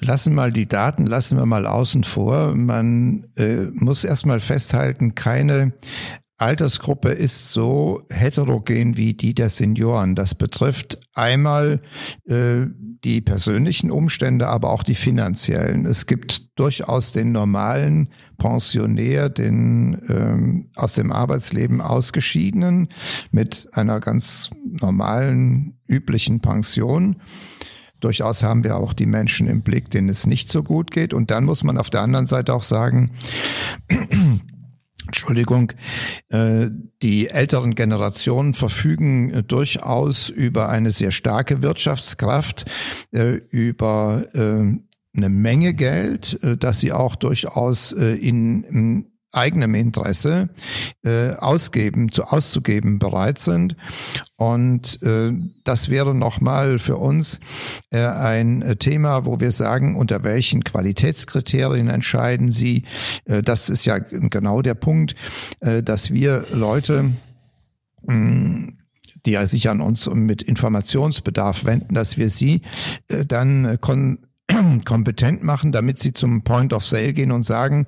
lassen 0.00 0.34
mal 0.34 0.52
die 0.52 0.68
Daten, 0.68 1.06
lassen 1.06 1.36
wir 1.36 1.46
mal 1.46 1.66
außen 1.66 2.04
vor. 2.04 2.54
Man 2.54 3.24
äh, 3.36 3.66
muss 3.72 4.04
erstmal 4.04 4.40
festhalten, 4.40 5.14
keine 5.14 5.72
Altersgruppe 6.40 7.10
ist 7.10 7.52
so 7.52 8.02
heterogen 8.08 8.96
wie 8.96 9.12
die 9.12 9.34
der 9.34 9.50
Senioren. 9.50 10.14
Das 10.14 10.34
betrifft 10.34 10.98
einmal 11.12 11.82
äh, 12.24 12.64
die 13.04 13.20
persönlichen 13.20 13.90
Umstände, 13.90 14.48
aber 14.48 14.70
auch 14.70 14.82
die 14.82 14.94
finanziellen. 14.94 15.84
Es 15.84 16.06
gibt 16.06 16.58
durchaus 16.58 17.12
den 17.12 17.32
normalen 17.32 18.08
Pensionär, 18.38 19.28
den 19.28 20.00
ähm, 20.08 20.70
aus 20.76 20.94
dem 20.94 21.12
Arbeitsleben 21.12 21.82
ausgeschiedenen 21.82 22.88
mit 23.30 23.68
einer 23.72 24.00
ganz 24.00 24.48
normalen, 24.64 25.78
üblichen 25.86 26.40
Pension. 26.40 27.16
Durchaus 28.00 28.42
haben 28.42 28.64
wir 28.64 28.76
auch 28.76 28.92
die 28.92 29.06
Menschen 29.06 29.46
im 29.46 29.62
Blick, 29.62 29.90
denen 29.90 30.08
es 30.08 30.26
nicht 30.26 30.50
so 30.50 30.62
gut 30.62 30.90
geht. 30.90 31.14
Und 31.14 31.30
dann 31.30 31.44
muss 31.44 31.62
man 31.62 31.78
auf 31.78 31.90
der 31.90 32.00
anderen 32.00 32.26
Seite 32.26 32.54
auch 32.54 32.62
sagen, 32.62 33.12
Entschuldigung, 35.06 35.72
äh, 36.28 36.68
die 37.02 37.28
älteren 37.30 37.74
Generationen 37.74 38.54
verfügen 38.54 39.30
äh, 39.30 39.42
durchaus 39.42 40.28
über 40.28 40.68
eine 40.68 40.92
sehr 40.92 41.10
starke 41.10 41.62
Wirtschaftskraft, 41.62 42.66
äh, 43.10 43.40
über 43.50 44.24
eine 44.32 45.28
Menge 45.28 45.74
Geld, 45.74 46.38
das 46.60 46.78
sie 46.78 46.92
auch 46.92 47.16
durchaus 47.16 47.90
in 47.90 49.09
eigenem 49.32 49.74
Interesse 49.74 50.48
äh, 51.04 51.32
ausgeben, 51.32 52.10
zu 52.10 52.24
auszugeben 52.24 52.98
bereit 52.98 53.38
sind. 53.38 53.76
Und 54.36 55.02
äh, 55.02 55.32
das 55.64 55.88
wäre 55.88 56.14
nochmal 56.14 56.78
für 56.78 56.96
uns 56.96 57.40
äh, 57.90 58.04
ein 58.04 58.76
Thema, 58.78 59.26
wo 59.26 59.40
wir 59.40 59.52
sagen, 59.52 59.96
unter 59.96 60.24
welchen 60.24 60.64
Qualitätskriterien 60.64 61.88
entscheiden 61.88 62.50
Sie. 62.50 62.84
Äh, 63.24 63.42
das 63.42 63.68
ist 63.70 63.84
ja 63.84 63.98
genau 63.98 64.62
der 64.62 64.74
Punkt, 64.74 65.14
äh, 65.60 65.82
dass 65.82 66.12
wir 66.12 66.46
Leute 66.52 67.12
mh, 68.02 68.72
die 69.26 69.46
sich 69.46 69.68
an 69.68 69.80
uns 69.80 70.08
mit 70.08 70.42
Informationsbedarf 70.42 71.64
wenden, 71.64 71.94
dass 71.94 72.16
wir 72.16 72.30
sie 72.30 72.62
äh, 73.08 73.24
dann 73.26 73.78
kon 73.80 74.18
kompetent 74.84 75.42
machen, 75.42 75.72
damit 75.72 75.98
sie 75.98 76.12
zum 76.12 76.42
Point 76.42 76.72
of 76.72 76.84
Sale 76.84 77.12
gehen 77.12 77.32
und 77.32 77.42
sagen, 77.42 77.86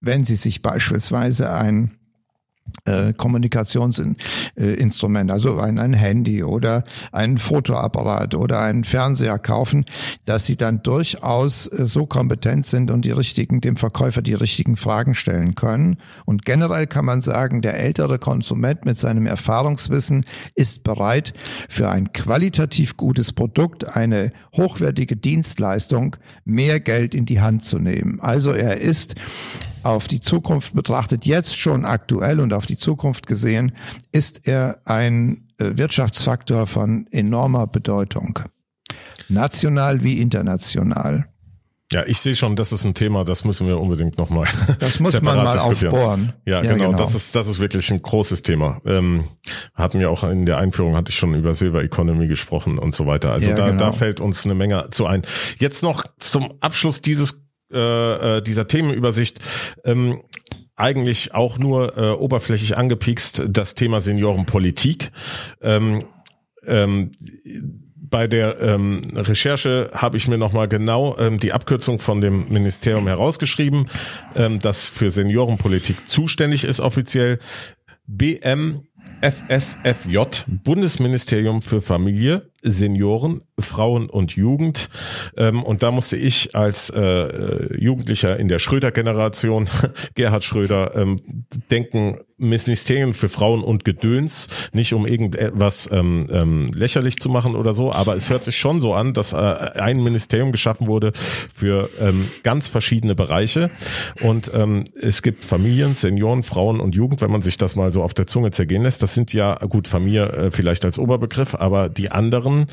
wenn 0.00 0.24
sie 0.24 0.36
sich 0.36 0.62
beispielsweise 0.62 1.52
ein 1.52 1.99
äh, 2.84 3.12
Kommunikationsinstrument, 3.12 5.30
also 5.30 5.58
ein, 5.58 5.78
ein 5.78 5.92
Handy 5.92 6.42
oder 6.42 6.84
ein 7.12 7.38
Fotoapparat 7.38 8.34
oder 8.34 8.60
einen 8.60 8.84
Fernseher 8.84 9.38
kaufen, 9.38 9.84
dass 10.24 10.46
sie 10.46 10.56
dann 10.56 10.82
durchaus 10.82 11.66
äh, 11.66 11.86
so 11.86 12.06
kompetent 12.06 12.66
sind 12.66 12.90
und 12.90 13.04
die 13.04 13.10
richtigen, 13.10 13.60
dem 13.60 13.76
Verkäufer 13.76 14.22
die 14.22 14.34
richtigen 14.34 14.76
Fragen 14.76 15.14
stellen 15.14 15.54
können. 15.54 15.98
Und 16.24 16.44
generell 16.44 16.86
kann 16.86 17.04
man 17.04 17.20
sagen, 17.20 17.62
der 17.62 17.78
ältere 17.78 18.18
Konsument 18.18 18.84
mit 18.84 18.98
seinem 18.98 19.26
Erfahrungswissen 19.26 20.24
ist 20.54 20.84
bereit, 20.84 21.34
für 21.68 21.90
ein 21.90 22.12
qualitativ 22.12 22.96
gutes 22.96 23.32
Produkt, 23.32 23.96
eine 23.96 24.32
hochwertige 24.56 25.16
Dienstleistung, 25.16 26.16
mehr 26.44 26.80
Geld 26.80 27.14
in 27.14 27.26
die 27.26 27.40
Hand 27.40 27.64
zu 27.64 27.78
nehmen. 27.78 28.20
Also 28.20 28.52
er 28.52 28.80
ist 28.80 29.14
auf 29.82 30.08
die 30.08 30.20
Zukunft 30.20 30.74
betrachtet, 30.74 31.26
jetzt 31.26 31.58
schon 31.58 31.84
aktuell 31.84 32.40
und 32.40 32.52
auf 32.52 32.66
die 32.66 32.76
Zukunft 32.76 33.26
gesehen, 33.26 33.72
ist 34.12 34.46
er 34.46 34.80
ein 34.84 35.48
äh, 35.58 35.76
Wirtschaftsfaktor 35.76 36.66
von 36.66 37.06
enormer 37.10 37.66
Bedeutung. 37.66 38.40
National 39.28 40.02
wie 40.02 40.20
international. 40.20 41.26
Ja, 41.92 42.04
ich 42.06 42.20
sehe 42.20 42.36
schon, 42.36 42.54
das 42.54 42.70
ist 42.70 42.84
ein 42.84 42.94
Thema, 42.94 43.24
das 43.24 43.44
müssen 43.44 43.66
wir 43.66 43.80
unbedingt 43.80 44.16
nochmal. 44.16 44.46
Das 44.78 45.00
muss 45.00 45.20
man 45.20 45.36
mal 45.36 45.58
aufbohren. 45.58 46.32
Ja, 46.46 46.62
ja 46.62 46.72
genau, 46.72 46.86
genau, 46.86 46.98
Das 46.98 47.16
ist 47.16 47.34
das 47.34 47.48
ist 47.48 47.58
wirklich 47.58 47.90
ein 47.90 48.00
großes 48.00 48.42
Thema. 48.42 48.80
Ähm, 48.86 49.24
hatten 49.74 49.98
wir 49.98 50.10
auch 50.10 50.22
in 50.22 50.46
der 50.46 50.58
Einführung 50.58 50.94
hatte 50.94 51.10
ich 51.10 51.16
schon 51.16 51.34
über 51.34 51.52
Silver 51.52 51.82
Economy 51.82 52.28
gesprochen 52.28 52.78
und 52.78 52.94
so 52.94 53.06
weiter. 53.06 53.32
Also 53.32 53.50
ja, 53.50 53.56
da, 53.56 53.66
genau. 53.66 53.78
da 53.78 53.92
fällt 53.92 54.20
uns 54.20 54.44
eine 54.44 54.54
Menge 54.54 54.88
zu 54.92 55.06
ein. 55.06 55.22
Jetzt 55.58 55.82
noch 55.82 56.04
zum 56.20 56.54
Abschluss 56.60 57.02
dieses 57.02 57.42
äh, 57.72 58.38
äh, 58.38 58.42
dieser 58.42 58.66
Themenübersicht 58.66 59.38
ähm, 59.84 60.22
eigentlich 60.76 61.34
auch 61.34 61.58
nur 61.58 61.98
äh, 61.98 62.10
oberflächlich 62.10 62.76
angepikst 62.76 63.44
das 63.48 63.74
Thema 63.74 64.00
Seniorenpolitik. 64.00 65.12
Ähm, 65.60 66.04
ähm, 66.66 67.12
bei 68.10 68.26
der 68.26 68.60
ähm, 68.60 69.12
Recherche 69.14 69.90
habe 69.94 70.16
ich 70.16 70.26
mir 70.26 70.36
nochmal 70.36 70.68
genau 70.68 71.16
ähm, 71.18 71.38
die 71.38 71.52
Abkürzung 71.52 72.00
von 72.00 72.20
dem 72.20 72.48
Ministerium 72.48 73.06
herausgeschrieben, 73.06 73.88
ähm, 74.34 74.58
das 74.58 74.88
für 74.88 75.10
Seniorenpolitik 75.10 76.08
zuständig 76.08 76.64
ist 76.64 76.80
offiziell. 76.80 77.38
BM 78.06 78.82
FSFJ, 79.20 80.18
Bundesministerium 80.64 81.62
für 81.62 81.80
Familie, 81.80 82.50
Senioren, 82.62 83.42
Frauen 83.58 84.08
und 84.08 84.36
Jugend. 84.36 84.88
Ähm, 85.36 85.62
und 85.62 85.82
da 85.82 85.90
musste 85.90 86.16
ich 86.16 86.54
als 86.54 86.90
äh, 86.90 87.76
Jugendlicher 87.76 88.38
in 88.38 88.48
der 88.48 88.58
Schröder-Generation, 88.58 89.68
Gerhard 90.14 90.44
Schröder, 90.44 90.94
ähm, 90.96 91.46
denken, 91.70 92.18
Ministerien 92.40 93.14
für 93.14 93.28
Frauen 93.28 93.62
und 93.62 93.84
Gedöns, 93.84 94.48
nicht 94.72 94.92
um 94.92 95.06
irgendetwas 95.06 95.88
ähm, 95.92 96.26
ähm, 96.30 96.72
lächerlich 96.74 97.18
zu 97.18 97.28
machen 97.28 97.54
oder 97.54 97.72
so, 97.72 97.92
aber 97.92 98.16
es 98.16 98.30
hört 98.30 98.44
sich 98.44 98.56
schon 98.56 98.80
so 98.80 98.94
an, 98.94 99.12
dass 99.12 99.32
äh, 99.32 99.36
ein 99.36 100.02
Ministerium 100.02 100.52
geschaffen 100.52 100.86
wurde 100.86 101.12
für 101.54 101.90
ähm, 102.00 102.28
ganz 102.42 102.68
verschiedene 102.68 103.14
Bereiche. 103.14 103.70
Und 104.22 104.50
ähm, 104.54 104.86
es 105.00 105.22
gibt 105.22 105.44
Familien, 105.44 105.94
Senioren, 105.94 106.42
Frauen 106.42 106.80
und 106.80 106.94
Jugend, 106.94 107.20
wenn 107.20 107.30
man 107.30 107.42
sich 107.42 107.58
das 107.58 107.76
mal 107.76 107.92
so 107.92 108.02
auf 108.02 108.14
der 108.14 108.26
Zunge 108.26 108.50
zergehen 108.50 108.82
lässt. 108.82 109.02
Das 109.02 109.14
sind 109.14 109.32
ja, 109.32 109.54
gut, 109.66 109.88
Familie 109.88 110.26
äh, 110.26 110.50
vielleicht 110.50 110.84
als 110.84 110.98
Oberbegriff, 110.98 111.54
aber 111.54 111.88
die 111.88 112.10
anderen 112.10 112.66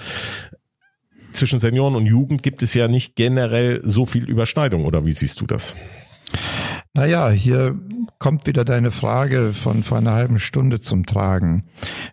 zwischen 1.32 1.60
Senioren 1.60 1.96
und 1.96 2.06
Jugend 2.06 2.42
gibt 2.42 2.64
es 2.64 2.74
ja 2.74 2.88
nicht 2.88 3.16
generell 3.16 3.82
so 3.84 4.06
viel 4.06 4.28
Überschneidung, 4.28 4.86
oder 4.86 5.06
wie 5.06 5.14
siehst 5.14 5.40
du 5.42 5.46
das? 5.46 5.76
Naja, 6.98 7.30
hier 7.30 7.80
kommt 8.18 8.48
wieder 8.48 8.66
deine 8.66 8.90
Frage 8.90 9.54
von 9.54 9.84
vor 9.84 10.00
einer 10.00 10.14
halben 10.14 10.40
Stunde 10.40 10.80
zum 10.80 11.06
Tragen. 11.06 11.66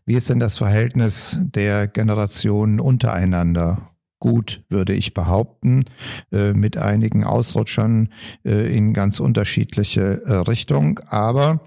Wie 0.05 0.13
ist 0.13 0.29
denn 0.29 0.41
das 0.41 0.59
Verhältnis 0.59 1.39
der 1.41 1.89
Generationen 1.89 2.81
untereinander? 2.81 3.94
Gut, 4.25 4.63
würde 4.71 4.95
ich 4.95 5.13
behaupten, 5.13 5.85
äh, 6.33 6.55
mit 6.55 6.79
einigen 6.79 7.25
Ausrutschern 7.25 8.09
äh, 8.43 8.75
in 8.75 8.95
ganz 8.95 9.21
unterschiedliche 9.21 10.23
äh, 10.25 10.33
Richtung. 10.37 10.99
Aber 11.09 11.61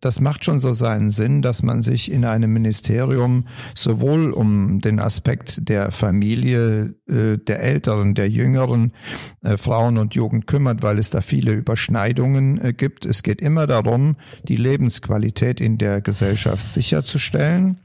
das 0.00 0.20
macht 0.20 0.44
schon 0.44 0.58
so 0.58 0.72
seinen 0.72 1.10
Sinn, 1.10 1.40
dass 1.40 1.62
man 1.62 1.82
sich 1.82 2.10
in 2.10 2.24
einem 2.24 2.52
Ministerium 2.52 3.46
sowohl 3.74 4.32
um 4.32 4.80
den 4.80 4.98
Aspekt 4.98 5.68
der 5.68 5.92
Familie, 5.92 6.94
der 7.06 7.62
Älteren, 7.62 8.14
der 8.14 8.28
Jüngeren, 8.28 8.92
Frauen 9.56 9.98
und 9.98 10.14
Jugend 10.14 10.46
kümmert, 10.48 10.82
weil 10.82 10.98
es 10.98 11.10
da 11.10 11.20
viele 11.20 11.52
Überschneidungen 11.52 12.76
gibt. 12.76 13.06
Es 13.06 13.22
geht 13.22 13.40
immer 13.40 13.66
darum, 13.66 14.16
die 14.48 14.56
Lebensqualität 14.56 15.60
in 15.60 15.78
der 15.78 16.00
Gesellschaft 16.00 16.66
sicherzustellen. 16.66 17.78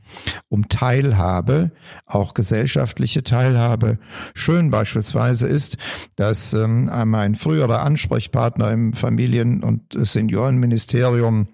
Um 0.50 0.70
Teilhabe, 0.70 1.72
auch 2.06 2.34
gesellschaftliche 2.34 3.24
Teilhabe. 3.24 4.00
Schön 4.34 4.70
beispielsweise 4.72 5.48
ist, 5.48 5.78
dass 6.16 6.54
ähm, 6.54 6.90
mein 7.06 7.36
früherer 7.36 7.82
Ansprechpartner 7.82 8.72
im 8.72 8.94
Familien- 8.94 9.64
und 9.64 9.82
Seniorenministerium 9.94 11.48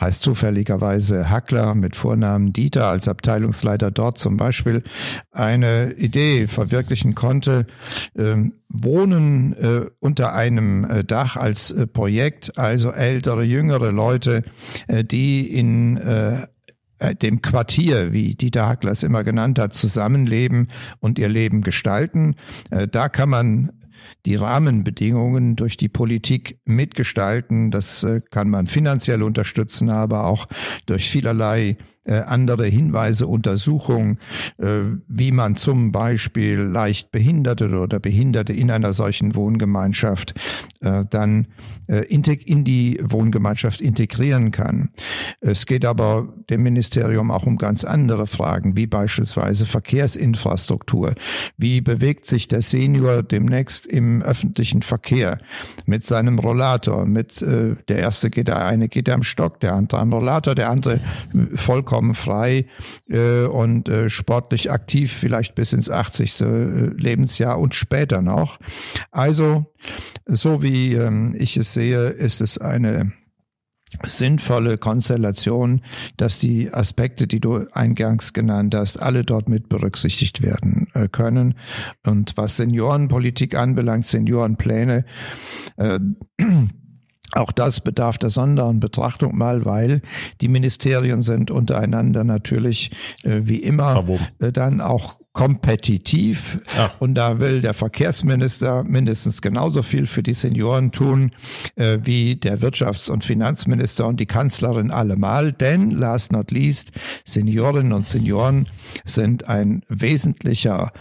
heißt 0.00 0.22
zufälligerweise 0.22 1.30
Hackler 1.30 1.74
mit 1.74 1.94
Vornamen 1.94 2.52
Dieter 2.52 2.86
als 2.86 3.08
Abteilungsleiter 3.08 3.90
dort 3.90 4.18
zum 4.18 4.36
Beispiel 4.36 4.82
eine 5.30 5.92
Idee 5.92 6.46
verwirklichen 6.46 7.14
konnte, 7.14 7.66
äh, 8.14 8.36
Wohnen 8.68 9.52
äh, 9.52 9.86
unter 10.00 10.34
einem 10.34 10.84
äh, 10.84 11.04
Dach 11.04 11.36
als 11.36 11.70
äh, 11.70 11.86
Projekt, 11.86 12.58
also 12.58 12.90
ältere, 12.90 13.44
jüngere 13.44 13.92
Leute, 13.92 14.42
äh, 14.88 15.04
die 15.04 15.46
in 15.46 15.96
äh, 16.98 17.14
dem 17.14 17.42
Quartier, 17.42 18.12
wie 18.12 18.34
Dieter 18.34 18.68
Hackler 18.68 18.94
immer 19.02 19.24
genannt 19.24 19.58
hat, 19.58 19.74
zusammenleben 19.74 20.68
und 21.00 21.18
ihr 21.18 21.28
Leben 21.28 21.62
gestalten. 21.62 22.36
Da 22.90 23.08
kann 23.08 23.28
man 23.28 23.70
die 24.26 24.36
Rahmenbedingungen 24.36 25.56
durch 25.56 25.76
die 25.76 25.88
Politik 25.88 26.58
mitgestalten. 26.64 27.70
Das 27.70 28.04
äh, 28.04 28.20
kann 28.30 28.48
man 28.48 28.66
finanziell 28.66 29.22
unterstützen, 29.22 29.90
aber 29.90 30.26
auch 30.26 30.46
durch 30.86 31.10
vielerlei 31.10 31.76
äh, 32.06 32.20
andere 32.20 32.66
Hinweise, 32.66 33.26
Untersuchungen, 33.26 34.18
äh, 34.58 34.80
wie 35.08 35.32
man 35.32 35.56
zum 35.56 35.90
Beispiel 35.90 36.58
leicht 36.58 37.10
Behinderte 37.10 37.70
oder 37.78 37.98
Behinderte 37.98 38.52
in 38.52 38.70
einer 38.70 38.92
solchen 38.92 39.34
Wohngemeinschaft 39.34 40.34
äh, 40.82 41.04
dann 41.08 41.48
in 41.86 42.64
die 42.64 42.98
Wohngemeinschaft 43.02 43.82
integrieren 43.82 44.52
kann. 44.52 44.88
Es 45.42 45.66
geht 45.66 45.84
aber 45.84 46.32
dem 46.48 46.62
Ministerium 46.62 47.30
auch 47.30 47.44
um 47.44 47.58
ganz 47.58 47.84
andere 47.84 48.26
Fragen, 48.26 48.74
wie 48.74 48.86
beispielsweise 48.86 49.66
Verkehrsinfrastruktur. 49.66 51.14
Wie 51.58 51.82
bewegt 51.82 52.24
sich 52.24 52.48
der 52.48 52.62
Senior 52.62 53.22
demnächst 53.22 53.86
im 53.86 54.22
öffentlichen 54.22 54.80
Verkehr 54.80 55.36
mit 55.84 56.06
seinem 56.06 56.38
Rollator? 56.38 57.04
Mit 57.04 57.42
der 57.42 57.98
erste 57.98 58.30
geht 58.30 58.48
der 58.48 58.64
eine 58.64 58.88
geht 58.88 59.10
am 59.10 59.22
Stock, 59.22 59.60
der 59.60 59.74
andere 59.74 60.00
am 60.00 60.10
Rollator, 60.10 60.54
der 60.54 60.70
andere 60.70 61.00
vollkommen 61.54 61.93
vollkommen 61.94 62.14
frei 62.14 62.66
äh, 63.08 63.44
und 63.44 63.88
äh, 63.88 64.10
sportlich 64.10 64.70
aktiv, 64.70 65.12
vielleicht 65.12 65.54
bis 65.54 65.72
ins 65.72 65.90
80. 65.90 66.40
Äh, 66.40 66.44
Lebensjahr 66.96 67.60
und 67.60 67.74
später 67.74 68.20
noch. 68.20 68.58
Also, 69.12 69.72
so 70.26 70.62
wie 70.62 70.94
ähm, 70.94 71.34
ich 71.38 71.56
es 71.56 71.72
sehe, 71.72 72.08
ist 72.08 72.40
es 72.40 72.58
eine 72.58 73.12
sinnvolle 74.02 74.76
Konstellation, 74.76 75.82
dass 76.16 76.40
die 76.40 76.74
Aspekte, 76.74 77.28
die 77.28 77.38
du 77.38 77.64
eingangs 77.72 78.32
genannt 78.32 78.74
hast, 78.74 79.00
alle 79.00 79.22
dort 79.22 79.48
mit 79.48 79.68
berücksichtigt 79.68 80.42
werden 80.42 80.88
äh, 80.94 81.06
können. 81.06 81.54
Und 82.04 82.32
was 82.36 82.56
Seniorenpolitik 82.56 83.56
anbelangt, 83.56 84.08
Seniorenpläne, 84.08 85.04
äh, 85.76 86.00
auch 87.32 87.52
das 87.52 87.80
bedarf 87.80 88.18
der 88.18 88.30
sonderen 88.30 88.80
Betrachtung 88.80 89.36
mal, 89.36 89.64
weil 89.64 90.02
die 90.40 90.48
Ministerien 90.48 91.22
sind 91.22 91.50
untereinander 91.50 92.24
natürlich 92.24 92.90
äh, 93.22 93.40
wie 93.44 93.58
immer 93.58 94.04
äh, 94.40 94.52
dann 94.52 94.80
auch 94.80 95.18
kompetitiv. 95.34 96.60
Ja. 96.76 96.92
Und 97.00 97.16
da 97.16 97.40
will 97.40 97.60
der 97.60 97.74
Verkehrsminister 97.74 98.84
mindestens 98.84 99.42
genauso 99.42 99.82
viel 99.82 100.06
für 100.06 100.22
die 100.22 100.32
Senioren 100.32 100.92
tun 100.92 101.32
äh, 101.74 101.98
wie 102.02 102.36
der 102.36 102.60
Wirtschafts- 102.60 103.10
und 103.10 103.24
Finanzminister 103.24 104.06
und 104.06 104.20
die 104.20 104.26
Kanzlerin 104.26 104.92
allemal. 104.92 105.52
Denn, 105.52 105.90
last 105.90 106.30
not 106.30 106.52
least, 106.52 106.92
Seniorinnen 107.24 107.92
und 107.92 108.06
Senioren 108.06 108.68
sind 109.04 109.48
ein 109.48 109.82
wesentlicher 109.88 110.92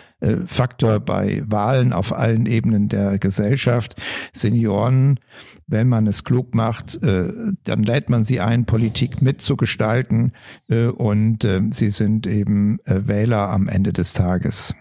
Faktor 0.46 1.00
bei 1.00 1.44
Wahlen 1.46 1.94
auf 1.94 2.14
allen 2.14 2.46
Ebenen 2.46 2.90
der 2.90 3.20
Gesellschaft. 3.20 3.96
Senioren 4.32 5.20
wenn 5.68 5.88
man 5.88 6.08
es 6.08 6.24
klug 6.24 6.54
macht, 6.56 7.02
äh, 7.04 7.32
dann 7.64 7.84
lädt 7.84 8.10
man 8.10 8.24
sie 8.24 8.40
ein, 8.40 8.66
Politik 8.66 9.22
mitzugestalten 9.22 10.34
äh, 10.70 10.88
und 10.88 11.44
äh, 11.44 11.62
sie 11.72 11.90
sind 11.90 12.28
eben 12.28 12.80
äh, 12.86 13.08
Wähler 13.08 13.50
am 13.50 13.68
Ende 13.68 13.94
des 13.94 14.14
Tages. 14.14 14.76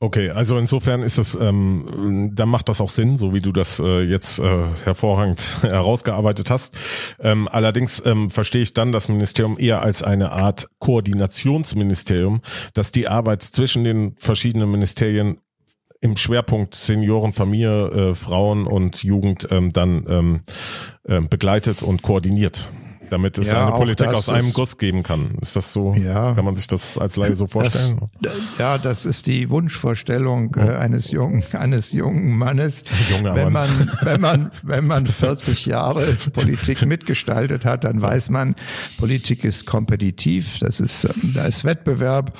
Okay, 0.00 0.30
also 0.30 0.58
insofern 0.58 1.02
ist 1.02 1.18
das, 1.18 1.34
ähm, 1.40 2.32
dann 2.34 2.48
macht 2.48 2.68
das 2.68 2.80
auch 2.80 2.90
Sinn, 2.90 3.16
so 3.16 3.32
wie 3.32 3.40
du 3.40 3.52
das 3.52 3.78
äh, 3.78 4.02
jetzt 4.02 4.40
äh, 4.40 4.68
hervorragend 4.82 5.42
herausgearbeitet 5.62 6.50
hast. 6.50 6.74
Ähm, 7.20 7.48
allerdings 7.48 8.02
ähm, 8.04 8.28
verstehe 8.30 8.62
ich 8.62 8.74
dann 8.74 8.92
das 8.92 9.08
Ministerium 9.08 9.56
eher 9.58 9.82
als 9.82 10.02
eine 10.02 10.32
Art 10.32 10.68
Koordinationsministerium, 10.80 12.42
das 12.74 12.92
die 12.92 13.08
Arbeit 13.08 13.42
zwischen 13.42 13.84
den 13.84 14.16
verschiedenen 14.16 14.70
Ministerien 14.70 15.38
im 16.00 16.16
Schwerpunkt 16.16 16.74
Senioren, 16.74 17.32
Familie, 17.32 17.86
äh, 17.86 18.14
Frauen 18.14 18.66
und 18.66 19.04
Jugend 19.04 19.48
ähm, 19.50 19.72
dann 19.72 20.04
ähm, 20.08 20.40
äh, 21.04 21.20
begleitet 21.20 21.82
und 21.82 22.02
koordiniert 22.02 22.68
damit 23.14 23.38
es 23.38 23.52
ja, 23.52 23.68
eine 23.68 23.76
Politik 23.76 24.08
aus 24.08 24.28
einem 24.28 24.52
Guss 24.52 24.76
geben 24.76 25.04
kann. 25.04 25.38
Ist 25.40 25.54
das 25.54 25.72
so? 25.72 25.94
Ja. 25.94 26.34
Kann 26.34 26.44
man 26.44 26.56
sich 26.56 26.66
das 26.66 26.98
als 26.98 27.14
Laie 27.14 27.36
so 27.36 27.46
vorstellen? 27.46 28.00
Das, 28.20 28.32
ja, 28.58 28.76
das 28.76 29.06
ist 29.06 29.28
die 29.28 29.50
Wunschvorstellung 29.50 30.56
äh, 30.56 30.62
eines 30.62 31.12
jungen, 31.12 31.44
eines 31.52 31.92
jungen 31.92 32.36
Mannes. 32.36 32.82
Junger 33.16 33.36
wenn 33.36 33.52
Mann. 33.52 33.70
man, 33.78 33.98
wenn 34.02 34.20
man, 34.20 34.52
wenn 34.64 34.86
man 34.86 35.06
40 35.24 35.66
Jahre 35.66 36.16
Politik 36.32 36.84
mitgestaltet 36.84 37.64
hat, 37.64 37.84
dann 37.84 38.02
weiß 38.02 38.30
man, 38.30 38.56
Politik 38.98 39.44
ist 39.44 39.64
kompetitiv. 39.64 40.58
Das 40.58 40.80
ist, 40.80 41.04
ähm, 41.04 41.34
da 41.34 41.44
ist 41.44 41.64
Wettbewerb. 41.64 42.36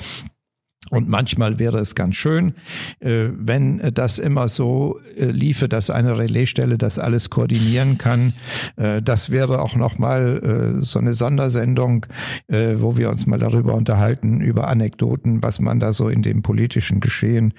Und 0.91 1.09
manchmal 1.09 1.57
wäre 1.57 1.79
es 1.79 1.95
ganz 1.95 2.15
schön, 2.15 2.53
äh, 2.99 3.29
wenn 3.35 3.81
das 3.93 4.19
immer 4.19 4.49
so 4.49 4.99
äh, 5.17 5.25
liefe, 5.25 5.67
dass 5.67 5.89
eine 5.89 6.17
Relaisstelle 6.17 6.77
das 6.77 6.99
alles 6.99 7.31
koordinieren 7.31 7.97
kann. 7.97 8.33
Äh, 8.75 9.01
das 9.01 9.31
wäre 9.31 9.61
auch 9.61 9.75
nochmal 9.75 10.75
so 10.81 10.99
eine 10.99 11.13
Sondersendung, 11.13 12.05
wo 12.47 12.97
wir 12.97 13.09
uns 13.09 13.25
mal 13.25 13.39
darüber 13.39 13.75
unterhalten, 13.75 14.41
über 14.41 14.67
Anekdoten, 14.67 15.41
was 15.41 15.59
man 15.59 15.79
da 15.79 15.93
so 15.93 16.09
in 16.09 16.21
dem 16.21 16.41
politischen 16.41 16.99
Geschehen 16.99 17.53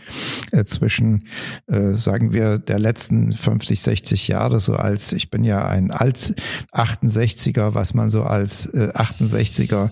zwischen, 0.64 1.24
sagen 1.66 2.32
wir, 2.32 2.58
der 2.58 2.78
letzten 2.78 3.32
50, 3.32 3.80
60 3.80 4.28
Jahre 4.28 4.60
so 4.60 4.76
als, 4.76 5.12
ich 5.12 5.30
bin 5.30 5.44
ja 5.44 5.66
ein 5.66 5.90
als 5.90 6.34
68er, 6.72 7.74
was 7.74 7.94
man 7.94 8.10
so 8.10 8.22
als 8.22 8.72
68er, 8.72 9.90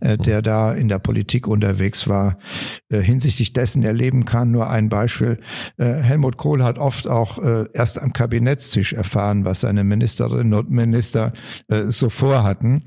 der 0.00 0.42
da 0.42 0.72
in 0.72 0.88
der 0.88 0.98
Politik 0.98 1.46
unterwegs 1.46 2.08
war, 2.08 2.36
äh, 2.88 3.00
hinsichtlich 3.00 3.52
dessen 3.52 3.82
erleben 3.82 4.24
kann. 4.24 4.50
Nur 4.50 4.68
ein 4.68 4.88
Beispiel. 4.88 5.38
Äh, 5.76 5.84
Helmut 5.84 6.36
Kohl 6.36 6.62
hat 6.62 6.78
oft 6.78 7.08
auch 7.08 7.38
äh, 7.38 7.66
erst 7.72 8.00
am 8.00 8.12
Kabinettstisch 8.12 8.92
erfahren, 8.92 9.44
was 9.44 9.60
seine 9.60 9.84
Ministerinnen 9.84 10.54
und 10.54 10.70
Minister 10.70 11.32
so 11.88 12.08
vorhatten. 12.08 12.84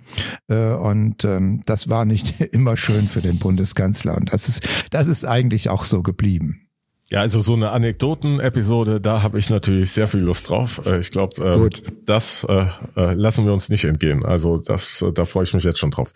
Und 0.48 1.24
ähm, 1.24 1.62
das 1.66 1.90
war 1.90 2.06
nicht 2.06 2.40
immer 2.52 2.78
schön 2.78 3.08
für 3.08 3.22
den 3.22 3.40
Bundeskanzler. 3.40 4.16
Und 4.18 4.34
das 4.34 4.48
ist, 4.48 4.68
das 4.92 5.08
ist 5.08 5.26
eigentlich 5.26 5.70
auch 5.70 5.84
so 5.84 6.04
geblieben. 6.04 6.68
Ja, 7.10 7.22
also 7.22 7.40
so 7.40 7.54
eine 7.54 7.72
Anekdoten-Episode, 7.72 9.00
da 9.00 9.22
habe 9.22 9.40
ich 9.40 9.50
natürlich 9.50 9.92
sehr 9.92 10.10
viel 10.10 10.20
Lust 10.20 10.50
drauf. 10.50 10.82
Ich 11.00 11.10
glaube, 11.12 11.42
ähm, 11.42 11.70
das 12.06 12.46
äh, 12.50 12.66
lassen 12.96 13.46
wir 13.46 13.54
uns 13.54 13.70
nicht 13.70 13.86
entgehen. 13.86 14.26
Also 14.26 14.58
das, 14.58 15.06
da 15.14 15.24
freue 15.24 15.46
ich 15.46 15.54
mich 15.54 15.64
jetzt 15.64 15.80
schon 15.80 15.92
drauf. 15.92 16.12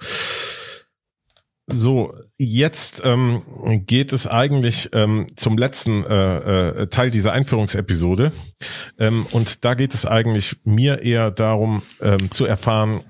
So, 1.74 2.13
jetzt 2.38 3.01
ähm, 3.05 3.41
geht 3.86 4.13
es 4.13 4.28
eigentlich 4.28 4.89
ähm, 4.93 5.28
zum 5.36 5.57
letzten 5.57 6.03
äh, 6.03 6.69
äh, 6.69 6.88
Teil 6.88 7.11
dieser 7.11 7.34
Einführungsepisode. 7.34 8.32
Ähm, 8.99 9.26
und 9.32 9.63
da 9.63 9.74
geht 9.74 9.93
es 9.93 10.05
eigentlich 10.05 10.57
mir 10.63 11.01
eher 11.01 11.32
darum 11.32 11.84
ähm, 12.01 12.32
zu 12.32 12.45
erfahren, 12.45 13.03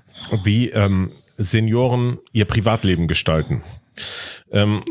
wie 0.44 0.70
ähm, 0.70 1.12
Senioren 1.38 2.18
ihr 2.32 2.44
Privatleben 2.44 3.08
gestalten. 3.08 3.62
Ähm, 4.50 4.84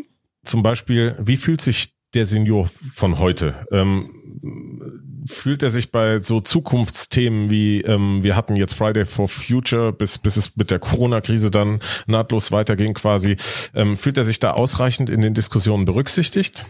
zum 0.44 0.64
Beispiel, 0.64 1.16
wie 1.20 1.38
fühlt 1.38 1.62
sich 1.62 1.96
der 2.14 2.26
Senior 2.26 2.70
von 2.94 3.20
heute? 3.20 3.66
Ähm, 3.72 5.02
fühlt 5.26 5.64
er 5.64 5.70
sich 5.70 5.92
bei 5.92 6.22
so 6.22 6.42
Zukunftsthemen 6.42 7.50
wie 7.50 7.82
ähm, 7.82 8.24
wir 8.24 8.36
hatten 8.36 8.56
jetzt 8.56 8.74
Friday 8.74 9.06
for 9.06 9.28
Future, 9.28 9.94
bis, 9.94 10.18
bis 10.18 10.38
es 10.38 10.56
mit 10.56 10.72
der 10.72 10.80
Corona-Krise 10.80 11.52
dann 11.52 11.80
nahtlos 12.08 12.52
weiterging 12.52 12.94
quasi, 12.94 13.38
ähm, 13.74 13.98
fühlt 13.98 14.18
er 14.18 14.26
sich 14.26 14.40
da 14.40 14.52
ausreichend 14.52 15.10
in 15.10 15.22
den 15.22 15.34
Diskussionen 15.34 15.86
berücksichtigt? 15.86 16.66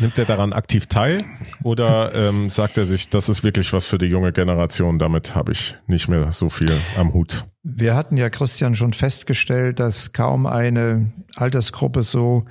Nimmt 0.00 0.18
er 0.18 0.24
daran 0.24 0.52
aktiv 0.52 0.88
teil 0.88 1.24
oder 1.62 2.12
ähm, 2.14 2.48
sagt 2.48 2.76
er 2.76 2.86
sich, 2.86 3.08
das 3.08 3.28
ist 3.28 3.44
wirklich 3.44 3.72
was 3.72 3.86
für 3.86 3.98
die 3.98 4.06
junge 4.06 4.32
Generation, 4.32 4.98
damit 4.98 5.34
habe 5.34 5.52
ich 5.52 5.76
nicht 5.86 6.08
mehr 6.08 6.32
so 6.32 6.48
viel 6.48 6.80
am 6.96 7.14
Hut? 7.14 7.44
Wir 7.62 7.94
hatten 7.94 8.16
ja, 8.16 8.28
Christian, 8.28 8.74
schon 8.74 8.92
festgestellt, 8.92 9.78
dass 9.78 10.12
kaum 10.12 10.46
eine 10.46 11.12
Altersgruppe 11.36 12.02
so 12.02 12.46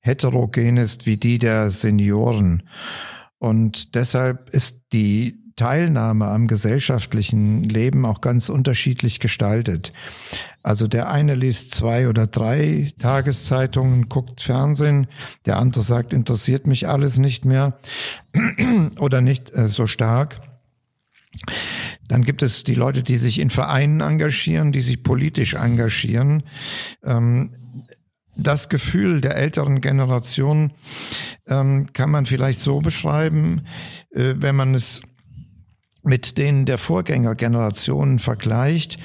heterogen 0.00 0.76
ist 0.76 1.06
wie 1.06 1.16
die 1.16 1.38
der 1.38 1.70
Senioren. 1.70 2.62
Und 3.40 3.94
deshalb 3.94 4.50
ist 4.50 4.92
die 4.92 5.40
Teilnahme 5.56 6.26
am 6.26 6.46
gesellschaftlichen 6.46 7.64
Leben 7.64 8.04
auch 8.04 8.20
ganz 8.20 8.50
unterschiedlich 8.50 9.18
gestaltet. 9.18 9.92
Also 10.62 10.88
der 10.88 11.10
eine 11.10 11.34
liest 11.34 11.70
zwei 11.70 12.08
oder 12.08 12.26
drei 12.26 12.92
Tageszeitungen, 12.98 14.10
guckt 14.10 14.42
Fernsehen, 14.42 15.06
der 15.46 15.56
andere 15.56 15.82
sagt, 15.82 16.12
interessiert 16.12 16.66
mich 16.66 16.86
alles 16.86 17.18
nicht 17.18 17.46
mehr 17.46 17.78
oder 18.98 19.22
nicht 19.22 19.54
äh, 19.54 19.68
so 19.68 19.86
stark. 19.86 20.42
Dann 22.08 22.24
gibt 22.24 22.42
es 22.42 22.62
die 22.62 22.74
Leute, 22.74 23.02
die 23.02 23.16
sich 23.16 23.38
in 23.38 23.48
Vereinen 23.48 24.02
engagieren, 24.02 24.72
die 24.72 24.82
sich 24.82 25.02
politisch 25.02 25.54
engagieren. 25.54 26.42
Ähm, 27.04 27.52
das 28.42 28.68
Gefühl 28.68 29.20
der 29.20 29.36
älteren 29.36 29.80
Generation 29.80 30.72
ähm, 31.48 31.92
kann 31.92 32.10
man 32.10 32.26
vielleicht 32.26 32.60
so 32.60 32.80
beschreiben, 32.80 33.66
äh, 34.10 34.34
wenn 34.36 34.56
man 34.56 34.74
es 34.74 35.02
mit 36.02 36.38
denen 36.38 36.64
der 36.64 36.78
Vorgängergenerationen 36.78 38.18
vergleicht, 38.18 38.98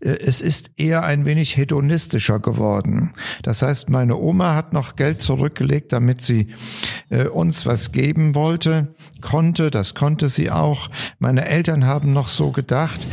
äh, 0.00 0.10
es 0.10 0.42
ist 0.42 0.72
eher 0.76 1.04
ein 1.04 1.24
wenig 1.24 1.56
hedonistischer 1.56 2.40
geworden. 2.40 3.12
Das 3.42 3.62
heißt, 3.62 3.88
meine 3.88 4.16
Oma 4.16 4.54
hat 4.54 4.72
noch 4.72 4.96
Geld 4.96 5.22
zurückgelegt, 5.22 5.92
damit 5.92 6.20
sie 6.22 6.52
äh, 7.08 7.26
uns 7.26 7.66
was 7.66 7.92
geben 7.92 8.34
wollte, 8.34 8.94
konnte, 9.20 9.70
das 9.70 9.94
konnte 9.94 10.28
sie 10.28 10.50
auch. 10.50 10.90
Meine 11.18 11.46
Eltern 11.46 11.86
haben 11.86 12.12
noch 12.12 12.28
so 12.28 12.50
gedacht. 12.50 13.06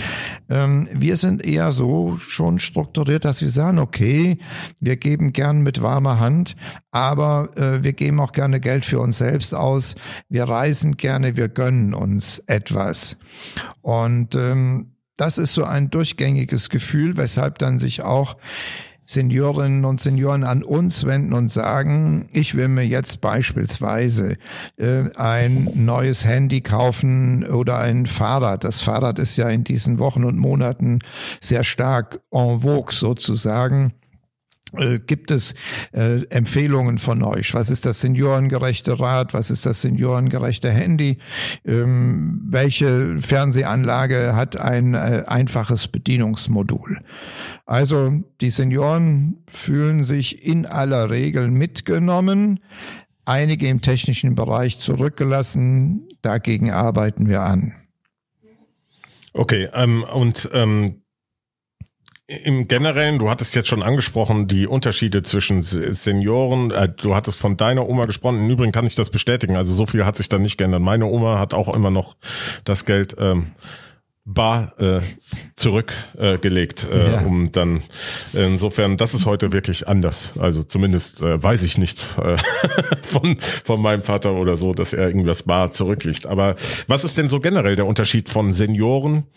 Ähm, 0.49 0.88
wir 0.91 1.18
sind 1.18 1.43
eher 1.43 1.72
so 1.72 2.18
schon 2.18 2.60
strukturiert, 2.60 3.26
dass 3.26 3.41
wir 3.41 3.49
sagen, 3.49 3.80
okay, 3.80 4.38
wir 4.80 4.97
geben 4.97 5.34
gern 5.34 5.62
mit 5.62 5.82
warmer 5.82 6.20
Hand, 6.20 6.55
aber 6.91 7.49
äh, 7.55 7.84
wir 7.84 7.93
geben 7.93 8.20
auch 8.20 8.32
gerne 8.32 8.60
Geld 8.60 8.86
für 8.86 8.99
uns 8.99 9.18
selbst 9.18 9.53
aus. 9.53 9.95
Wir 10.30 10.45
reisen 10.45 10.97
gerne, 10.97 11.38
wir 11.38 11.49
gönnen 11.49 11.93
uns 11.93 12.39
etwas. 12.47 13.18
Und 13.82 14.36
ähm, 14.36 14.93
das 15.18 15.39
ist 15.39 15.55
so 15.55 15.64
ein 15.64 15.89
durchgängiges 15.89 16.70
Gefühl, 16.70 17.18
weshalb 17.18 17.58
dann 17.58 17.80
sich 17.80 18.03
auch 18.03 18.38
Seniorinnen 19.08 19.86
und 19.86 20.01
Senioren 20.01 20.43
an 20.43 20.64
uns 20.64 21.05
wenden 21.05 21.32
und 21.32 21.49
sagen, 21.49 22.28
ich 22.34 22.55
will 22.55 22.68
mir 22.68 22.86
jetzt 22.86 23.22
beispielsweise 23.22 24.38
äh, 24.76 25.03
ein 25.16 25.70
neues 25.76 26.26
Handy 26.26 26.60
kaufen 26.60 27.45
oder 27.45 27.80
ein 27.80 28.05
Fahrrad. 28.05 28.66
Das 28.66 28.82
Fahrrad 28.82 29.18
ist 29.18 29.38
ja 29.38 29.47
in 29.47 29.64
diesen 29.64 29.97
Wochen 29.97 30.26
und 30.26 30.38
Monaten 30.38 30.99
sehr 31.39 31.64
stark 31.64 32.20
en 32.32 32.60
vogue 32.62 32.93
sozusagen. 32.93 33.93
Äh, 34.74 34.99
gibt 34.99 35.32
es 35.32 35.55
äh, 35.93 36.24
Empfehlungen 36.30 36.97
von 36.97 37.24
euch? 37.24 37.53
Was 37.53 37.70
ist 37.70 37.86
das 37.86 38.01
seniorengerechte 38.01 38.99
Rad? 38.99 39.34
Was 39.34 39.49
ist 39.49 39.65
das 39.65 39.82
seniorengerechte 39.82 40.70
Handy? 40.70 41.18
Ähm, 41.65 42.41
welche 42.43 43.18
Fernsehanlage 43.18 44.36
hat 44.36 44.59
ein 44.59 44.93
äh, 44.93 45.24
einfaches 45.28 45.88
Bedienungsmodul? 45.88 46.99
Also 47.65 48.24
die 48.41 48.49
Senioren 48.49 49.43
fühlen 49.49 50.03
sich 50.03 50.45
in 50.45 50.65
aller 50.65 51.09
Regel 51.09 51.49
mitgenommen, 51.49 52.59
einige 53.26 53.68
im 53.68 53.82
technischen 53.82 54.36
Bereich 54.36 54.80
zurückgelassen. 54.80 56.07
Dagegen 56.22 56.72
arbeiten 56.72 57.28
wir 57.28 57.41
an. 57.41 57.76
Okay, 59.34 59.70
ähm, 59.74 60.03
und 60.03 60.49
ähm, 60.53 61.03
im 62.28 62.67
Generellen, 62.67 63.19
du 63.19 63.30
hattest 63.30 63.55
jetzt 63.55 63.69
schon 63.69 63.82
angesprochen, 63.82 64.47
die 64.47 64.67
Unterschiede 64.67 65.23
zwischen 65.23 65.61
Senioren, 65.61 66.71
äh, 66.71 66.89
du 66.89 67.15
hattest 67.15 67.39
von 67.39 67.55
deiner 67.55 67.88
Oma 67.88 68.05
gesprochen, 68.05 68.38
im 68.39 68.49
Übrigen 68.49 68.73
kann 68.73 68.86
ich 68.86 68.95
das 68.95 69.09
bestätigen, 69.09 69.55
also 69.55 69.73
so 69.73 69.86
viel 69.86 70.05
hat 70.05 70.17
sich 70.17 70.28
da 70.28 70.38
nicht 70.38 70.57
geändert. 70.57 70.82
Meine 70.82 71.05
Oma 71.05 71.39
hat 71.39 71.53
auch 71.53 71.73
immer 71.73 71.89
noch 71.89 72.17
das 72.65 72.84
Geld 72.84 73.15
ähm, 73.17 73.51
bar 74.25 74.73
äh, 74.78 74.99
zurückgelegt, 75.55 76.86
äh, 76.91 77.13
ja. 77.13 77.21
um 77.21 77.53
dann 77.53 77.84
insofern, 78.34 78.97
das 78.97 79.13
ist 79.13 79.25
heute 79.25 79.53
wirklich 79.53 79.88
anders. 79.88 80.34
Also 80.38 80.63
zumindest 80.63 81.21
äh, 81.21 81.41
weiß 81.41 81.63
ich 81.63 81.78
nicht 81.78 82.17
äh, 82.17 82.36
von, 83.05 83.38
von 83.63 83.82
meinem 83.82 84.03
Vater 84.03 84.34
oder 84.34 84.57
so, 84.57 84.73
dass 84.73 84.91
er 84.91 85.07
irgendwas 85.07 85.43
bar 85.43 85.71
zurücklegt. 85.71 86.25
Aber 86.25 86.57
was 86.88 87.05
ist 87.05 87.17
denn 87.17 87.30
so 87.30 87.39
generell 87.39 87.78
der 87.78 87.86
Unterschied 87.86 88.28
von 88.28 88.51
Senioren? 88.51 89.28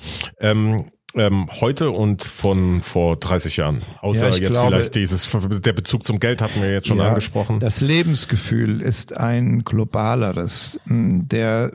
Ähm, 0.40 0.90
ähm, 1.14 1.48
heute 1.60 1.90
und 1.90 2.22
von 2.22 2.82
vor 2.82 3.16
30 3.16 3.56
Jahren. 3.56 3.82
Außer 4.00 4.30
ja, 4.30 4.36
jetzt 4.36 4.50
glaube, 4.50 4.70
vielleicht 4.70 4.94
dieses, 4.94 5.30
der 5.62 5.72
Bezug 5.72 6.04
zum 6.04 6.20
Geld 6.20 6.42
hatten 6.42 6.60
wir 6.62 6.72
jetzt 6.72 6.88
schon 6.88 6.98
ja, 6.98 7.08
angesprochen. 7.08 7.60
Das 7.60 7.80
Lebensgefühl 7.80 8.80
ist 8.80 9.16
ein 9.16 9.64
globaleres. 9.64 10.80
Der 10.86 11.72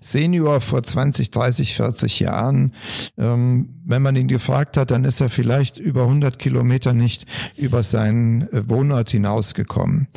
Senior 0.00 0.60
vor 0.60 0.82
20, 0.82 1.30
30, 1.30 1.74
40 1.74 2.20
Jahren, 2.20 2.74
ähm, 3.16 3.80
wenn 3.84 4.02
man 4.02 4.16
ihn 4.16 4.28
gefragt 4.28 4.76
hat, 4.76 4.90
dann 4.90 5.04
ist 5.04 5.20
er 5.20 5.28
vielleicht 5.28 5.78
über 5.78 6.02
100 6.02 6.38
Kilometer 6.38 6.92
nicht 6.92 7.26
über 7.56 7.82
seinen 7.82 8.42
äh, 8.52 8.68
Wohnort 8.68 9.10
hinausgekommen. 9.10 10.08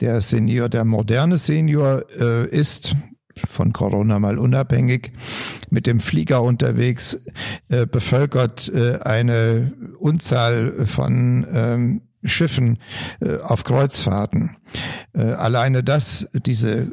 Der 0.00 0.20
Senior, 0.20 0.68
der 0.68 0.84
moderne 0.84 1.38
Senior 1.38 2.04
äh, 2.18 2.48
ist 2.48 2.96
von 3.46 3.72
Corona 3.72 4.18
mal 4.18 4.38
unabhängig, 4.38 5.12
mit 5.70 5.86
dem 5.86 6.00
Flieger 6.00 6.42
unterwegs, 6.42 7.26
äh, 7.68 7.86
bevölkert 7.86 8.68
äh, 8.74 8.98
eine 9.00 9.72
Unzahl 9.98 10.86
von 10.86 11.46
ähm, 11.52 12.02
Schiffen 12.24 12.78
äh, 13.20 13.36
auf 13.36 13.64
Kreuzfahrten. 13.64 14.56
Äh, 15.12 15.22
alleine 15.22 15.84
das, 15.84 16.28
diese 16.34 16.92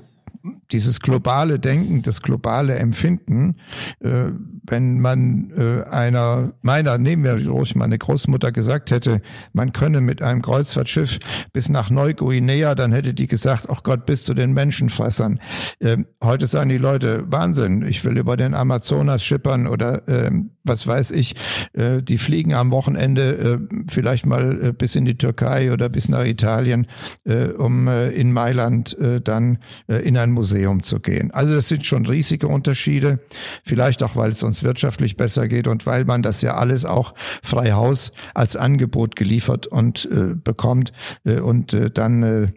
dieses 0.72 1.00
globale 1.00 1.60
Denken, 1.60 2.02
das 2.02 2.22
globale 2.22 2.76
Empfinden, 2.76 3.56
äh, 4.00 4.32
wenn 4.68 5.00
man 5.00 5.52
äh, 5.56 5.88
einer 5.90 6.54
meiner, 6.62 6.98
nehmen 6.98 7.24
wir 7.24 7.48
ruhig 7.48 7.76
meine 7.76 7.98
Großmutter 7.98 8.52
gesagt 8.52 8.92
hätte, 8.92 9.22
man 9.54 9.74
könne 9.74 10.02
mit 10.02 10.22
einem 10.22 10.42
Kreuzfahrtschiff 10.42 11.20
bis 11.54 11.70
nach 11.70 11.90
Neuguinea, 11.90 12.74
dann 12.74 12.92
hätte 12.92 13.14
die 13.14 13.28
gesagt, 13.28 13.68
ach 13.70 13.84
Gott, 13.84 14.06
bis 14.06 14.24
zu 14.24 14.34
den 14.34 14.54
Menschenfressern. 14.54 15.40
Äh, 15.80 15.98
heute 16.24 16.48
sagen 16.48 16.70
die 16.70 16.78
Leute, 16.78 17.26
Wahnsinn, 17.32 17.86
ich 17.88 18.04
will 18.04 18.18
über 18.18 18.38
den 18.38 18.54
Amazonas 18.54 19.24
schippern 19.24 19.68
oder 19.68 20.08
äh, 20.08 20.32
was 20.64 20.88
weiß 20.88 21.12
ich, 21.12 21.36
äh, 21.74 22.02
die 22.02 22.18
fliegen 22.18 22.56
am 22.56 22.72
Wochenende 22.72 23.60
äh, 23.70 23.86
vielleicht 23.88 24.26
mal 24.26 24.64
äh, 24.64 24.74
bis 24.74 24.96
in 24.96 25.06
die 25.06 25.18
Türkei 25.18 25.72
oder 25.72 25.90
bis 25.90 26.10
nach 26.10 26.26
Italien, 26.26 26.88
äh, 27.24 27.50
um 27.50 27.88
äh, 27.88 28.10
in 28.10 28.34
Mailand 28.34 28.98
äh, 28.98 29.22
dann 29.22 29.60
äh, 29.88 29.98
in 29.98 30.18
ein 30.18 30.32
Museum 30.32 30.55
zu 30.84 31.00
gehen. 31.00 31.32
Also 31.32 31.56
das 31.56 31.68
sind 31.68 31.86
schon 31.86 32.06
riesige 32.06 32.48
Unterschiede, 32.48 33.20
vielleicht 33.64 34.04
auch, 34.04 34.16
weil 34.16 34.32
es 34.32 34.44
uns 34.44 34.64
wirtschaftlich 34.64 35.18
besser 35.18 35.48
geht 35.48 35.68
und 35.68 35.86
weil 35.86 36.06
man 36.06 36.22
das 36.22 36.42
ja 36.42 36.56
alles 36.56 36.86
auch 36.86 37.14
frei 37.44 37.72
Haus 37.72 38.12
als 38.34 38.56
Angebot 38.56 39.16
geliefert 39.16 39.68
und 39.68 40.10
äh, 40.12 40.36
bekommt 40.36 40.92
äh, 41.26 41.40
und 41.40 41.74
äh, 41.74 41.90
dann, 41.90 42.24
äh, 42.24 42.48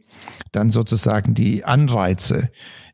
dann 0.53 0.71
sozusagen 0.71 1.35
die 1.35 1.65
Anreize 1.65 2.51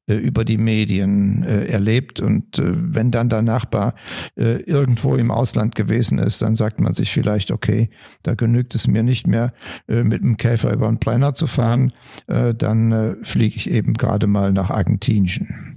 äh, 0.07 0.15
über 0.15 0.45
die 0.45 0.59
Medien 0.59 1.45
äh, 1.45 1.67
erlebt. 1.67 2.21
Und 2.21 2.59
äh, 2.59 2.73
wenn 2.75 3.11
dann 3.11 3.29
der 3.29 3.43
Nachbar 3.43 3.95
äh, 4.37 4.63
irgendwo 4.63 5.17
im 5.17 5.31
Ausland 5.31 5.75
gewesen 5.75 6.19
ist, 6.19 6.43
dann 6.43 6.57
sagt 6.57 6.81
man 6.81 6.93
sich 6.93 7.13
vielleicht, 7.13 7.51
okay, 7.51 7.91
da 8.23 8.35
genügt 8.35 8.75
es 8.75 8.87
mir 8.87 9.03
nicht 9.03 9.27
mehr, 9.27 9.53
äh, 9.89 10.05
mit 10.05 10.23
dem 10.23 10.37
Käfer 10.37 10.73
über 10.73 10.89
den 10.89 10.99
Brenner 10.99 11.35
zu 11.35 11.47
fahren, 11.47 11.93
äh, 12.27 12.55
dann 12.55 12.93
äh, 12.93 13.15
fliege 13.23 13.57
ich 13.57 13.71
eben 13.71 13.95
gerade 13.95 14.27
mal 14.27 14.53
nach 14.53 14.71
Argentinien. 14.71 15.74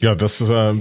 Ja, 0.00 0.14
das 0.14 0.40
äh, 0.40 0.74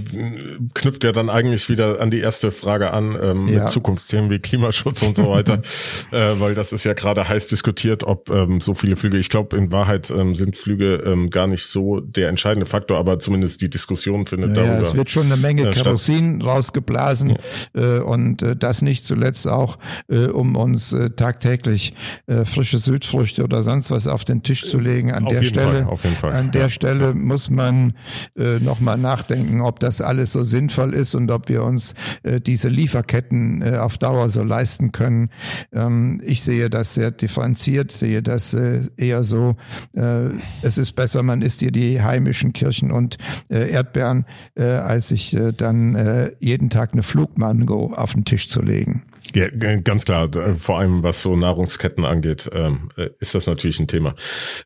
knüpft 0.75 1.03
ja 1.03 1.11
dann 1.11 1.31
eigentlich 1.31 1.69
wieder 1.69 1.99
an 1.99 2.11
die 2.11 2.19
erste 2.19 2.51
Frage 2.51 2.91
an, 2.91 3.17
ähm, 3.19 3.47
ja. 3.47 3.63
mit 3.63 3.71
Zukunftsthemen 3.71 4.29
wie 4.29 4.37
Klimaschutz 4.37 5.01
und 5.01 5.15
so 5.15 5.31
weiter, 5.31 5.63
äh, 6.11 6.39
weil 6.39 6.53
das 6.53 6.71
ist 6.71 6.83
ja 6.83 6.93
gerade 6.93 7.27
heiß 7.27 7.47
diskutiert, 7.47 8.03
ob 8.03 8.29
ähm, 8.29 8.61
so 8.61 8.75
viele 8.75 8.95
Flüge, 8.95 9.17
ich 9.17 9.29
glaube 9.29 9.57
in 9.57 9.71
Wahrheit 9.71 10.11
ähm, 10.11 10.35
sind 10.35 10.55
Flüge 10.55 10.97
ähm, 10.97 11.31
gar 11.31 11.47
nicht 11.47 11.65
so 11.65 11.99
der 11.99 12.29
entscheidende 12.29 12.67
Faktor, 12.67 12.99
aber 12.99 13.17
zumindest 13.17 13.59
die 13.61 13.71
Diskussion 13.71 14.27
findet 14.27 14.49
ja, 14.49 14.55
darüber. 14.57 14.73
Ja, 14.75 14.81
es 14.81 14.95
wird 14.95 15.09
schon 15.09 15.25
eine 15.25 15.37
Menge 15.37 15.69
äh, 15.69 15.71
Kerosin 15.71 16.43
rausgeblasen 16.43 17.37
ja. 17.75 17.97
äh, 17.97 17.99
und 18.01 18.43
äh, 18.43 18.55
das 18.55 18.83
nicht 18.83 19.03
zuletzt 19.03 19.47
auch, 19.47 19.79
äh, 20.09 20.27
um 20.27 20.55
uns 20.55 20.93
äh, 20.93 21.09
tagtäglich 21.09 21.95
äh, 22.27 22.45
frische 22.45 22.77
Südfrüchte 22.77 23.43
oder 23.43 23.63
sonst 23.63 23.89
was 23.89 24.07
auf 24.07 24.25
den 24.25 24.43
Tisch 24.43 24.69
zu 24.69 24.77
legen. 24.77 25.11
An 25.11 25.25
auf 25.25 25.33
der 25.33 25.41
Stelle, 25.41 25.83
Fall, 25.83 25.83
auf 25.85 26.03
jeden 26.03 26.15
Fall. 26.17 26.33
an 26.33 26.51
der 26.51 26.69
Stelle 26.69 27.15
muss 27.15 27.49
man 27.49 27.93
äh, 28.37 28.59
nochmal 28.59 28.99
nachdenken, 29.07 29.61
ob 29.61 29.79
das 29.79 30.01
alles 30.01 30.33
so 30.33 30.43
sinnvoll 30.43 30.93
ist 30.93 31.15
und 31.15 31.31
ob 31.31 31.47
wir 31.47 31.63
uns 31.63 31.93
äh, 32.23 32.41
diese 32.41 32.67
Lieferketten 32.67 33.61
äh, 33.61 33.77
auf 33.77 33.97
Dauer 33.97 34.29
so 34.29 34.43
leisten 34.43 34.91
können. 34.91 35.29
Ähm, 35.71 36.19
ich 36.25 36.43
sehe 36.43 36.69
das 36.69 36.93
sehr 36.93 37.11
differenziert, 37.11 37.91
sehe 37.91 38.21
das 38.21 38.53
äh, 38.53 38.81
eher 38.97 39.23
so, 39.23 39.55
äh, 39.93 40.29
es 40.61 40.77
ist 40.77 40.93
besser, 40.93 41.23
man 41.23 41.41
isst 41.41 41.61
hier 41.61 41.71
die 41.71 42.01
heimischen 42.01 42.51
Kirchen 42.51 42.91
und 42.91 43.17
äh, 43.49 43.69
Erdbeeren, 43.71 44.25
äh, 44.55 44.63
als 44.63 45.07
sich 45.09 45.37
dann 45.57 46.31
jeden 46.39 46.69
Tag 46.69 46.93
eine 46.93 47.03
Flugmango 47.03 47.93
auf 47.93 48.13
den 48.13 48.25
Tisch 48.25 48.49
zu 48.49 48.61
legen. 48.61 49.03
Ja, 49.37 49.49
ganz 49.51 50.05
klar. 50.05 50.29
Vor 50.57 50.79
allem 50.79 51.03
was 51.03 51.21
so 51.21 51.35
Nahrungsketten 51.35 52.05
angeht, 52.05 52.49
ähm, 52.53 52.89
äh, 52.97 53.09
ist 53.19 53.35
das 53.35 53.45
natürlich 53.45 53.79
ein 53.79 53.87
Thema. 53.87 54.15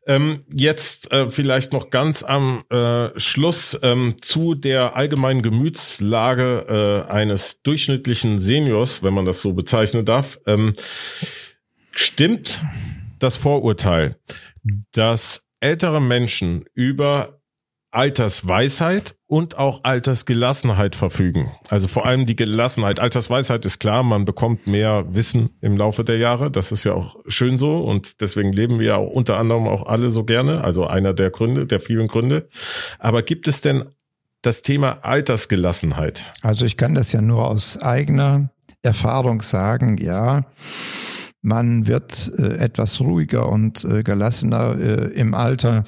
Ähm, 0.06 0.40
jetzt 0.50 1.12
äh, 1.12 1.30
vielleicht 1.30 1.74
noch 1.74 1.90
ganz 1.90 2.22
am 2.22 2.64
äh, 2.70 3.10
Schluss 3.20 3.78
ähm, 3.82 4.16
zu 4.22 4.54
der 4.54 4.96
allgemeinen 4.96 5.42
Gemütslage 5.42 7.04
äh, 7.06 7.12
eines 7.12 7.60
durchschnittlichen 7.60 8.38
Seniors, 8.38 9.02
wenn 9.02 9.12
man 9.12 9.26
das 9.26 9.42
so 9.42 9.52
bezeichnen 9.52 10.06
darf. 10.06 10.38
Stimmt 11.90 12.62
das 13.18 13.36
Vorurteil, 13.36 14.16
dass 14.92 15.48
ältere 15.60 16.00
Menschen 16.00 16.64
über 16.72 17.41
Altersweisheit 17.92 19.16
und 19.26 19.58
auch 19.58 19.84
Altersgelassenheit 19.84 20.96
verfügen. 20.96 21.52
Also 21.68 21.88
vor 21.88 22.06
allem 22.06 22.26
die 22.26 22.36
Gelassenheit. 22.36 22.98
Altersweisheit 22.98 23.64
ist 23.66 23.78
klar, 23.78 24.02
man 24.02 24.24
bekommt 24.24 24.66
mehr 24.66 25.04
Wissen 25.14 25.50
im 25.60 25.76
Laufe 25.76 26.02
der 26.02 26.16
Jahre. 26.16 26.50
Das 26.50 26.72
ist 26.72 26.84
ja 26.84 26.94
auch 26.94 27.16
schön 27.26 27.58
so 27.58 27.78
und 27.78 28.22
deswegen 28.22 28.52
leben 28.52 28.80
wir 28.80 28.96
auch 28.96 29.10
unter 29.10 29.36
anderem 29.38 29.68
auch 29.68 29.86
alle 29.86 30.10
so 30.10 30.24
gerne. 30.24 30.64
Also 30.64 30.86
einer 30.86 31.12
der 31.12 31.30
Gründe, 31.30 31.66
der 31.66 31.80
vielen 31.80 32.08
Gründe. 32.08 32.48
Aber 32.98 33.22
gibt 33.22 33.46
es 33.46 33.60
denn 33.60 33.84
das 34.40 34.62
Thema 34.62 35.04
Altersgelassenheit? 35.04 36.32
Also 36.40 36.64
ich 36.64 36.76
kann 36.76 36.94
das 36.94 37.12
ja 37.12 37.20
nur 37.20 37.46
aus 37.46 37.80
eigener 37.80 38.50
Erfahrung 38.82 39.42
sagen, 39.42 39.98
ja. 39.98 40.46
Man 41.44 41.88
wird 41.88 42.32
äh, 42.38 42.58
etwas 42.58 43.00
ruhiger 43.00 43.48
und 43.48 43.84
äh, 43.84 44.04
gelassener 44.04 44.78
äh, 44.78 45.12
im 45.12 45.34
Alter. 45.34 45.82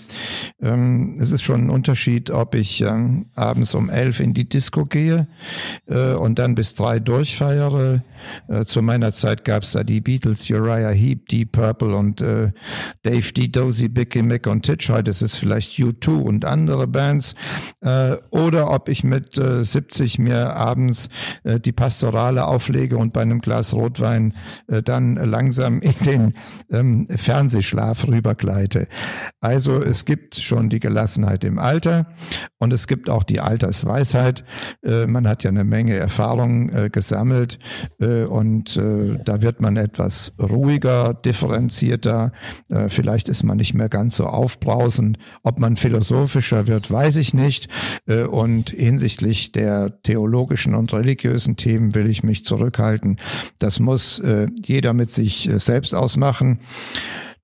Ähm, 0.61 1.17
es 1.21 1.31
ist 1.31 1.43
schon 1.43 1.67
ein 1.67 1.71
Unterschied, 1.71 2.33
ob 2.33 2.57
ich 2.57 2.81
ähm, 2.81 3.27
abends 3.37 3.73
um 3.77 3.89
elf 3.89 4.19
in 4.19 4.35
die 4.35 4.49
Disco 4.49 4.85
gehe 4.85 5.29
äh, 5.87 6.15
und 6.15 6.41
dann 6.41 6.57
bis 6.57 6.75
drei 6.75 6.99
durchfeiere. 6.99 8.03
Äh, 8.49 8.65
zu 8.65 8.83
meiner 8.83 9.13
Zeit 9.13 9.45
gab 9.45 9.63
es 9.63 9.73
da 9.73 9.85
die 9.85 10.01
Beatles, 10.01 10.51
Uriah 10.51 10.91
Heep, 10.91 11.29
Deep 11.29 11.53
Purple 11.53 11.95
und 11.95 12.21
äh, 12.21 12.51
Dave 13.05 13.33
D. 13.33 13.47
Dozy, 13.47 13.89
Bicky 13.89 14.23
Mick 14.23 14.49
und 14.49 14.63
Titch. 14.63 14.89
Heute 14.89 15.13
ist 15.13 15.23
es 15.23 15.37
vielleicht 15.37 15.79
U2 15.79 16.11
und 16.11 16.45
andere 16.45 16.89
Bands. 16.89 17.37
Oder 18.31 18.71
ob 18.71 18.89
ich 18.89 19.05
mit 19.05 19.37
äh, 19.37 19.65
70 19.65 20.19
mir 20.19 20.57
abends 20.57 21.11
die 21.45 21.73
Pastorale 21.73 22.47
auflege 22.47 22.97
und 22.97 23.13
bei 23.13 23.21
einem 23.21 23.41
Glas 23.41 23.75
Rotwein 23.75 24.35
dann 24.67 25.17
lang 25.17 25.44
langsam 25.45 25.81
in 25.81 25.95
den 26.07 26.35
ähm, 26.71 27.07
Fernsehschlaf 27.09 28.09
rübergleite. 28.09 28.89
Also 29.41 29.83
es 29.83 30.07
gibt 30.07 30.37
schon 30.37 30.71
die 30.71 30.81
Gelassenheit 30.81 31.45
im 31.45 31.59
Alter 31.59 32.07
und 32.59 32.73
es 32.73 32.87
gibt 32.87 33.11
auch 33.11 33.25
die 33.25 33.41
Altersweisheit. 33.41 34.43
Äh, 34.83 35.07
man 35.07 35.29
hat 35.29 35.45
ja 35.45 35.51
eine 35.51 35.65
Menge 35.65 35.97
Erfahrung 35.97 36.71
äh, 36.71 36.89
gesammelt 36.91 37.59
äh, 38.01 38.25
und 38.25 38.79
äh, 38.79 39.19
da 39.23 39.43
wird 39.43 39.61
man 39.61 39.77
etwas 39.77 40.33
ruhiger, 40.41 41.13
differenzierter. 41.13 42.33
Äh, 42.71 42.89
vielleicht 42.89 43.29
ist 43.29 43.43
man 43.43 43.59
nicht 43.59 43.75
mehr 43.75 43.91
ganz 43.91 44.17
so 44.17 44.25
aufbrausend. 44.25 45.19
Ob 45.43 45.59
man 45.59 45.77
philosophischer 45.77 46.67
wird, 46.67 46.91
weiß 46.91 47.17
ich 47.17 47.35
nicht. 47.35 47.69
Äh, 48.07 48.23
und 48.23 48.71
hinsichtlich 48.71 49.53
der 49.53 50.01
theologischen 50.03 50.75
und 50.75 50.95
religiösen 50.95 51.57
Themen 51.57 51.95
will 51.95 52.09
ich 52.09 52.23
mich 52.23 52.47
zurückhalten. 52.47 53.21
Das 53.59 53.79
muss 53.79 54.23
jeder 54.63 54.93
mit 54.93 55.11
sich 55.11 55.34
sich 55.35 55.49
äh, 55.49 55.59
selbst 55.59 55.95
ausmachen. 55.95 56.61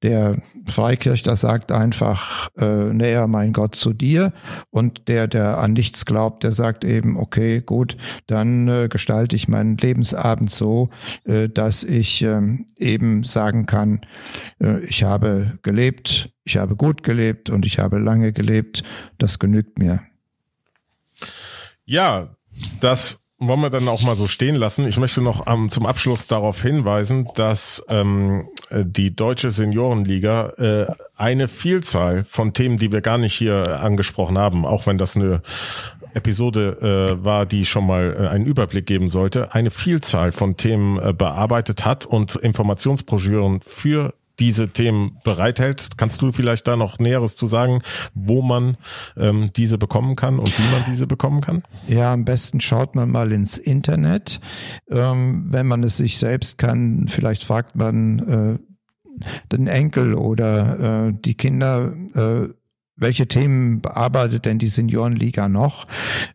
Der 0.03 0.41
Freikirchler 0.67 1.37
sagt 1.37 1.73
einfach, 1.73 2.49
äh, 2.57 2.91
näher 2.93 3.27
mein 3.27 3.53
Gott 3.53 3.75
zu 3.75 3.93
dir. 3.93 4.33
Und 4.71 5.09
der, 5.09 5.29
der 5.29 5.59
an 5.59 5.75
nichts 5.75 6.07
glaubt, 6.07 6.43
der 6.43 6.53
sagt 6.53 6.85
eben, 6.85 7.19
okay, 7.19 7.61
gut, 7.61 7.99
dann 8.27 8.67
äh, 8.67 8.89
gestalte 8.89 9.37
ich 9.37 9.47
meinen 9.47 9.77
Lebensabend 9.77 10.51
so, 10.51 10.89
äh, 11.25 11.51
dass 11.51 11.85
ich 11.85 12.23
äh, 12.23 12.41
eben 12.79 13.25
sagen 13.25 13.67
kann, 13.67 14.01
äh, 14.59 14.79
ich 14.85 15.03
habe 15.03 15.59
gelebt, 15.63 16.31
ich 16.45 16.57
habe 16.57 16.77
gut 16.77 17.03
gelebt 17.03 17.51
und 17.51 17.67
ich 17.67 17.79
habe 17.79 17.99
lange 17.99 18.33
gelebt. 18.33 18.83
Das 19.19 19.39
genügt 19.39 19.79
mir. 19.79 20.01
Ja, 21.85 22.37
das 22.81 23.21
wollen 23.41 23.61
wir 23.61 23.71
dann 23.71 23.89
auch 23.89 24.03
mal 24.03 24.17
so 24.17 24.29
stehen 24.29 24.55
lassen. 24.55 24.87
Ich 24.87 24.99
möchte 24.99 25.23
noch 25.23 25.47
ähm, 25.47 25.71
zum 25.71 25.87
Abschluss 25.87 26.27
darauf 26.27 26.63
hinweisen, 26.63 27.27
dass 27.35 27.85
ähm, 27.89 28.49
die 28.71 29.17
deutsche 29.17 29.51
Seniorenliga 29.51 30.51
äh, 30.59 30.87
eine 31.17 31.49
Vielzahl 31.49 32.25
von 32.25 32.53
Themen, 32.53 32.77
die 32.77 32.93
wir 32.93 33.01
gar 33.01 33.19
nicht 33.19 33.35
hier 33.35 33.81
angesprochen 33.81 34.39
haben, 34.39 34.67
auch 34.67 34.87
wenn 34.87 34.99
das 34.99 35.17
eine 35.17 35.43
Episode 36.13 37.17
äh, 37.19 37.25
war, 37.25 37.47
die 37.47 37.65
schon 37.65 37.87
mal 37.87 38.15
äh, 38.19 38.29
einen 38.29 38.45
Überblick 38.45 38.87
geben 38.87 39.09
sollte, 39.09 39.55
eine 39.55 39.71
Vielzahl 39.71 40.33
von 40.33 40.57
Themen 40.57 40.99
äh, 40.99 41.13
bearbeitet 41.13 41.85
hat 41.85 42.05
und 42.05 42.37
Informationsbroschüren 42.37 43.61
für 43.63 44.15
diese 44.41 44.69
Themen 44.69 45.19
bereithält. 45.23 45.97
Kannst 45.97 46.23
du 46.23 46.33
vielleicht 46.33 46.67
da 46.67 46.77
noch 46.77 46.99
Näheres 46.99 47.37
zu 47.37 47.47
sagen, 47.47 47.83
wo 48.15 48.43
man 48.43 48.77
ähm, 49.17 49.51
diese 49.55 49.79
bekommen 49.79 50.17
kann 50.17 50.39
und 50.39 50.59
wie 50.59 50.73
man 50.73 50.85
diese 50.87 51.07
bekommen 51.07 51.41
kann? 51.41 51.63
Ja, 51.87 52.13
am 52.13 52.25
besten 52.25 52.61
schaut 52.61 52.95
man 52.97 53.11
mal 53.11 53.33
ins 53.33 53.59
Internet. 53.59 54.41
Ähm, 54.91 55.47
wenn 55.51 55.67
man 55.67 55.85
es 55.85 55.99
sich 55.99 56.19
selbst 56.19 56.59
kann, 56.59 57.07
vielleicht 57.07 57.45
fragt 57.45 57.77
man 57.77 58.19
äh, 58.19 58.59
den 59.53 59.67
Enkel 59.67 60.15
oder 60.15 61.09
äh, 61.09 61.13
die 61.13 61.35
Kinder, 61.35 61.93
äh, 62.15 62.49
welche 63.01 63.27
Themen 63.27 63.81
bearbeitet 63.81 64.45
denn 64.45 64.59
die 64.59 64.69
Seniorenliga 64.69 65.49
noch? 65.49 65.87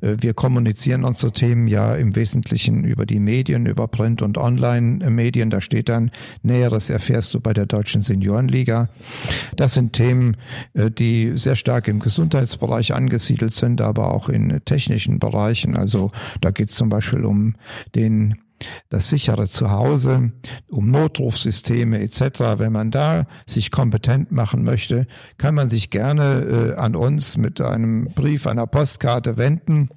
Äh, 0.02 0.18
wir 0.20 0.34
kommunizieren 0.34 1.06
unsere 1.06 1.32
Themen 1.32 1.68
ja 1.68 1.96
im 1.96 2.16
Wesentlichen 2.16 2.84
über 2.84 3.06
die 3.06 3.20
Medien, 3.20 3.66
über 3.66 3.88
Print- 3.88 4.22
und 4.22 4.38
Online-Medien. 4.38 5.50
Da 5.50 5.62
steht 5.62 5.90
dann, 5.90 6.12
Näheres 6.44 6.90
erfährst 6.90 7.34
du 7.34 7.40
bei 7.40 7.54
der 7.54 7.66
Deutschen 7.66 8.02
Seniorenliga. 8.02 8.90
Das 9.56 9.76
sind 9.76 9.94
Themen, 9.94 10.38
äh, 10.74 10.92
die 10.92 11.34
sehr 11.36 11.56
stark 11.56 11.88
im 11.88 12.00
Gesundheitsbereich 12.00 12.94
angesiedelt 12.94 13.54
sind, 13.54 13.82
aber 13.82 14.14
auch 14.14 14.28
in 14.28 14.60
technischen 14.66 15.20
Bereichen. 15.20 15.78
Also 15.78 16.12
da 16.42 16.52
geht 16.52 16.70
es 16.70 16.76
zum 16.76 16.90
Beispiel 16.90 17.24
um 17.24 17.56
den 17.94 18.36
das 18.90 19.10
sichere 19.10 19.48
Zuhause, 19.48 20.32
um 20.70 20.90
Notrufsysteme 20.90 22.00
etc. 22.00 22.58
Wenn 22.58 22.72
man 22.72 22.92
da 22.92 23.26
sich 23.46 23.72
kompetent 23.72 24.32
machen 24.32 24.64
möchte, 24.64 25.08
kann 25.38 25.56
man 25.56 25.70
sich 25.70 25.90
gerne 25.90 26.74
äh, 26.76 26.80
an 26.80 26.96
uns 26.96 27.38
mit 27.38 27.62
einem 27.62 28.06
Brief, 28.16 28.48
einer 28.48 28.68
Postkarte 28.68 29.38
wenden. 29.38 29.90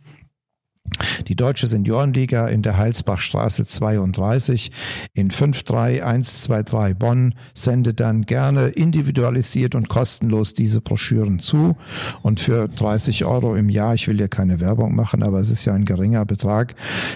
Die 1.26 1.36
Deutsche 1.36 1.66
Seniorenliga 1.66 2.47
in 2.49 2.62
der 2.62 2.76
Heilsbachstraße 2.76 3.66
32 3.66 4.70
in 5.14 5.30
53123 5.30 6.99
Bonn 6.99 7.34
sendet 7.55 8.01
dann 8.01 8.22
gerne 8.22 8.68
individualisiert 8.68 9.74
und 9.74 9.89
kostenlos 9.89 10.55
diese 10.55 10.80
Broschüren 10.80 11.39
zu. 11.39 11.76
Und 12.22 12.41
für 12.41 12.68
30 12.68 13.24
Euro 13.24 13.57
im 13.57 13.68
Jahr, 13.68 13.95
ich 13.95 14.09
will 14.09 14.16
hier 14.16 14.28
keine 14.28 14.61
Werbung 14.61 14.95
machen, 14.95 15.22
aber 15.22 15.41
es 15.41 15.51
ist 15.51 15.64
ja 15.64 15.74
ein 15.74 15.84
geringer 15.84 16.24
Betrag, 16.24 16.74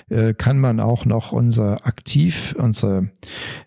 äh, 0.09 0.35
kann 0.35 0.59
man 0.59 0.81
auch 0.81 1.05
noch 1.05 1.33
unser 1.33 1.87
Aktiv, 1.87 2.55
unsere 2.59 3.11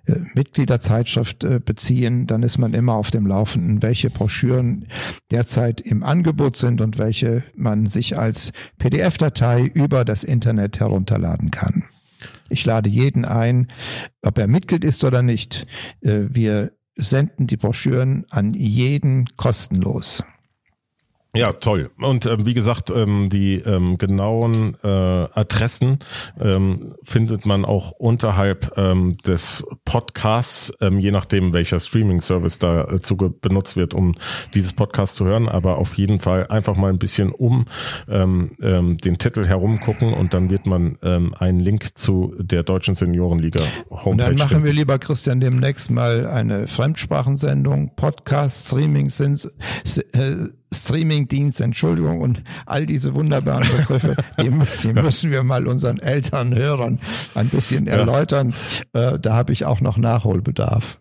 äh, 0.05 0.15
Mitgliederzeitschrift 0.33 1.43
äh, 1.43 1.59
beziehen. 1.63 2.27
Dann 2.27 2.43
ist 2.43 2.57
man 2.57 2.73
immer 2.73 2.93
auf 2.93 3.11
dem 3.11 3.25
Laufenden, 3.25 3.81
welche 3.81 4.09
Broschüren 4.09 4.87
derzeit 5.31 5.81
im 5.81 6.03
Angebot 6.03 6.57
sind 6.57 6.81
und 6.81 6.97
welche 6.97 7.43
man 7.55 7.87
sich 7.87 8.17
als 8.17 8.51
PDF-Datei 8.77 9.63
über 9.63 9.94
über 9.95 10.03
das 10.03 10.25
Internet 10.25 10.81
herunterladen 10.81 11.51
kann. 11.51 11.85
Ich 12.49 12.65
lade 12.65 12.89
jeden 12.89 13.23
ein, 13.23 13.69
ob 14.21 14.37
er 14.37 14.47
Mitglied 14.47 14.83
ist 14.83 15.05
oder 15.05 15.21
nicht. 15.21 15.67
Äh, 16.01 16.23
wir 16.31 16.73
senden 16.95 17.47
die 17.47 17.55
Broschüren 17.55 18.25
an 18.29 18.53
jeden 18.53 19.25
kostenlos. 19.37 20.21
Ja, 21.36 21.51
toll. 21.53 21.89
Und 21.99 22.25
ähm, 22.25 22.45
wie 22.45 22.53
gesagt, 22.53 22.89
ähm, 22.89 23.29
die 23.29 23.55
ähm, 23.55 23.97
genauen 23.97 24.77
äh, 24.83 24.88
Adressen 24.88 25.99
ähm, 26.39 26.95
findet 27.03 27.45
man 27.45 27.65
auch 27.65 27.91
unterhalb 27.91 28.73
ähm, 28.77 29.17
des 29.25 29.65
Podcasts, 29.83 30.73
ähm, 30.81 30.99
je 30.99 31.11
nachdem, 31.11 31.53
welcher 31.53 31.79
Streaming-Service 31.79 32.59
dazu 32.59 33.17
äh, 33.21 33.29
benutzt 33.41 33.75
wird, 33.75 33.93
um 33.93 34.15
dieses 34.53 34.73
Podcast 34.73 35.15
zu 35.15 35.25
hören. 35.25 35.49
Aber 35.49 35.77
auf 35.77 35.95
jeden 35.95 36.19
Fall 36.19 36.47
einfach 36.47 36.75
mal 36.75 36.89
ein 36.89 36.99
bisschen 36.99 37.31
um 37.31 37.65
ähm, 38.07 38.51
ähm, 38.61 38.97
den 38.97 39.17
Titel 39.17 39.45
herumgucken 39.45 40.13
und 40.13 40.33
dann 40.33 40.49
wird 40.49 40.65
man 40.65 40.97
ähm, 41.03 41.33
einen 41.38 41.59
Link 41.59 41.97
zu 41.97 42.33
der 42.39 42.63
Deutschen 42.63 42.95
Seniorenliga 42.95 43.61
Homepage. 43.89 44.09
Und 44.09 44.17
dann 44.19 44.36
machen 44.36 44.49
finden. 44.49 44.63
wir 44.65 44.73
lieber, 44.73 44.99
Christian, 44.99 45.39
demnächst 45.39 45.91
mal 45.91 46.27
eine 46.27 46.67
Fremdsprachensendung, 46.67 47.95
Podcast, 47.95 48.67
Streaming, 48.67 49.09
sind, 49.09 49.49
äh, 50.13 50.36
Streamingdienst, 50.74 51.61
Entschuldigung, 51.61 52.22
und 52.22 52.41
all 52.66 52.86
diese 52.86 53.16
wunderbaren 53.16 53.68
Begriffe, 53.78 54.16
die, 54.39 54.51
die 54.84 54.93
müssen 54.93 55.32
wir 55.32 55.43
mal 55.43 55.68
unseren 55.68 55.99
Eltern, 55.99 56.55
Hörern 56.55 56.99
ein 57.34 57.49
bisschen 57.49 57.88
erläutern. 57.88 58.53
Ja. 58.93 59.13
Äh, 59.13 59.20
da 59.20 59.34
habe 59.34 59.53
ich 59.53 59.66
auch 59.66 59.82
noch 59.82 59.97
Nachholbedarf. 59.97 60.99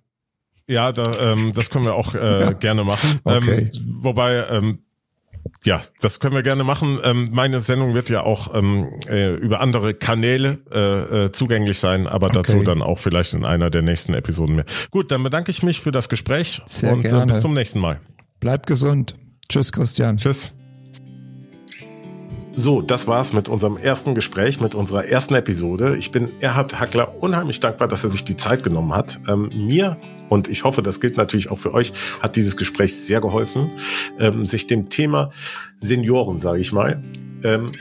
Ja, 0.66 0.92
da, 0.92 1.12
ähm, 1.18 1.52
das 1.54 1.70
können 1.70 1.84
wir 1.84 1.94
auch 1.94 2.14
äh, 2.14 2.40
ja. 2.40 2.52
gerne 2.52 2.84
machen. 2.84 3.20
Okay. 3.24 3.68
Ähm, 3.74 4.00
wobei 4.00 4.46
ähm, 4.48 4.78
ja, 5.62 5.82
das 6.00 6.20
können 6.20 6.34
wir 6.34 6.42
gerne 6.42 6.64
machen. 6.64 6.98
Ähm, 7.04 7.30
meine 7.32 7.60
Sendung 7.60 7.94
wird 7.94 8.08
ja 8.08 8.22
auch 8.22 8.54
ähm, 8.54 8.88
äh, 9.08 9.34
über 9.34 9.60
andere 9.60 9.94
Kanäle 9.94 10.58
äh, 10.70 11.24
äh, 11.24 11.32
zugänglich 11.32 11.78
sein, 11.78 12.06
aber 12.06 12.28
okay. 12.28 12.40
dazu 12.42 12.62
dann 12.62 12.82
auch 12.82 12.98
vielleicht 12.98 13.34
in 13.34 13.44
einer 13.44 13.70
der 13.70 13.82
nächsten 13.82 14.14
Episoden 14.14 14.56
mehr. 14.56 14.66
Gut, 14.90 15.10
dann 15.10 15.22
bedanke 15.22 15.50
ich 15.50 15.62
mich 15.62 15.80
für 15.80 15.90
das 15.90 16.08
Gespräch 16.08 16.62
Sehr 16.66 16.92
und 16.92 17.02
gerne. 17.02 17.24
Äh, 17.24 17.26
bis 17.26 17.40
zum 17.40 17.52
nächsten 17.52 17.78
Mal. 17.78 18.00
Bleib 18.40 18.66
gesund. 18.66 19.16
Tschüss, 19.48 19.72
Christian. 19.72 20.16
Tschüss. 20.16 20.52
So, 22.56 22.82
das 22.82 23.08
war's 23.08 23.32
mit 23.32 23.48
unserem 23.48 23.76
ersten 23.76 24.14
Gespräch, 24.14 24.60
mit 24.60 24.76
unserer 24.76 25.06
ersten 25.06 25.34
Episode. 25.34 25.96
Ich 25.96 26.12
bin 26.12 26.30
Erhard 26.40 26.78
Hackler 26.78 27.20
unheimlich 27.20 27.58
dankbar, 27.58 27.88
dass 27.88 28.04
er 28.04 28.10
sich 28.10 28.24
die 28.24 28.36
Zeit 28.36 28.62
genommen 28.62 28.94
hat. 28.94 29.18
Ähm, 29.26 29.50
mir 29.52 29.96
und 30.28 30.48
ich 30.48 30.62
hoffe, 30.62 30.80
das 30.80 31.00
gilt 31.00 31.16
natürlich 31.16 31.50
auch 31.50 31.58
für 31.58 31.74
euch, 31.74 31.92
hat 32.20 32.36
dieses 32.36 32.56
Gespräch 32.56 32.96
sehr 32.96 33.20
geholfen, 33.20 33.72
ähm, 34.20 34.46
sich 34.46 34.68
dem 34.68 34.88
Thema 34.88 35.30
Senioren, 35.78 36.38
sage 36.38 36.60
ich 36.60 36.72
mal, 36.72 37.02
ähm, 37.42 37.72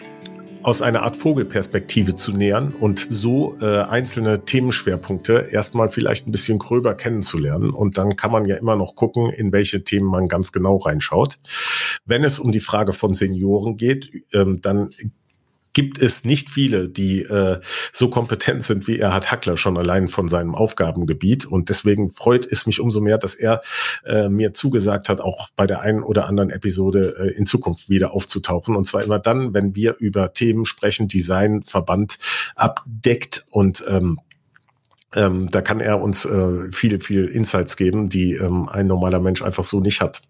aus 0.63 0.81
einer 0.81 1.03
Art 1.03 1.17
Vogelperspektive 1.17 2.15
zu 2.15 2.33
nähern 2.33 2.73
und 2.73 2.99
so 2.99 3.57
äh, 3.61 3.79
einzelne 3.81 4.45
Themenschwerpunkte 4.45 5.49
erstmal 5.51 5.89
vielleicht 5.89 6.27
ein 6.27 6.31
bisschen 6.31 6.59
gröber 6.59 6.95
kennenzulernen. 6.95 7.69
Und 7.69 7.97
dann 7.97 8.15
kann 8.15 8.31
man 8.31 8.45
ja 8.45 8.55
immer 8.55 8.75
noch 8.75 8.95
gucken, 8.95 9.29
in 9.29 9.51
welche 9.51 9.83
Themen 9.83 10.07
man 10.07 10.27
ganz 10.27 10.51
genau 10.51 10.77
reinschaut. 10.77 11.39
Wenn 12.05 12.23
es 12.23 12.39
um 12.39 12.51
die 12.51 12.59
Frage 12.59 12.93
von 12.93 13.13
Senioren 13.13 13.77
geht, 13.77 14.09
ähm, 14.33 14.61
dann 14.61 14.91
gibt 15.73 15.99
es 15.99 16.23
nicht 16.23 16.49
viele, 16.49 16.87
die 16.87 17.23
äh, 17.23 17.59
so 17.91 18.09
kompetent 18.09 18.63
sind 18.63 18.87
wie 18.87 18.99
Erhard 18.99 19.31
Hackler 19.31 19.57
schon 19.57 19.77
allein 19.77 20.07
von 20.07 20.29
seinem 20.29 20.55
Aufgabengebiet. 20.55 21.45
Und 21.45 21.69
deswegen 21.69 22.11
freut 22.11 22.45
es 22.49 22.65
mich 22.65 22.79
umso 22.79 23.01
mehr, 23.01 23.17
dass 23.17 23.35
er 23.35 23.61
äh, 24.05 24.29
mir 24.29 24.53
zugesagt 24.53 25.09
hat, 25.09 25.19
auch 25.19 25.49
bei 25.55 25.67
der 25.67 25.81
einen 25.81 26.03
oder 26.03 26.27
anderen 26.27 26.51
Episode 26.51 27.15
äh, 27.19 27.37
in 27.37 27.45
Zukunft 27.45 27.89
wieder 27.89 28.13
aufzutauchen. 28.13 28.75
Und 28.75 28.85
zwar 28.85 29.03
immer 29.03 29.19
dann, 29.19 29.53
wenn 29.53 29.75
wir 29.75 29.95
über 29.97 30.33
Themen 30.33 30.65
sprechen, 30.65 31.07
die 31.07 31.21
sein 31.21 31.63
Verband 31.63 32.19
abdeckt 32.55 33.45
und 33.49 33.83
ähm, 33.87 34.19
ähm, 35.15 35.49
da 35.51 35.61
kann 35.61 35.79
er 35.79 36.01
uns 36.01 36.25
äh, 36.25 36.71
viele, 36.71 36.99
viel 36.99 37.25
Insights 37.25 37.77
geben, 37.77 38.09
die 38.09 38.33
ähm, 38.33 38.69
ein 38.69 38.87
normaler 38.87 39.19
Mensch 39.19 39.41
einfach 39.41 39.63
so 39.63 39.79
nicht 39.79 40.01
hat. 40.01 40.21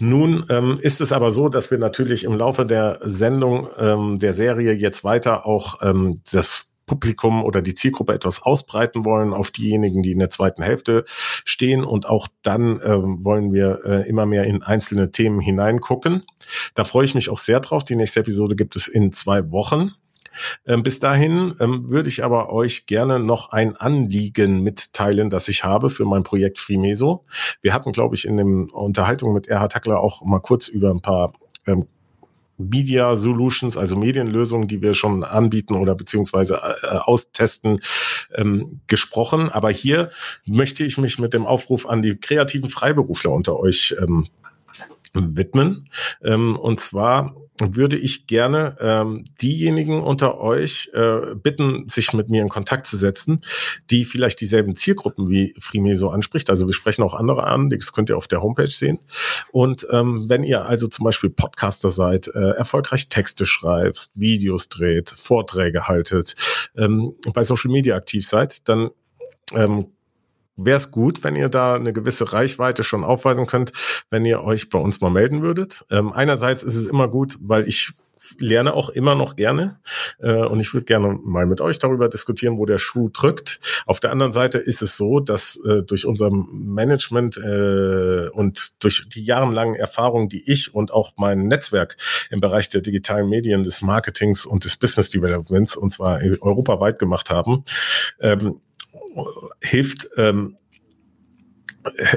Nun 0.00 0.46
ähm, 0.48 0.78
ist 0.80 1.00
es 1.00 1.12
aber 1.12 1.30
so, 1.32 1.48
dass 1.48 1.70
wir 1.70 1.78
natürlich 1.78 2.24
im 2.24 2.34
Laufe 2.34 2.66
der 2.66 3.00
Sendung 3.02 3.68
ähm, 3.78 4.18
der 4.18 4.32
Serie 4.32 4.72
jetzt 4.72 5.04
weiter 5.04 5.46
auch 5.46 5.82
ähm, 5.82 6.20
das 6.32 6.72
Publikum 6.86 7.44
oder 7.44 7.62
die 7.62 7.74
Zielgruppe 7.74 8.12
etwas 8.12 8.42
ausbreiten 8.42 9.04
wollen 9.04 9.32
auf 9.32 9.50
diejenigen, 9.50 10.02
die 10.02 10.12
in 10.12 10.18
der 10.18 10.30
zweiten 10.30 10.62
Hälfte 10.62 11.04
stehen. 11.44 11.84
Und 11.84 12.06
auch 12.06 12.28
dann 12.42 12.80
ähm, 12.84 13.24
wollen 13.24 13.52
wir 13.52 13.80
äh, 13.84 14.08
immer 14.08 14.26
mehr 14.26 14.44
in 14.44 14.62
einzelne 14.62 15.10
Themen 15.10 15.40
hineingucken. 15.40 16.24
Da 16.74 16.84
freue 16.84 17.04
ich 17.04 17.14
mich 17.14 17.30
auch 17.30 17.38
sehr 17.38 17.60
drauf. 17.60 17.84
Die 17.84 17.96
nächste 17.96 18.20
Episode 18.20 18.56
gibt 18.56 18.76
es 18.76 18.88
in 18.88 19.12
zwei 19.12 19.50
Wochen. 19.50 19.92
Ähm, 20.66 20.82
bis 20.82 20.98
dahin 21.00 21.54
ähm, 21.60 21.88
würde 21.88 22.08
ich 22.08 22.24
aber 22.24 22.52
euch 22.52 22.86
gerne 22.86 23.18
noch 23.18 23.52
ein 23.52 23.76
Anliegen 23.76 24.62
mitteilen, 24.62 25.30
das 25.30 25.48
ich 25.48 25.64
habe 25.64 25.90
für 25.90 26.04
mein 26.04 26.22
Projekt 26.22 26.58
Frimeso. 26.58 27.24
Wir 27.60 27.74
hatten, 27.74 27.92
glaube 27.92 28.14
ich, 28.14 28.24
in 28.24 28.36
dem 28.36 28.70
Unterhaltung 28.70 29.32
mit 29.32 29.46
Erhard 29.48 29.74
Hackler 29.74 30.00
auch 30.00 30.24
mal 30.24 30.40
kurz 30.40 30.68
über 30.68 30.90
ein 30.90 31.00
paar 31.00 31.32
ähm, 31.66 31.86
Media 32.58 33.16
Solutions, 33.16 33.76
also 33.76 33.96
Medienlösungen, 33.96 34.68
die 34.68 34.82
wir 34.82 34.94
schon 34.94 35.24
anbieten 35.24 35.74
oder 35.74 35.94
beziehungsweise 35.94 36.60
äh, 36.82 36.86
austesten, 36.86 37.80
ähm, 38.34 38.80
gesprochen. 38.86 39.50
Aber 39.50 39.70
hier 39.70 40.10
möchte 40.44 40.84
ich 40.84 40.98
mich 40.98 41.18
mit 41.18 41.34
dem 41.34 41.46
Aufruf 41.46 41.86
an 41.86 42.02
die 42.02 42.16
kreativen 42.16 42.70
Freiberufler 42.70 43.32
unter 43.32 43.58
euch 43.58 43.96
widmen. 45.14 45.88
Und 46.22 46.80
zwar 46.80 47.34
würde 47.60 47.96
ich 47.96 48.26
gerne 48.26 48.76
ähm, 48.80 49.24
diejenigen 49.40 50.02
unter 50.02 50.40
euch 50.40 50.90
äh, 50.94 51.34
bitten, 51.34 51.88
sich 51.88 52.12
mit 52.12 52.30
mir 52.30 52.42
in 52.42 52.48
Kontakt 52.48 52.86
zu 52.86 52.96
setzen, 52.96 53.44
die 53.90 54.04
vielleicht 54.04 54.40
dieselben 54.40 54.74
Zielgruppen 54.74 55.28
wie 55.28 55.54
Frimeso 55.58 56.08
anspricht. 56.08 56.48
Also 56.50 56.66
wir 56.66 56.74
sprechen 56.74 57.02
auch 57.02 57.14
andere 57.14 57.44
an, 57.44 57.68
das 57.68 57.92
könnt 57.92 58.08
ihr 58.08 58.16
auf 58.16 58.28
der 58.28 58.42
Homepage 58.42 58.68
sehen. 58.68 58.98
Und 59.50 59.86
ähm, 59.90 60.28
wenn 60.28 60.44
ihr 60.44 60.64
also 60.64 60.88
zum 60.88 61.04
Beispiel 61.04 61.30
Podcaster 61.30 61.90
seid, 61.90 62.28
äh, 62.28 62.52
erfolgreich 62.52 63.08
Texte 63.08 63.46
schreibt, 63.46 64.10
Videos 64.14 64.68
dreht, 64.68 65.10
Vorträge 65.10 65.88
haltet, 65.88 66.34
ähm, 66.76 67.14
bei 67.34 67.44
Social 67.44 67.70
Media 67.70 67.96
aktiv 67.96 68.26
seid, 68.26 68.66
dann 68.68 68.90
ähm, 69.54 69.88
wäre 70.56 70.76
es 70.76 70.90
gut, 70.90 71.24
wenn 71.24 71.36
ihr 71.36 71.48
da 71.48 71.74
eine 71.74 71.92
gewisse 71.92 72.32
Reichweite 72.32 72.84
schon 72.84 73.04
aufweisen 73.04 73.46
könnt, 73.46 73.72
wenn 74.10 74.24
ihr 74.24 74.42
euch 74.42 74.70
bei 74.70 74.78
uns 74.78 75.00
mal 75.00 75.10
melden 75.10 75.42
würdet. 75.42 75.84
Ähm, 75.90 76.12
einerseits 76.12 76.62
ist 76.62 76.76
es 76.76 76.86
immer 76.86 77.08
gut, 77.08 77.36
weil 77.40 77.66
ich 77.68 77.92
lerne 78.38 78.74
auch 78.74 78.88
immer 78.88 79.14
noch 79.14 79.36
gerne 79.36 79.80
äh, 80.20 80.32
und 80.32 80.60
ich 80.60 80.72
würde 80.72 80.84
gerne 80.84 81.18
mal 81.24 81.46
mit 81.46 81.60
euch 81.60 81.78
darüber 81.78 82.08
diskutieren, 82.08 82.58
wo 82.58 82.66
der 82.66 82.78
Schuh 82.78 83.08
drückt. 83.08 83.60
Auf 83.86 84.00
der 84.00 84.12
anderen 84.12 84.32
Seite 84.32 84.58
ist 84.58 84.82
es 84.82 84.96
so, 84.96 85.20
dass 85.20 85.56
äh, 85.64 85.82
durch 85.82 86.06
unser 86.06 86.30
Management 86.30 87.36
äh, 87.36 88.28
und 88.28 88.82
durch 88.84 89.08
die 89.08 89.24
jahrelangen 89.24 89.74
Erfahrungen, 89.74 90.28
die 90.28 90.50
ich 90.50 90.74
und 90.74 90.92
auch 90.92 91.12
mein 91.16 91.48
Netzwerk 91.48 91.96
im 92.30 92.40
Bereich 92.40 92.68
der 92.68 92.80
digitalen 92.80 93.28
Medien, 93.28 93.64
des 93.64 93.82
Marketings 93.82 94.46
und 94.46 94.64
des 94.64 94.76
Business 94.76 95.10
Developments 95.10 95.76
und 95.76 95.92
zwar 95.92 96.20
europaweit 96.40 96.98
gemacht 96.98 97.30
haben, 97.30 97.64
ähm, 98.20 98.60
hilft, 99.60 100.08
ähm, 100.16 100.56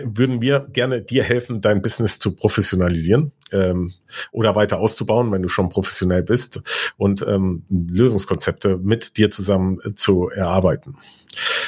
würden 0.04 0.42
wir 0.42 0.68
gerne 0.72 1.02
dir 1.02 1.24
helfen, 1.24 1.62
dein 1.62 1.82
Business 1.82 2.20
zu 2.20 2.36
professionalisieren 2.36 3.32
ähm, 3.52 3.94
oder 4.32 4.56
weiter 4.56 4.80
auszubauen, 4.80 5.32
wenn 5.32 5.42
du 5.42 5.50
schon 5.50 5.70
professionell 5.70 6.24
bist 6.24 6.62
und 6.98 7.26
ähm, 7.28 7.64
Lösungskonzepte 7.70 8.78
mit 8.78 9.18
dir 9.18 9.32
zusammen 9.32 9.80
zu 9.96 10.30
erarbeiten. 10.30 10.98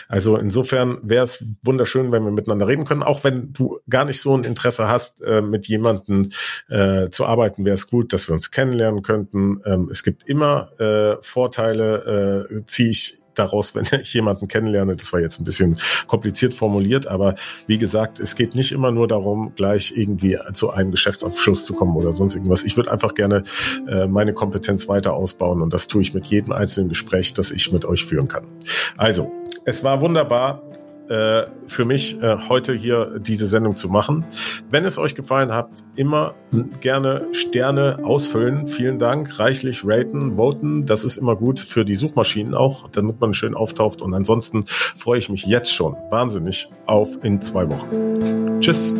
Also 0.08 0.38
insofern 0.38 1.00
wäre 1.02 1.24
es 1.24 1.44
wunderschön, 1.64 2.12
wenn 2.12 2.24
wir 2.24 2.32
miteinander 2.32 2.68
reden 2.68 2.86
können, 2.86 3.04
auch 3.04 3.24
wenn 3.24 3.52
du 3.54 3.80
gar 3.90 4.06
nicht 4.06 4.22
so 4.22 4.36
ein 4.36 4.44
Interesse 4.44 4.88
hast, 4.88 5.22
äh, 5.22 5.42
mit 5.42 5.68
jemandem 5.68 6.32
äh, 6.70 7.10
zu 7.10 7.26
arbeiten, 7.26 7.66
wäre 7.66 7.76
es 7.76 7.88
gut, 7.88 8.14
dass 8.14 8.30
wir 8.30 8.34
uns 8.34 8.52
kennenlernen 8.52 9.02
könnten. 9.02 9.62
Ähm, 9.66 9.90
es 9.92 10.04
gibt 10.04 10.24
immer 10.24 10.80
äh, 10.80 11.18
Vorteile, 11.22 12.48
äh, 12.50 12.66
ziehe 12.66 12.92
ich 12.92 13.20
daraus, 13.38 13.76
wenn 13.76 13.86
ich 14.02 14.14
jemanden 14.14 14.48
kennenlerne. 14.48 14.96
Das 14.96 15.14
war 15.14 15.20
jetzt 15.20 15.40
ein 15.40 15.44
bisschen 15.44 15.80
kompliziert 16.08 16.54
formuliert, 16.54 17.08
aber 17.08 17.36
wie 17.66 17.78
gesagt, 17.78 18.20
es 18.20 18.36
geht 18.36 18.56
nicht 18.56 18.72
immer 18.72 18.92
nur 18.92 19.08
darum, 19.08 19.54
gleich 19.56 19.94
irgendwie 19.96 20.38
zu 20.54 20.72
einem 20.72 20.92
Geschäftsabschluss 20.92 21.66
zu 21.66 21.74
kommen 21.74 21.96
oder 21.96 22.14
sonst 22.14 22.36
irgendwas. 22.36 22.64
Ich 22.64 22.78
würde 22.78 22.92
einfach 22.92 23.14
gerne 23.14 23.44
äh, 23.88 24.08
meine 24.08 24.34
Kompetenz 24.34 24.88
weiter 24.88 25.14
ausbauen 25.14 25.62
und 25.62 25.74
das 25.74 25.88
tue 25.88 26.02
ich 26.02 26.14
mit 26.14 26.26
jedem 26.26 26.52
einzelnen 26.52 26.90
Gespräch, 26.90 27.34
das 27.34 27.52
ich 27.52 27.72
mit 27.72 27.86
euch 27.86 28.06
führen 28.06 28.28
kann. 28.28 28.46
Also, 28.96 29.32
es 29.66 29.84
war 29.84 30.02
wunderbar 30.02 30.62
äh, 31.10 31.44
für 31.68 31.86
mich, 31.86 32.22
äh, 32.22 32.38
heute 32.50 32.74
hier 32.74 33.20
diese 33.20 33.48
Sendung 33.48 33.76
zu 33.76 33.90
machen. 33.90 34.26
Wenn 34.70 34.86
es 34.86 34.98
euch 34.98 35.16
gefallen 35.16 35.54
hat, 35.54 35.70
immer 35.96 36.36
gerne 36.82 37.28
Sterne 37.32 38.00
ausfüllen. 38.04 38.68
Vielen 38.68 39.00
Dank. 39.00 39.40
Reichlich 39.40 39.84
raten, 39.86 40.38
voten. 40.38 40.86
Das 40.86 41.04
ist 41.04 41.18
immer 41.18 41.36
gut 41.36 41.60
für 41.60 41.86
die 41.86 41.96
Suchmaschinen 41.96 42.54
auch, 42.54 42.90
damit 42.90 43.20
man 43.20 43.34
schön 43.34 43.56
auftaucht. 43.56 44.02
Und 44.02 44.14
ansonsten 44.14 44.66
freue 44.68 45.20
ich 45.20 45.30
mich 45.30 45.46
jetzt 45.46 45.74
schon 45.74 45.96
wahnsinnig 46.10 46.70
auf 46.86 47.24
in 47.24 47.42
zwei 47.42 47.70
Wochen. 47.70 48.60
Tschüss. 48.60 48.94